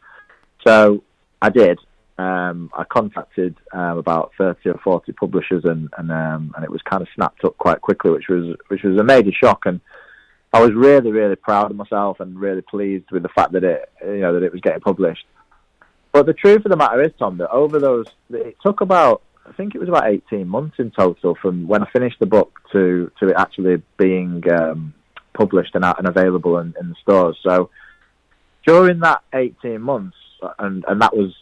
So 0.65 1.03
I 1.41 1.49
did. 1.49 1.79
Um, 2.17 2.71
I 2.75 2.83
contacted 2.83 3.55
um, 3.73 3.99
about 3.99 4.31
thirty 4.37 4.69
or 4.69 4.79
forty 4.83 5.11
publishers, 5.11 5.63
and 5.65 5.89
and 5.97 6.11
um, 6.11 6.53
and 6.55 6.63
it 6.63 6.71
was 6.71 6.81
kind 6.81 7.01
of 7.01 7.07
snapped 7.13 7.43
up 7.43 7.57
quite 7.57 7.81
quickly, 7.81 8.11
which 8.11 8.27
was 8.27 8.55
which 8.69 8.83
was 8.83 8.99
a 8.99 9.03
major 9.03 9.31
shock. 9.31 9.65
And 9.65 9.79
I 10.51 10.61
was 10.61 10.73
really 10.73 11.11
really 11.11 11.35
proud 11.35 11.69
of 11.69 11.77
myself 11.77 12.19
and 12.19 12.39
really 12.39 12.61
pleased 12.61 13.11
with 13.11 13.23
the 13.23 13.29
fact 13.29 13.51
that 13.51 13.63
it 13.63 13.89
you 14.03 14.19
know 14.19 14.33
that 14.33 14.43
it 14.43 14.51
was 14.51 14.61
getting 14.61 14.81
published. 14.81 15.25
But 16.11 16.25
the 16.25 16.33
truth 16.33 16.65
of 16.65 16.71
the 16.71 16.77
matter 16.77 17.01
is, 17.03 17.11
Tom, 17.19 17.37
that 17.37 17.51
over 17.51 17.77
those 17.79 18.07
it 18.31 18.57
took 18.63 18.81
about 18.81 19.21
I 19.47 19.53
think 19.53 19.75
it 19.75 19.79
was 19.79 19.89
about 19.89 20.07
eighteen 20.07 20.47
months 20.47 20.75
in 20.79 20.91
total 20.91 21.35
from 21.41 21.67
when 21.67 21.83
I 21.83 21.89
finished 21.91 22.19
the 22.19 22.25
book 22.25 22.59
to 22.73 23.11
to 23.19 23.29
it 23.29 23.35
actually 23.37 23.81
being 23.97 24.43
um, 24.51 24.93
published 25.33 25.75
and 25.75 25.85
and 25.85 26.07
available 26.07 26.57
in, 26.59 26.73
in 26.79 26.89
the 26.89 26.95
stores. 27.01 27.37
So 27.43 27.69
during 28.65 28.99
that 28.99 29.21
eighteen 29.33 29.81
months, 29.81 30.17
and 30.59 30.83
and 30.87 31.01
that 31.01 31.15
was 31.15 31.33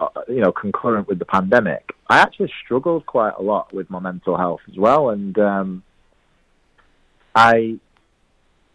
uh, 0.00 0.08
you 0.28 0.40
know 0.40 0.52
concurrent 0.52 1.06
with 1.08 1.18
the 1.18 1.24
pandemic, 1.24 1.94
I 2.08 2.18
actually 2.18 2.52
struggled 2.64 3.06
quite 3.06 3.34
a 3.38 3.42
lot 3.42 3.72
with 3.72 3.90
my 3.90 4.00
mental 4.00 4.36
health 4.36 4.60
as 4.70 4.76
well, 4.76 5.10
and 5.10 5.38
um, 5.38 5.82
I 7.34 7.78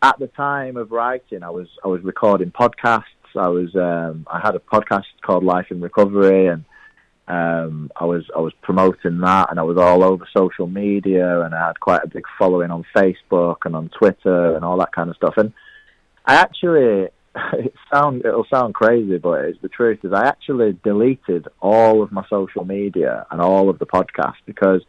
at 0.01 0.17
the 0.20 0.28
time 0.28 0.78
of 0.78 0.91
writing, 0.91 1.43
I 1.43 1.49
was 1.49 1.67
I 1.84 1.88
was 1.88 2.03
recording 2.03 2.51
podcasts. 2.51 3.03
I 3.36 3.47
was 3.47 3.76
um, 3.76 4.28
I 4.32 4.39
had 4.39 4.55
a 4.55 4.59
podcast 4.59 5.05
called 5.22 5.43
Life 5.43 5.67
in 5.72 5.82
Recovery, 5.82 6.47
and 6.47 6.65
Um, 7.30 7.91
I 7.95 8.05
was 8.05 8.25
I 8.36 8.39
was 8.39 8.53
promoting 8.63 9.19
that, 9.19 9.51
and 9.51 9.59
I 9.59 9.63
was 9.63 9.77
all 9.77 10.03
over 10.03 10.27
social 10.36 10.65
media, 10.65 11.41
and 11.41 11.53
I 11.53 11.67
had 11.67 11.80
quite 11.80 12.01
a 12.03 12.07
big 12.07 12.25
following 12.39 12.71
on 12.71 12.84
Facebook 12.95 13.57
and 13.65 13.75
on 13.75 13.89
Twitter 13.89 14.55
and 14.55 14.65
all 14.65 14.80
that 14.80 14.91
kind 14.91 15.11
of 15.11 15.15
stuff. 15.15 15.36
And 15.38 15.53
I 16.25 16.36
actually, 16.36 17.09
it 17.53 17.73
sound 17.93 18.25
it'll 18.25 18.47
sound 18.51 18.73
crazy, 18.73 19.19
but 19.19 19.45
it's 19.45 19.61
the 19.61 19.69
truth. 19.69 19.99
Is 20.03 20.11
I 20.11 20.27
actually 20.27 20.75
deleted 20.84 21.47
all 21.61 22.01
of 22.01 22.11
my 22.11 22.25
social 22.32 22.65
media 22.65 23.27
and 23.30 23.39
all 23.39 23.69
of 23.69 23.77
the 23.77 23.86
podcasts 23.86 24.41
because 24.47 24.82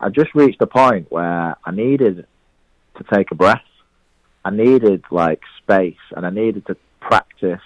I 0.00 0.08
just 0.08 0.34
reached 0.34 0.62
a 0.62 0.66
point 0.66 1.12
where 1.12 1.56
I 1.62 1.70
needed 1.72 2.26
to 2.96 3.04
take 3.14 3.30
a 3.32 3.34
breath. 3.34 3.60
I 4.46 4.50
needed 4.50 5.04
like 5.10 5.42
space, 5.62 6.04
and 6.16 6.24
I 6.24 6.30
needed 6.30 6.66
to 6.68 6.76
practice 7.00 7.60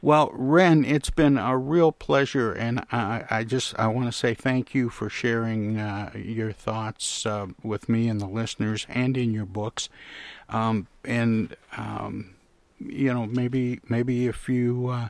Well, 0.00 0.30
Ren, 0.32 0.84
it's 0.84 1.10
been 1.10 1.38
a 1.38 1.56
real 1.56 1.92
pleasure, 1.92 2.52
and 2.52 2.84
I, 2.90 3.24
I 3.30 3.44
just 3.44 3.78
I 3.78 3.86
want 3.86 4.06
to 4.06 4.12
say 4.12 4.34
thank 4.34 4.74
you 4.74 4.88
for 4.88 5.08
sharing 5.08 5.78
uh, 5.78 6.10
your 6.16 6.50
thoughts 6.50 7.24
uh, 7.24 7.46
with 7.62 7.88
me 7.88 8.08
and 8.08 8.20
the 8.20 8.26
listeners, 8.26 8.84
and 8.88 9.16
in 9.16 9.32
your 9.32 9.46
books. 9.46 9.88
Um, 10.48 10.88
and 11.04 11.54
um, 11.76 12.34
you 12.80 13.14
know, 13.14 13.26
maybe 13.26 13.80
maybe 13.88 14.26
if 14.26 14.48
you 14.48 14.88
uh, 14.88 15.08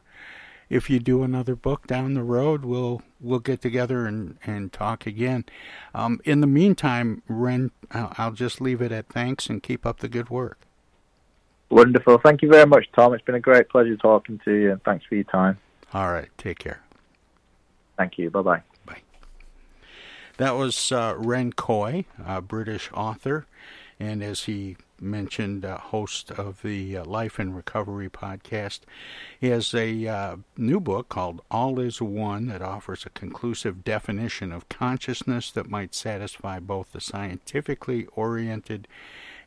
if 0.72 0.88
you 0.88 0.98
do 0.98 1.22
another 1.22 1.54
book 1.54 1.86
down 1.86 2.14
the 2.14 2.22
road, 2.22 2.64
we'll 2.64 3.02
we'll 3.20 3.40
get 3.40 3.60
together 3.60 4.06
and 4.06 4.38
and 4.46 4.72
talk 4.72 5.06
again. 5.06 5.44
Um, 5.94 6.18
in 6.24 6.40
the 6.40 6.46
meantime, 6.46 7.22
Ren, 7.28 7.72
I'll, 7.90 8.32
just 8.32 8.58
leave 8.58 8.80
it 8.80 8.90
at 8.90 9.06
thanks 9.08 9.50
and 9.50 9.62
keep 9.62 9.84
up 9.84 9.98
the 10.00 10.08
good 10.08 10.30
work. 10.30 10.60
Wonderful. 11.68 12.18
Thank 12.24 12.40
you 12.40 12.48
very 12.48 12.66
much, 12.66 12.86
Tom. 12.96 13.12
It's 13.12 13.22
been 13.22 13.34
a 13.34 13.40
great 13.40 13.68
pleasure 13.68 13.96
talking 13.98 14.40
to 14.46 14.52
you, 14.52 14.72
and 14.72 14.82
thanks 14.82 15.04
for 15.04 15.14
your 15.14 15.24
time. 15.24 15.58
All 15.92 16.10
right. 16.10 16.30
Take 16.38 16.58
care. 16.58 16.80
Thank 17.98 18.16
you. 18.16 18.30
Bye 18.30 18.40
bye. 18.40 18.62
Bye. 18.86 19.02
That 20.38 20.52
was 20.52 20.90
uh, 20.90 21.14
Ren 21.18 21.52
Koi, 21.52 22.06
a 22.26 22.40
British 22.40 22.90
author, 22.94 23.46
and 24.00 24.22
as 24.22 24.44
he 24.44 24.78
mentioned, 25.02 25.64
uh, 25.64 25.78
host 25.78 26.30
of 26.30 26.62
the 26.62 26.96
uh, 26.96 27.04
Life 27.04 27.40
in 27.40 27.54
Recovery 27.54 28.08
podcast. 28.08 28.80
He 29.40 29.48
has 29.48 29.74
a 29.74 30.06
uh, 30.06 30.36
new 30.56 30.80
book 30.80 31.08
called 31.08 31.42
All 31.50 31.78
Is 31.80 32.00
One 32.00 32.46
that 32.46 32.62
offers 32.62 33.04
a 33.04 33.10
conclusive 33.10 33.84
definition 33.84 34.52
of 34.52 34.68
consciousness 34.68 35.50
that 35.50 35.68
might 35.68 35.94
satisfy 35.94 36.60
both 36.60 36.92
the 36.92 37.00
scientifically 37.00 38.06
oriented 38.14 38.88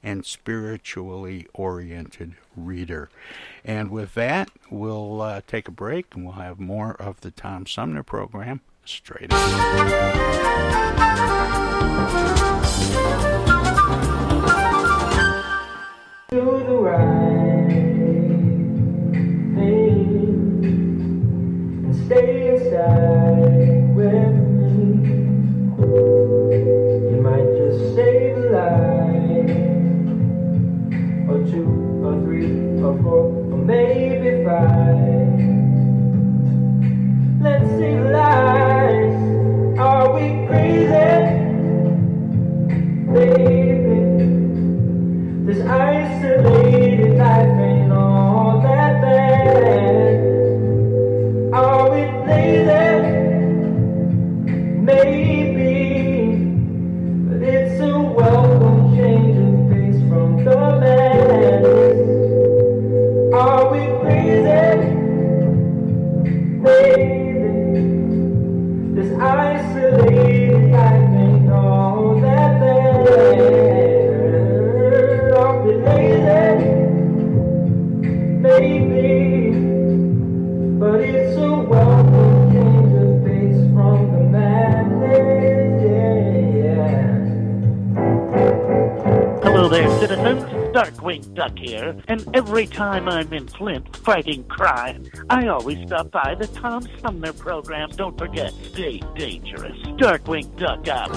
and 0.03 0.25
spiritually 0.25 1.47
oriented 1.53 2.35
reader. 2.55 3.09
And 3.63 3.89
with 3.89 4.13
that, 4.13 4.49
we'll 4.69 5.21
uh, 5.21 5.41
take 5.47 5.67
a 5.67 5.71
break 5.71 6.13
and 6.13 6.23
we'll 6.23 6.33
have 6.33 6.59
more 6.59 6.93
of 6.93 7.21
the 7.21 7.31
Tom 7.31 7.65
Sumner 7.65 8.03
program 8.03 8.61
straight 8.85 9.31
Do 16.31 16.41
the 16.41 16.73
right 16.73 17.69
thing 19.53 20.63
and 21.85 21.95
stay 22.07 22.47
inside 22.49 23.95
with 23.95 24.33
me. 24.57 24.73
You 27.11 27.17
might 27.21 27.49
just 27.55 27.79
save 27.93 28.37
a 28.37 28.39
life 28.49 29.53
or 31.29 31.37
two 31.45 31.69
or 32.03 32.13
three 32.23 32.53
or 32.81 32.93
four 33.03 33.21
or 33.53 33.57
maybe 33.59 34.43
five. 34.43 34.97
Let's 37.39 37.69
save 37.77 38.03
lives. 38.09 39.21
Are 39.77 40.11
we 40.11 40.25
crazy? 40.47 41.05
Baby, 43.13 44.04
this 45.45 45.61
isolated 45.67 46.84
I'm 93.07 93.31
in 93.33 93.47
Flint 93.47 93.95
fighting 93.97 94.43
crime, 94.45 95.05
I 95.29 95.47
always 95.47 95.85
stop 95.87 96.11
by 96.11 96.35
the 96.35 96.47
Tom 96.47 96.87
Sumner 97.01 97.33
program. 97.33 97.89
Don't 97.91 98.17
forget, 98.17 98.53
stay 98.71 99.01
dangerous. 99.15 99.77
Darkwing 99.97 100.55
Duck 100.57 100.87
out. 100.87 101.11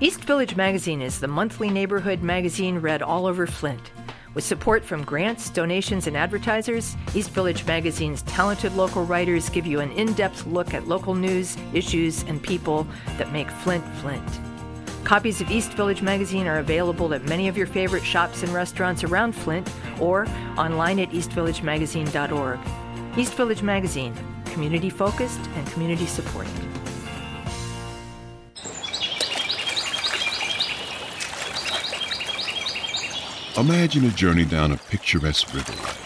East 0.00 0.20
Village 0.24 0.56
Magazine 0.56 1.00
is 1.00 1.20
the 1.20 1.28
monthly 1.28 1.70
neighborhood 1.70 2.22
magazine 2.22 2.78
read 2.78 3.02
all 3.02 3.26
over 3.26 3.46
Flint. 3.46 3.92
With 4.34 4.44
support 4.44 4.84
from 4.84 5.04
grants, 5.04 5.48
donations, 5.48 6.06
and 6.06 6.14
advertisers, 6.14 6.94
East 7.14 7.30
Village 7.30 7.64
Magazine's 7.66 8.20
talented 8.22 8.74
local 8.74 9.06
writers 9.06 9.48
give 9.48 9.66
you 9.66 9.80
an 9.80 9.90
in 9.92 10.12
depth 10.12 10.46
look 10.46 10.74
at 10.74 10.86
local 10.86 11.14
news, 11.14 11.56
issues, 11.72 12.22
and 12.24 12.42
people 12.42 12.86
that 13.16 13.32
make 13.32 13.50
Flint 13.50 13.84
Flint. 13.96 14.45
Copies 15.06 15.40
of 15.40 15.48
East 15.52 15.74
Village 15.74 16.02
Magazine 16.02 16.48
are 16.48 16.58
available 16.58 17.14
at 17.14 17.22
many 17.26 17.46
of 17.46 17.56
your 17.56 17.68
favorite 17.68 18.04
shops 18.04 18.42
and 18.42 18.52
restaurants 18.52 19.04
around 19.04 19.36
Flint 19.36 19.70
or 20.00 20.26
online 20.58 20.98
at 20.98 21.10
eastvillagemagazine.org. 21.10 22.58
East 23.16 23.34
Village 23.34 23.62
Magazine, 23.62 24.12
community 24.46 24.90
focused 24.90 25.38
and 25.54 25.66
community 25.68 26.06
supported. 26.06 26.50
Imagine 33.56 34.06
a 34.06 34.10
journey 34.10 34.44
down 34.44 34.72
a 34.72 34.76
picturesque 34.76 35.46
riverway. 35.50 36.05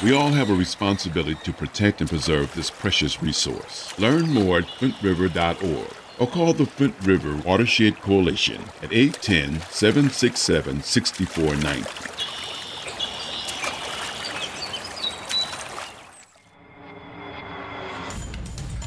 We 0.00 0.12
all 0.12 0.30
have 0.30 0.48
a 0.48 0.54
responsibility 0.54 1.34
to 1.42 1.52
protect 1.52 2.00
and 2.00 2.08
preserve 2.08 2.54
this 2.54 2.70
precious 2.70 3.20
resource. 3.20 3.98
Learn 3.98 4.32
more 4.32 4.58
at 4.58 4.66
flintriver.org 4.66 5.92
or 6.20 6.26
call 6.28 6.52
the 6.52 6.66
Flint 6.66 6.94
River 7.02 7.34
Watershed 7.44 8.00
Coalition 8.00 8.62
at 8.80 8.92
810 8.92 9.60
767 9.70 10.82
6490. 10.82 12.07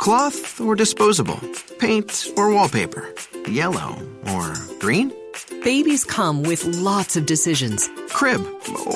Cloth 0.00 0.62
or 0.62 0.74
disposable? 0.74 1.38
Paint 1.78 2.32
or 2.34 2.54
wallpaper? 2.54 3.14
Yellow 3.46 3.98
or 4.32 4.54
green? 4.78 5.12
Babies 5.62 6.06
come 6.06 6.42
with 6.42 6.64
lots 6.64 7.18
of 7.18 7.26
decisions. 7.26 7.86
Crib 8.08 8.40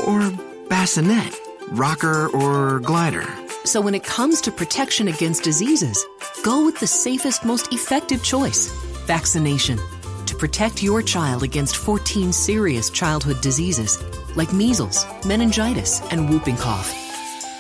or 0.07 0.33
bassinet? 0.71 1.39
Rocker 1.73 2.29
or 2.29 2.81
glider? 2.81 3.27
So 3.67 3.83
when 3.83 3.95
it 3.95 4.03
comes 4.03 4.41
to 4.41 4.51
protection 4.51 5.09
against 5.09 5.45
diseases, 5.45 6.03
go 6.43 6.65
with 6.65 6.81
the 6.81 6.87
safest, 6.87 7.45
most 7.45 7.71
effective 7.71 8.25
choice 8.25 8.73
vaccination. 9.05 9.79
To 10.25 10.35
protect 10.35 10.83
your 10.83 11.03
child 11.03 11.43
against 11.43 11.77
14 11.77 12.33
serious 12.33 12.89
childhood 12.89 13.43
diseases 13.43 14.03
like 14.37 14.55
measles, 14.55 15.05
meningitis, 15.27 16.01
and 16.11 16.31
whooping 16.31 16.57
cough. 16.57 16.91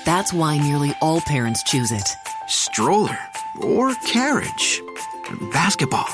That's 0.06 0.32
why 0.32 0.56
nearly 0.56 0.94
all 1.02 1.20
parents 1.20 1.62
choose 1.64 1.92
it. 1.92 2.08
Stroller 2.46 3.18
or 3.60 3.94
carriage? 4.06 4.82
Basketball 5.52 6.08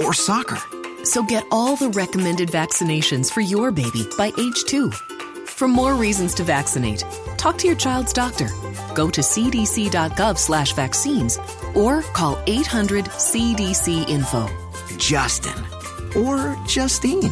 or 0.00 0.12
soccer? 0.14 0.58
So 1.04 1.22
get 1.22 1.44
all 1.50 1.76
the 1.76 1.90
recommended 1.90 2.48
vaccinations 2.48 3.30
for 3.30 3.40
your 3.40 3.70
baby 3.70 4.06
by 4.16 4.32
age 4.38 4.64
two. 4.66 4.90
For 5.46 5.68
more 5.68 5.94
reasons 5.94 6.34
to 6.34 6.44
vaccinate, 6.44 7.04
talk 7.36 7.58
to 7.58 7.66
your 7.66 7.76
child's 7.76 8.12
doctor. 8.12 8.48
Go 8.94 9.10
to 9.10 9.20
cdc.gov 9.20 10.38
slash 10.38 10.72
vaccines 10.72 11.38
or 11.74 12.02
call 12.02 12.38
800 12.46 13.04
CDC 13.06 14.08
info. 14.08 14.48
Justin 14.98 15.64
or 16.16 16.56
Justine. 16.66 17.30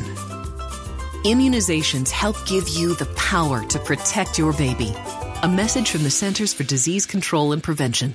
Immunizations 1.25 2.11
help 2.11 2.37
give 2.47 2.69
you 2.69 2.95
the 2.97 3.07
power 3.17 3.65
to 3.67 3.79
protect 3.79 4.39
your 4.39 4.53
baby. 4.53 4.95
A 5.43 5.49
message 5.49 5.91
from 5.91 6.03
the 6.03 6.11
Centers 6.11 6.53
for 6.53 6.65
Disease 6.65 7.07
Control 7.07 7.53
and 7.53 7.63
Prevention. 7.63 8.15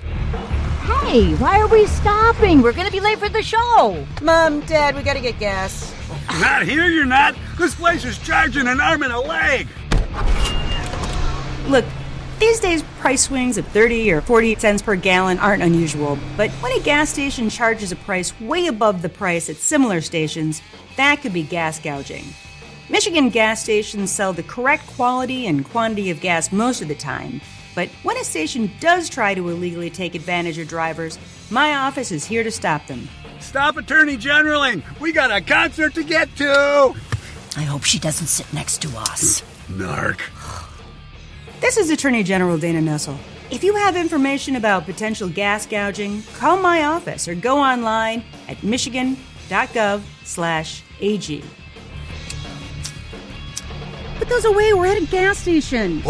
Hey, 1.08 1.34
why 1.36 1.58
are 1.62 1.68
we 1.70 1.86
stopping? 1.86 2.62
We're 2.62 2.74
gonna 2.74 2.92
be 2.92 3.00
late 3.00 3.18
for 3.18 3.30
the 3.30 3.42
show. 3.42 4.06
Mom, 4.22 4.60
Dad, 4.66 4.94
we 4.94 5.02
gotta 5.04 5.22
get 5.22 5.40
gas. 5.40 5.96
Not 6.42 6.64
here, 6.64 6.88
you're 6.88 7.06
not. 7.06 7.34
This 7.58 7.74
place 7.74 8.04
is 8.04 8.18
charging 8.18 8.68
an 8.68 8.82
arm 8.82 9.04
and 9.04 9.14
a 9.14 9.20
leg. 9.22 9.70
Look, 11.70 11.86
these 12.40 12.60
days 12.60 12.84
price 13.00 13.22
swings 13.22 13.58
of 13.58 13.66
30 13.68 14.12
or 14.12 14.20
40 14.20 14.56
cents 14.56 14.82
per 14.82 14.98
gallon 14.98 15.40
aren't 15.40 15.64
unusual, 15.64 16.20
but 16.36 16.52
when 16.60 16.74
a 16.74 16.84
gas 16.84 17.10
station 17.10 17.50
charges 17.50 17.94
a 17.94 17.96
price 17.96 18.38
way 18.42 18.68
above 18.68 19.02
the 19.02 19.08
price 19.08 19.50
at 19.50 19.56
similar 19.56 20.02
stations, 20.02 20.62
that 20.98 21.22
could 21.22 21.32
be 21.32 21.42
gas 21.42 21.80
gouging. 21.80 22.26
Michigan 22.90 23.30
gas 23.30 23.64
stations 23.64 24.12
sell 24.12 24.34
the 24.34 24.44
correct 24.44 24.86
quality 24.88 25.48
and 25.48 25.64
quantity 25.64 26.10
of 26.10 26.20
gas 26.20 26.52
most 26.52 26.82
of 26.82 26.90
the 26.90 26.96
time, 26.96 27.40
but 27.78 27.90
when 28.02 28.18
a 28.18 28.24
station 28.24 28.72
does 28.80 29.08
try 29.08 29.36
to 29.36 29.50
illegally 29.50 29.92
take 29.92 30.16
advantage 30.16 30.58
of 30.58 30.68
drivers, 30.68 31.20
my 31.52 31.76
office 31.76 32.12
is 32.12 32.26
here 32.26 32.42
to 32.42 32.50
stop 32.50 32.88
them. 32.88 33.08
Stop 33.40 33.78
Attorney 33.78 34.18
Generaling! 34.18 34.82
We 35.00 35.12
got 35.12 35.30
a 35.30 35.42
concert 35.42 35.94
to 35.94 36.04
get 36.04 36.36
to! 36.38 36.96
I 37.56 37.62
hope 37.62 37.84
she 37.84 38.00
doesn't 38.00 38.26
sit 38.26 38.52
next 38.52 38.82
to 38.82 38.88
us. 38.98 39.44
Narc. 39.68 40.22
This 41.62 41.78
is 41.78 41.92
Attorney 41.92 42.24
General 42.24 42.58
Dana 42.58 42.82
Nessel. 42.82 43.16
If 43.52 43.64
you 43.64 43.76
have 43.76 43.96
information 43.96 44.56
about 44.56 44.86
potential 44.86 45.30
gas 45.30 45.68
gouging, 45.68 46.24
call 46.34 46.58
my 46.58 46.84
office 46.84 47.28
or 47.28 47.36
go 47.36 47.60
online 47.60 48.24
at 48.48 48.64
michigan.gov 48.64 50.02
slash 50.24 50.82
AG. 51.00 51.44
Put 54.18 54.30
those 54.30 54.46
away. 54.46 54.74
We're 54.74 54.88
at 54.88 55.04
a 55.04 55.06
gas 55.06 55.38
station. 55.38 56.02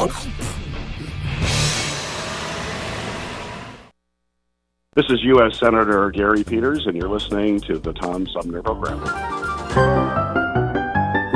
This 4.98 5.12
is 5.12 5.24
U.S. 5.26 5.60
Senator 5.60 6.10
Gary 6.10 6.43
Peters, 6.43 6.88
and 6.88 6.98
you're 6.98 7.08
listening 7.08 7.60
to 7.60 7.78
the 7.78 7.93
Tom 7.93 8.26
Sumner 8.26 8.64
Program. 8.64 9.00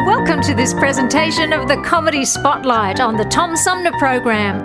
Welcome 0.04 0.42
to 0.42 0.56
this 0.56 0.74
presentation 0.74 1.54
of 1.54 1.68
the 1.68 1.80
Comedy 1.86 2.26
Spotlight 2.26 3.00
on 3.00 3.18
the 3.18 3.26
Tom 3.26 3.56
Sumner 3.56 3.92
Program. 4.00 4.62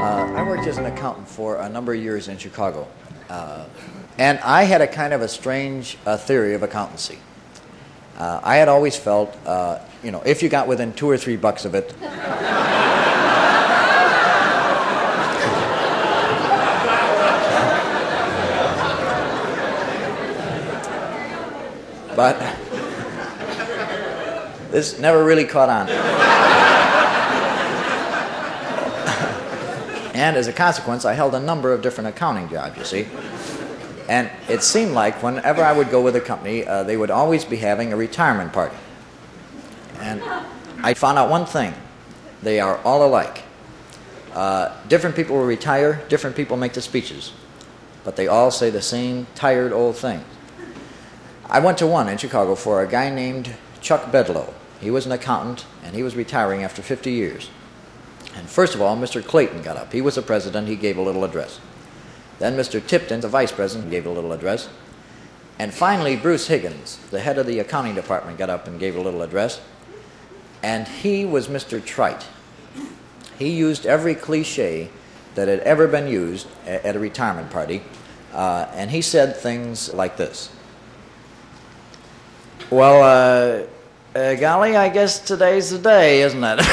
Uh, 0.00 0.32
I 0.34 0.42
worked 0.42 0.66
as 0.66 0.76
an 0.76 0.86
accountant 0.86 1.28
for 1.28 1.54
a 1.58 1.68
number 1.68 1.94
of 1.94 2.02
years 2.02 2.26
in 2.26 2.36
Chicago. 2.36 2.88
Uh, 3.28 3.66
and 4.18 4.40
I 4.40 4.64
had 4.64 4.80
a 4.80 4.88
kind 4.88 5.14
of 5.14 5.22
a 5.22 5.28
strange 5.28 5.98
uh, 6.04 6.16
theory 6.16 6.54
of 6.54 6.64
accountancy. 6.64 7.20
Uh, 8.18 8.40
I 8.42 8.56
had 8.56 8.66
always 8.66 8.96
felt, 8.96 9.36
uh, 9.46 9.78
you 10.02 10.10
know, 10.10 10.20
if 10.26 10.42
you 10.42 10.48
got 10.48 10.66
within 10.66 10.94
two 10.94 11.08
or 11.08 11.16
three 11.16 11.36
bucks 11.36 11.64
of 11.64 11.76
it, 11.76 11.94
but 22.16 22.38
this 24.70 24.98
never 24.98 25.24
really 25.24 25.44
caught 25.44 25.68
on. 25.68 25.88
and 30.14 30.36
as 30.36 30.46
a 30.46 30.52
consequence, 30.52 31.04
I 31.04 31.14
held 31.14 31.34
a 31.34 31.40
number 31.40 31.72
of 31.72 31.82
different 31.82 32.08
accounting 32.08 32.48
jobs, 32.48 32.76
you 32.78 32.84
see. 32.84 33.06
And 34.08 34.30
it 34.48 34.62
seemed 34.62 34.92
like 34.92 35.22
whenever 35.22 35.62
I 35.62 35.72
would 35.72 35.90
go 35.90 36.02
with 36.02 36.16
a 36.16 36.20
company, 36.20 36.66
uh, 36.66 36.82
they 36.82 36.96
would 36.96 37.10
always 37.10 37.44
be 37.44 37.56
having 37.56 37.92
a 37.92 37.96
retirement 37.96 38.52
party. 38.52 38.76
And 40.00 40.22
I 40.82 40.94
found 40.94 41.18
out 41.18 41.30
one 41.30 41.46
thing 41.46 41.74
they 42.42 42.58
are 42.58 42.78
all 42.84 43.06
alike. 43.06 43.42
Uh, 44.32 44.74
different 44.88 45.16
people 45.16 45.36
will 45.36 45.44
retire, 45.44 46.02
different 46.08 46.36
people 46.36 46.56
make 46.56 46.72
the 46.72 46.80
speeches, 46.80 47.32
but 48.04 48.16
they 48.16 48.28
all 48.28 48.50
say 48.50 48.70
the 48.70 48.82
same 48.82 49.26
tired 49.34 49.72
old 49.72 49.96
thing. 49.96 50.24
I 51.50 51.58
went 51.58 51.78
to 51.78 51.86
one 51.86 52.08
in 52.08 52.16
Chicago 52.16 52.54
for 52.54 52.80
a 52.80 52.86
guy 52.86 53.10
named 53.10 53.56
Chuck 53.80 54.12
Bedlow. 54.12 54.54
He 54.80 54.88
was 54.88 55.04
an 55.04 55.10
accountant 55.10 55.66
and 55.82 55.96
he 55.96 56.02
was 56.04 56.14
retiring 56.14 56.62
after 56.62 56.80
50 56.80 57.10
years. 57.10 57.50
And 58.36 58.48
first 58.48 58.76
of 58.76 58.80
all, 58.80 58.96
Mr. 58.96 59.24
Clayton 59.24 59.62
got 59.62 59.76
up. 59.76 59.92
He 59.92 60.00
was 60.00 60.14
the 60.14 60.22
president, 60.22 60.68
he 60.68 60.76
gave 60.76 60.96
a 60.96 61.02
little 61.02 61.24
address. 61.24 61.58
Then 62.38 62.56
Mr. 62.56 62.84
Tipton, 62.84 63.20
the 63.20 63.28
vice 63.28 63.50
president, 63.50 63.90
gave 63.90 64.06
a 64.06 64.10
little 64.10 64.32
address. 64.32 64.68
And 65.58 65.74
finally, 65.74 66.14
Bruce 66.14 66.46
Higgins, 66.46 66.98
the 67.10 67.18
head 67.18 67.36
of 67.36 67.46
the 67.46 67.58
accounting 67.58 67.96
department, 67.96 68.38
got 68.38 68.48
up 68.48 68.68
and 68.68 68.78
gave 68.78 68.94
a 68.94 69.00
little 69.00 69.20
address. 69.20 69.60
And 70.62 70.86
he 70.86 71.24
was 71.24 71.48
Mr. 71.48 71.84
Trite. 71.84 72.26
He 73.40 73.50
used 73.50 73.86
every 73.86 74.14
cliche 74.14 74.88
that 75.34 75.48
had 75.48 75.60
ever 75.60 75.88
been 75.88 76.06
used 76.06 76.46
at 76.64 76.94
a 76.94 77.00
retirement 77.00 77.50
party. 77.50 77.82
Uh, 78.32 78.68
and 78.72 78.92
he 78.92 79.02
said 79.02 79.36
things 79.36 79.92
like 79.92 80.16
this 80.16 80.50
Well, 82.70 83.02
uh, 83.02 83.66
uh, 84.16 84.34
golly, 84.36 84.76
I 84.76 84.88
guess 84.90 85.18
today's 85.18 85.70
the 85.70 85.78
day, 85.78 86.22
isn't 86.22 86.44
it? 86.44 86.60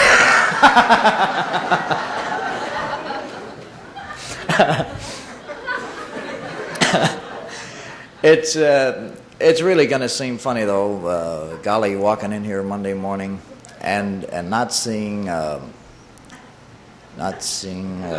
it's, 8.21 8.55
uh, 8.55 9.15
it's 9.39 9.63
really 9.63 9.87
going 9.87 10.01
to 10.03 10.09
seem 10.09 10.37
funny 10.37 10.65
though, 10.65 11.07
uh, 11.07 11.55
golly, 11.63 11.95
walking 11.95 12.31
in 12.31 12.43
here 12.43 12.61
Monday 12.61 12.93
morning 12.93 13.41
and 13.81 14.25
and 14.25 14.51
not 14.51 14.71
seeing 14.71 15.29
um 15.29 15.73
not 17.17 17.41
seeing 17.41 18.03
uh, 18.03 18.17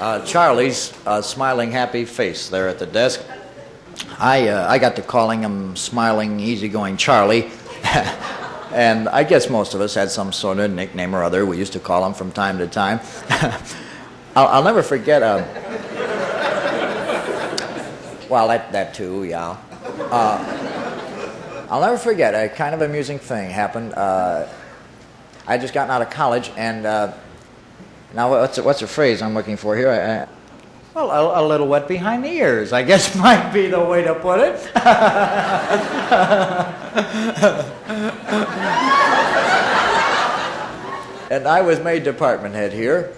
uh, 0.00 0.24
Charlie's 0.24 0.92
uh, 1.06 1.22
smiling, 1.22 1.70
happy 1.70 2.04
face 2.04 2.48
there 2.48 2.68
at 2.68 2.80
the 2.80 2.86
desk. 2.86 3.20
I 4.18 4.48
uh, 4.48 4.68
I 4.68 4.78
got 4.78 4.96
to 4.96 5.02
calling 5.02 5.42
him 5.42 5.76
smiling, 5.76 6.40
easygoing 6.40 6.96
Charlie. 6.96 7.50
And 8.76 9.08
I 9.08 9.24
guess 9.24 9.48
most 9.48 9.72
of 9.72 9.80
us 9.80 9.94
had 9.94 10.10
some 10.10 10.32
sort 10.32 10.58
of 10.58 10.70
nickname 10.70 11.14
or 11.14 11.22
other. 11.22 11.46
We 11.46 11.56
used 11.56 11.72
to 11.72 11.80
call 11.80 12.04
him 12.04 12.12
from 12.12 12.30
time 12.30 12.58
to 12.58 12.66
time. 12.66 13.00
I'll, 14.36 14.48
I'll 14.48 14.64
never 14.64 14.82
forget. 14.82 15.22
Uh, 15.22 15.46
well, 18.28 18.48
that, 18.48 18.72
that 18.72 18.92
too, 18.92 19.24
yeah. 19.24 19.56
Uh, 20.10 21.66
I'll 21.70 21.80
never 21.80 21.96
forget 21.96 22.34
a 22.34 22.54
kind 22.54 22.74
of 22.74 22.82
amusing 22.82 23.18
thing 23.18 23.48
happened. 23.48 23.94
Uh, 23.94 24.46
I 25.46 25.56
just 25.56 25.72
gotten 25.72 25.90
out 25.90 26.02
of 26.02 26.10
college, 26.10 26.50
and 26.56 26.84
uh, 26.84 27.14
now 28.14 28.28
what's 28.28 28.58
what's 28.58 28.80
the 28.80 28.86
phrase 28.86 29.22
I'm 29.22 29.32
looking 29.32 29.56
for 29.56 29.74
here? 29.74 30.28
Well, 30.96 31.10
a, 31.10 31.42
a 31.42 31.44
little 31.46 31.68
wet 31.68 31.88
behind 31.88 32.24
the 32.24 32.30
ears, 32.30 32.72
I 32.72 32.82
guess 32.82 33.14
might 33.16 33.52
be 33.52 33.66
the 33.66 33.84
way 33.84 34.02
to 34.04 34.14
put 34.14 34.40
it. 34.40 34.54
and 41.30 41.46
I 41.46 41.60
was 41.60 41.80
made 41.80 42.02
department 42.02 42.54
head 42.54 42.72
here. 42.72 43.12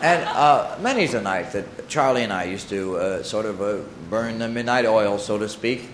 And 0.00 0.24
uh, 0.24 0.74
many's 0.80 1.12
the 1.12 1.20
night 1.20 1.52
that 1.52 1.90
Charlie 1.90 2.22
and 2.22 2.32
I 2.32 2.44
used 2.44 2.70
to 2.70 2.96
uh, 2.96 3.22
sort 3.22 3.44
of 3.44 3.60
uh, 3.60 3.80
burn 4.08 4.38
the 4.38 4.48
midnight 4.48 4.86
oil, 4.86 5.18
so 5.18 5.36
to 5.36 5.50
speak. 5.50 5.90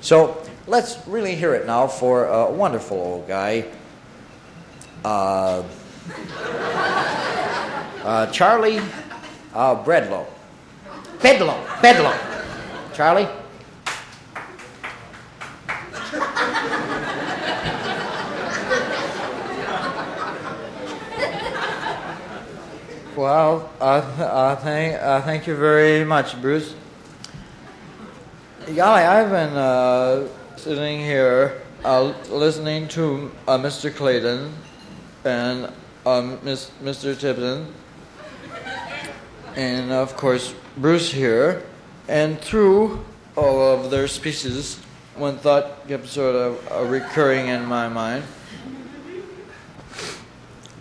So 0.00 0.42
let's 0.66 1.06
really 1.06 1.36
hear 1.36 1.54
it 1.54 1.64
now 1.64 1.86
for 1.86 2.24
a 2.24 2.50
wonderful 2.50 2.98
old 2.98 3.28
guy, 3.28 3.66
uh, 5.04 5.62
uh, 8.04 8.26
Charlie 8.32 8.80
uh, 9.54 9.82
Breadlow. 9.84 10.26
Bedlow, 11.18 11.64
Bedlow. 11.80 12.14
Charlie? 12.94 13.28
Well, 23.16 23.70
uh, 23.80 23.84
uh, 23.84 24.56
thank, 24.56 25.02
uh, 25.02 25.22
thank 25.22 25.46
you 25.46 25.56
very 25.56 26.04
much, 26.04 26.38
Bruce. 26.42 26.74
Golly, 28.66 29.02
I've 29.02 29.30
been 29.30 29.56
uh, 29.56 30.28
sitting 30.56 31.00
here 31.00 31.62
uh, 31.82 32.12
listening 32.28 32.88
to 32.88 33.30
uh, 33.48 33.56
Mr. 33.56 33.94
Clayton 33.94 34.52
and 35.24 35.72
um, 36.06 36.38
Miss, 36.44 36.70
Mr. 36.82 37.18
Tipton, 37.18 37.66
and 39.56 39.90
of 39.90 40.16
course 40.16 40.54
Bruce 40.76 41.10
here, 41.10 41.64
and 42.06 42.40
through 42.40 43.04
all 43.36 43.60
of 43.60 43.90
their 43.90 44.06
speeches, 44.06 44.78
one 45.16 45.36
thought 45.36 45.86
kept 45.88 46.06
sort 46.06 46.36
of 46.36 46.72
uh, 46.72 46.84
recurring 46.84 47.48
in 47.48 47.66
my 47.66 47.88
mind. 47.88 48.22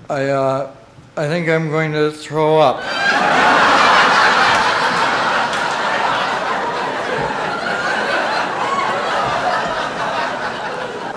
I, 0.09 0.29
uh, 0.29 0.71
I 1.17 1.27
think 1.27 1.49
I'm 1.49 1.69
going 1.69 1.91
to 1.93 2.11
throw 2.11 2.59
up. 2.59 2.83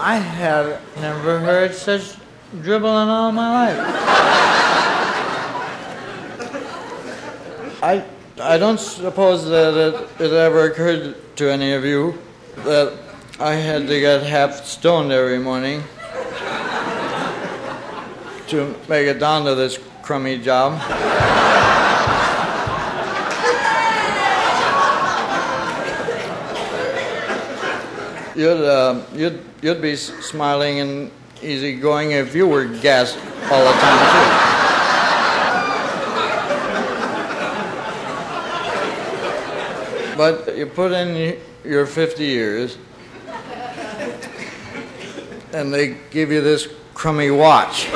I 0.01 0.15
have 0.17 0.81
never 0.97 1.41
heard 1.41 1.75
such 1.75 2.15
dribbling 2.63 3.09
all 3.09 3.33
my 3.33 3.67
life. 3.67 3.79
I, 7.83 8.05
I 8.41 8.59
don't 8.59 8.81
suppose 8.81 9.45
that 9.47 9.75
it, 9.75 10.21
it 10.21 10.33
ever 10.33 10.71
occurred 10.71 11.15
to 11.37 11.53
any 11.53 11.73
of 11.73 11.85
you 11.85 12.19
that 12.65 12.93
I 13.39 13.55
had 13.55 13.87
to 13.87 14.01
get 14.01 14.23
half 14.23 14.65
stoned 14.65 15.13
every 15.13 15.39
morning 15.39 15.83
to 18.49 18.75
make 18.89 19.07
it 19.07 19.21
down 19.21 19.45
to 19.45 19.55
this 19.55 19.79
crummy 20.03 20.39
job. 20.39 20.81
You'd, 28.35 28.65
uh, 28.65 29.03
you'd, 29.13 29.41
you'd 29.63 29.83
be 29.83 29.97
smiling 29.97 30.81
and 30.81 31.11
easygoing 31.43 32.13
if 32.13 32.35
you 32.35 32.47
were 32.47 32.65
gassed 32.65 33.19
all 33.51 33.65
the 33.65 33.73
time, 33.73 33.99
too. 34.13 34.49
But 40.17 40.57
you 40.57 40.67
put 40.67 40.93
in 40.93 41.39
your 41.65 41.87
50 41.87 42.25
years, 42.25 42.77
and 45.53 45.73
they 45.73 45.97
give 46.11 46.33
you 46.33 46.41
this 46.41 46.69
crummy 46.95 47.31
watch. 47.31 47.87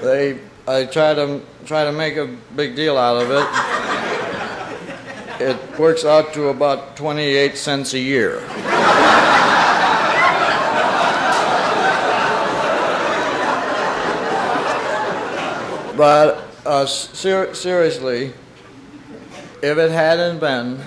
They, 0.00 0.38
I 0.66 0.84
try 0.84 1.14
to 1.14 1.42
try 1.66 1.84
to 1.84 1.92
make 1.92 2.16
a 2.16 2.26
big 2.56 2.74
deal 2.74 2.96
out 2.96 3.20
of 3.20 3.30
it. 3.30 3.46
It 5.40 5.78
works 5.78 6.04
out 6.04 6.32
to 6.34 6.48
about 6.48 6.96
28 6.96 7.56
cents 7.56 7.94
a 7.94 7.98
year. 7.98 8.40
But 16.00 16.48
uh, 16.64 16.86
ser- 16.86 17.54
seriously, 17.54 18.32
if 19.60 19.76
it 19.76 19.90
hadn't 19.90 20.38
been 20.38 20.78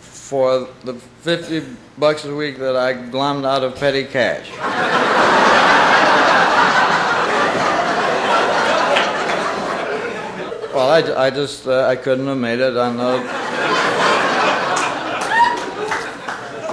for 0.00 0.68
the 0.82 0.94
50 0.94 1.76
bucks 1.96 2.24
a 2.24 2.34
week 2.34 2.58
that 2.58 2.74
I 2.74 2.94
glommed 2.94 3.46
out 3.46 3.62
of 3.62 3.76
petty 3.76 4.02
cash, 4.02 4.50
well, 10.74 10.90
I, 10.90 11.26
I 11.26 11.30
just 11.30 11.68
uh, 11.68 11.86
I 11.86 11.94
couldn't 11.94 12.26
have 12.26 12.36
made 12.36 12.58
it 12.58 12.76
on 12.76 12.96
the 12.96 13.18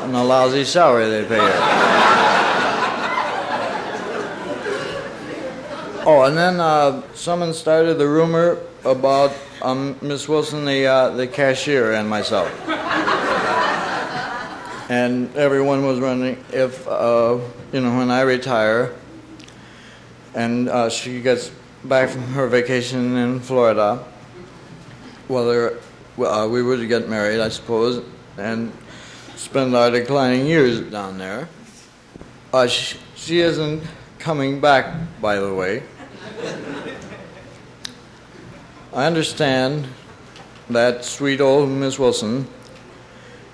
on 0.02 0.14
the 0.14 0.24
lousy 0.24 0.66
salary 0.66 1.12
they 1.12 1.28
pay 1.28 1.38
her. 1.38 1.77
Oh, 6.10 6.22
and 6.22 6.38
then 6.38 6.62
uh, 6.62 7.04
someone 7.16 7.54
started 7.54 7.96
the 7.96 8.08
rumor 8.08 8.60
about 8.86 9.34
um, 9.62 9.98
Miss 10.02 10.30
Wilson, 10.30 10.64
the 10.64 10.86
uh, 10.86 11.10
the 11.10 11.28
cashier, 11.28 11.92
and 11.92 12.10
myself. 12.10 12.50
And 14.90 15.36
everyone 15.36 15.86
was 15.86 16.00
wondering 16.00 16.42
if, 16.54 16.88
uh, 16.88 17.40
you 17.74 17.82
know, 17.82 17.98
when 17.98 18.10
I 18.10 18.22
retire 18.22 18.96
and 20.34 20.70
uh, 20.70 20.90
she 20.90 21.20
gets 21.22 21.52
back 21.84 22.08
from 22.08 22.24
her 22.28 22.48
vacation 22.48 23.18
in 23.18 23.42
Florida, 23.42 24.02
whether 25.28 25.78
uh, 26.20 26.48
we 26.50 26.64
would 26.64 26.88
get 26.88 27.10
married, 27.10 27.42
I 27.42 27.50
suppose, 27.50 28.02
and 28.38 28.72
spend 29.36 29.76
our 29.76 29.92
declining 29.92 30.46
years 30.46 30.80
down 30.80 31.18
there. 31.18 31.50
Uh, 32.54 32.66
she, 32.68 32.98
she 33.16 33.40
isn't 33.42 33.84
coming 34.20 34.62
back, 34.62 34.96
by 35.20 35.36
the 35.36 35.54
way. 35.54 35.84
I 38.94 39.06
understand 39.06 39.88
that 40.70 41.06
sweet 41.06 41.42
old 41.42 41.70
Miss 41.70 41.98
Wilson 41.98 42.48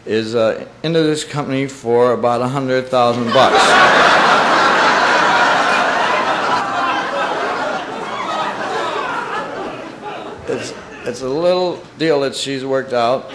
is 0.05 0.35
uh, 0.35 0.67
into 0.83 1.01
this 1.03 1.23
company 1.23 1.67
for 1.67 2.13
about 2.13 2.41
a 2.41 2.47
hundred 2.47 2.87
thousand 2.87 3.31
bucks. 3.33 3.55
It's, 10.49 10.73
it's 11.07 11.21
a 11.21 11.29
little 11.29 11.81
deal 11.97 12.19
that 12.21 12.35
she's 12.35 12.65
worked 12.65 12.93
out. 12.93 13.29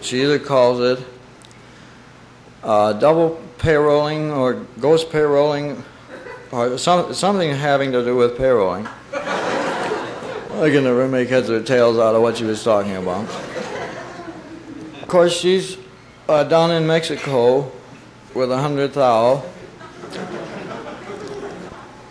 She 0.00 0.22
either 0.22 0.38
calls 0.38 0.80
it 0.80 1.04
uh, 2.62 2.92
double 2.94 3.40
payrolling 3.58 4.36
or 4.36 4.66
ghost 4.80 5.10
payrolling 5.10 5.82
or 6.50 6.78
some, 6.78 7.12
something 7.14 7.50
having 7.50 7.92
to 7.92 8.04
do 8.04 8.16
with 8.16 8.36
payrolling. 8.36 8.90
I 9.12 10.70
can 10.70 10.84
never 10.84 11.06
make 11.06 11.28
heads 11.28 11.50
or 11.50 11.62
tails 11.62 11.98
out 11.98 12.14
of 12.14 12.22
what 12.22 12.36
she 12.36 12.44
was 12.44 12.62
talking 12.64 12.96
about. 12.96 13.28
Of 15.02 15.08
course, 15.08 15.38
she's 15.38 15.78
uh, 16.28 16.44
down 16.44 16.70
in 16.70 16.86
Mexico 16.86 17.70
with 18.34 18.50
a 18.50 18.58
hundred 18.58 18.92
thou. 18.92 19.44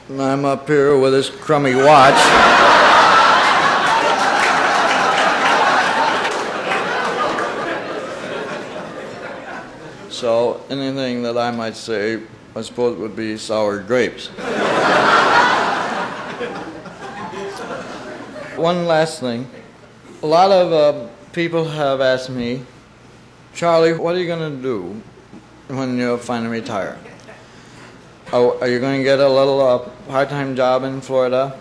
And 0.09 0.21
I'm 0.21 0.45
up 0.45 0.67
here 0.67 0.97
with 0.97 1.13
this 1.13 1.29
crummy 1.29 1.75
watch. 1.75 2.15
so 10.09 10.61
anything 10.69 11.21
that 11.23 11.37
I 11.37 11.51
might 11.51 11.75
say, 11.75 12.21
I 12.57 12.61
suppose, 12.61 12.97
it 12.97 12.99
would 12.99 13.15
be 13.15 13.37
sour 13.37 13.77
grapes. 13.83 14.29
One 18.57 18.87
last 18.87 19.19
thing. 19.19 19.47
A 20.23 20.25
lot 20.25 20.49
of 20.49 20.73
uh, 20.73 21.07
people 21.33 21.65
have 21.65 22.01
asked 22.01 22.31
me, 22.31 22.63
Charlie, 23.53 23.93
what 23.93 24.15
are 24.15 24.19
you 24.19 24.25
going 24.25 24.55
to 24.55 24.59
do 24.59 24.99
when 25.67 25.99
you 25.99 26.17
finally 26.17 26.49
retire? 26.49 26.97
Oh, 28.33 28.57
are 28.59 28.67
you 28.67 28.79
going 28.79 28.97
to 28.97 29.03
get 29.03 29.19
a 29.19 29.29
little 29.29 29.61
uh, 29.61 29.77
part-time 30.09 30.55
job 30.55 30.83
in 30.83 30.99
Florida, 30.99 31.55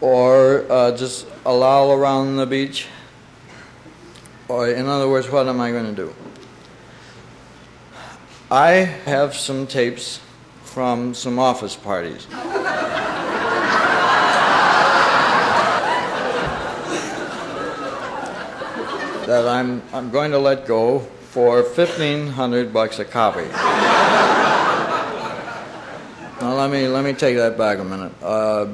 or 0.00 0.64
uh, 0.72 0.96
just 0.96 1.26
a 1.44 1.52
lull 1.52 1.92
around 1.92 2.36
the 2.36 2.46
beach? 2.46 2.86
Or, 4.48 4.70
in 4.70 4.86
other 4.86 5.10
words, 5.10 5.28
what 5.28 5.46
am 5.46 5.60
I 5.60 5.72
going 5.72 5.94
to 5.94 6.04
do? 6.06 6.14
I 8.50 8.70
have 9.06 9.34
some 9.34 9.66
tapes 9.66 10.20
from 10.62 11.14
some 11.14 11.40
office 11.40 11.74
parties. 11.74 12.28
that 19.26 19.48
I'm, 19.48 19.82
I'm 19.92 20.12
going 20.12 20.30
to 20.30 20.38
let 20.38 20.64
go 20.64 21.00
for 21.00 21.62
1500 21.62 22.72
bucks 22.72 23.00
a 23.00 23.04
copy. 23.04 23.48
now 26.40 26.54
let 26.54 26.70
me, 26.70 26.86
let 26.86 27.04
me 27.04 27.14
take 27.14 27.36
that 27.36 27.58
back 27.58 27.80
a 27.80 27.84
minute. 27.84 28.12
Uh, 28.22 28.68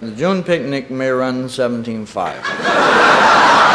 the 0.00 0.12
June 0.12 0.44
picnic 0.44 0.92
may 0.92 1.10
run 1.10 1.46
17.5. 1.46 3.71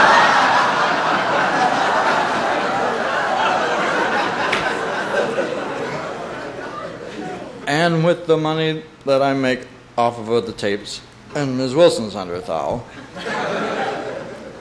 and 7.88 8.04
with 8.04 8.28
the 8.28 8.36
money 8.36 8.84
that 9.06 9.22
I 9.22 9.34
make 9.34 9.66
off 9.98 10.20
of 10.20 10.46
the 10.46 10.52
tapes 10.52 11.00
and 11.36 11.58
Ms. 11.58 11.74
Wilson's 11.74 12.16
under 12.16 12.36
a 12.36 12.42
thou, 12.42 12.84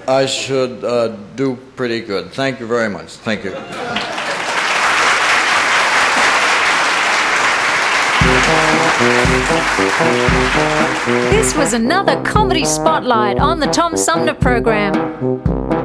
I 0.06 0.26
should 0.26 0.84
uh, 0.84 1.08
do 1.34 1.56
pretty 1.74 2.02
good. 2.02 2.30
Thank 2.30 2.60
you 2.60 2.68
very 2.68 2.88
much. 2.88 3.08
Thank 3.26 3.42
you. 3.42 3.50
This 11.30 11.56
was 11.56 11.72
another 11.72 12.22
comedy 12.22 12.64
spotlight 12.64 13.38
on 13.38 13.58
the 13.58 13.66
Tom 13.66 13.96
Sumner 13.96 14.34
program. 14.34 15.75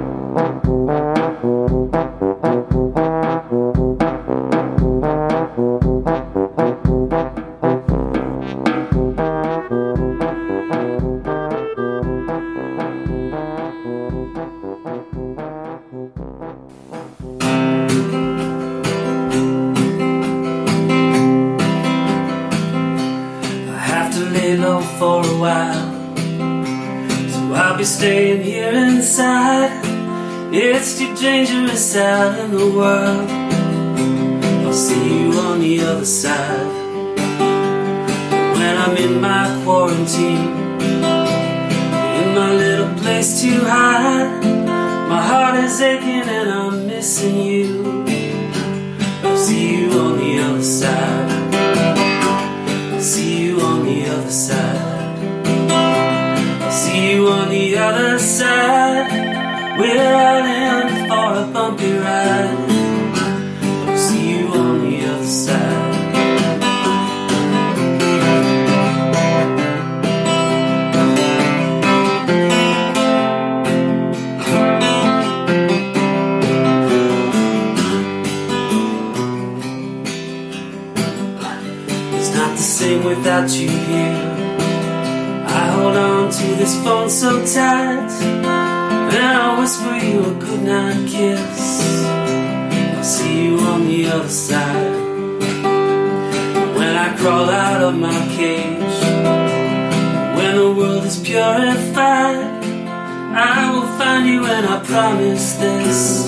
I 103.33 103.71
will 103.71 103.87
find 103.97 104.27
you 104.27 104.45
and 104.45 104.67
I 104.67 104.83
promise 104.83 105.53
this. 105.53 106.27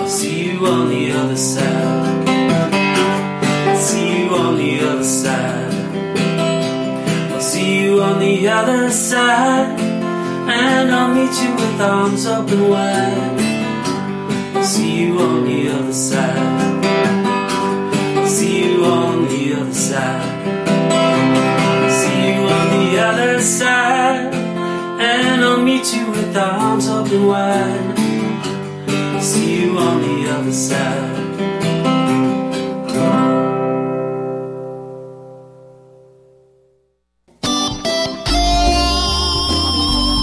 I'll 0.00 0.08
see 0.08 0.50
you 0.50 0.66
on 0.66 0.88
the 0.88 1.12
other 1.12 1.36
side. 1.36 2.28
I'll 3.68 3.78
see 3.78 4.24
you 4.24 4.30
on 4.30 4.56
the 4.56 4.80
other 4.80 5.04
side. 5.04 5.74
I'll 7.32 7.40
see 7.40 7.82
you 7.82 8.02
on 8.02 8.18
the 8.18 8.48
other 8.48 8.90
side. 8.90 9.78
And 10.48 10.90
I'll 10.92 11.14
meet 11.14 11.40
you 11.42 11.54
with 11.54 11.80
arms 11.80 12.26
open 12.26 12.68
wide. 12.68 13.40
I'll 14.56 14.64
see 14.64 15.02
you 15.02 15.18
on 15.20 15.44
the 15.44 15.68
other 15.70 15.92
side. 15.92 16.84
I'll 18.16 18.26
see 18.26 18.72
you 18.72 18.84
on 18.84 19.28
the 19.28 19.54
other 19.54 19.72
side. 19.72 20.48
I'll 20.90 21.90
see 21.90 22.32
you 22.32 22.40
on 22.42 22.70
the 22.80 22.98
other 22.98 23.40
side. 23.40 24.25
I'll 25.78 25.94
you 25.94 26.10
with 26.10 26.34
arms 26.34 26.88
open 26.88 27.26
wide. 27.26 27.98
See 29.20 29.60
you 29.60 29.76
on 29.76 30.00
the 30.00 30.30
other 30.30 30.50
side. 30.50 31.20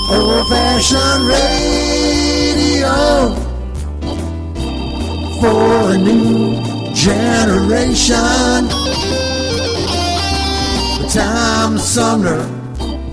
Old 0.09 0.47
fashioned 0.49 1.27
radio 1.27 3.35
for 5.39 5.93
a 5.93 5.97
new 5.99 6.57
generation. 6.95 8.65
The 10.97 11.05
Tom 11.13 11.77
Sumner 11.77 12.41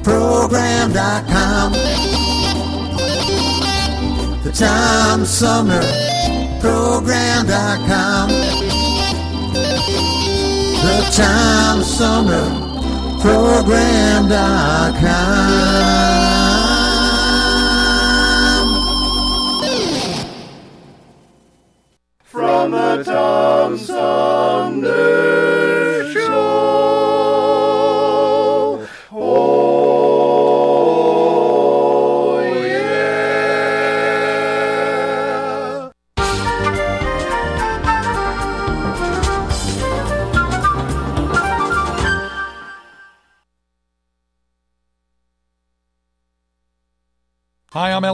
Program.com. 0.03 2.20
The 4.51 4.67
Tom 4.67 5.25
Sumner 5.25 5.81
Program.com. 6.61 8.31
The 10.83 10.97
Tom 11.15 11.85
Sumner 11.85 12.51
Program.com. 13.21 14.31
From 22.25 22.73
the 22.73 23.05
Tom 23.05 23.79
Sumner 23.79 25.30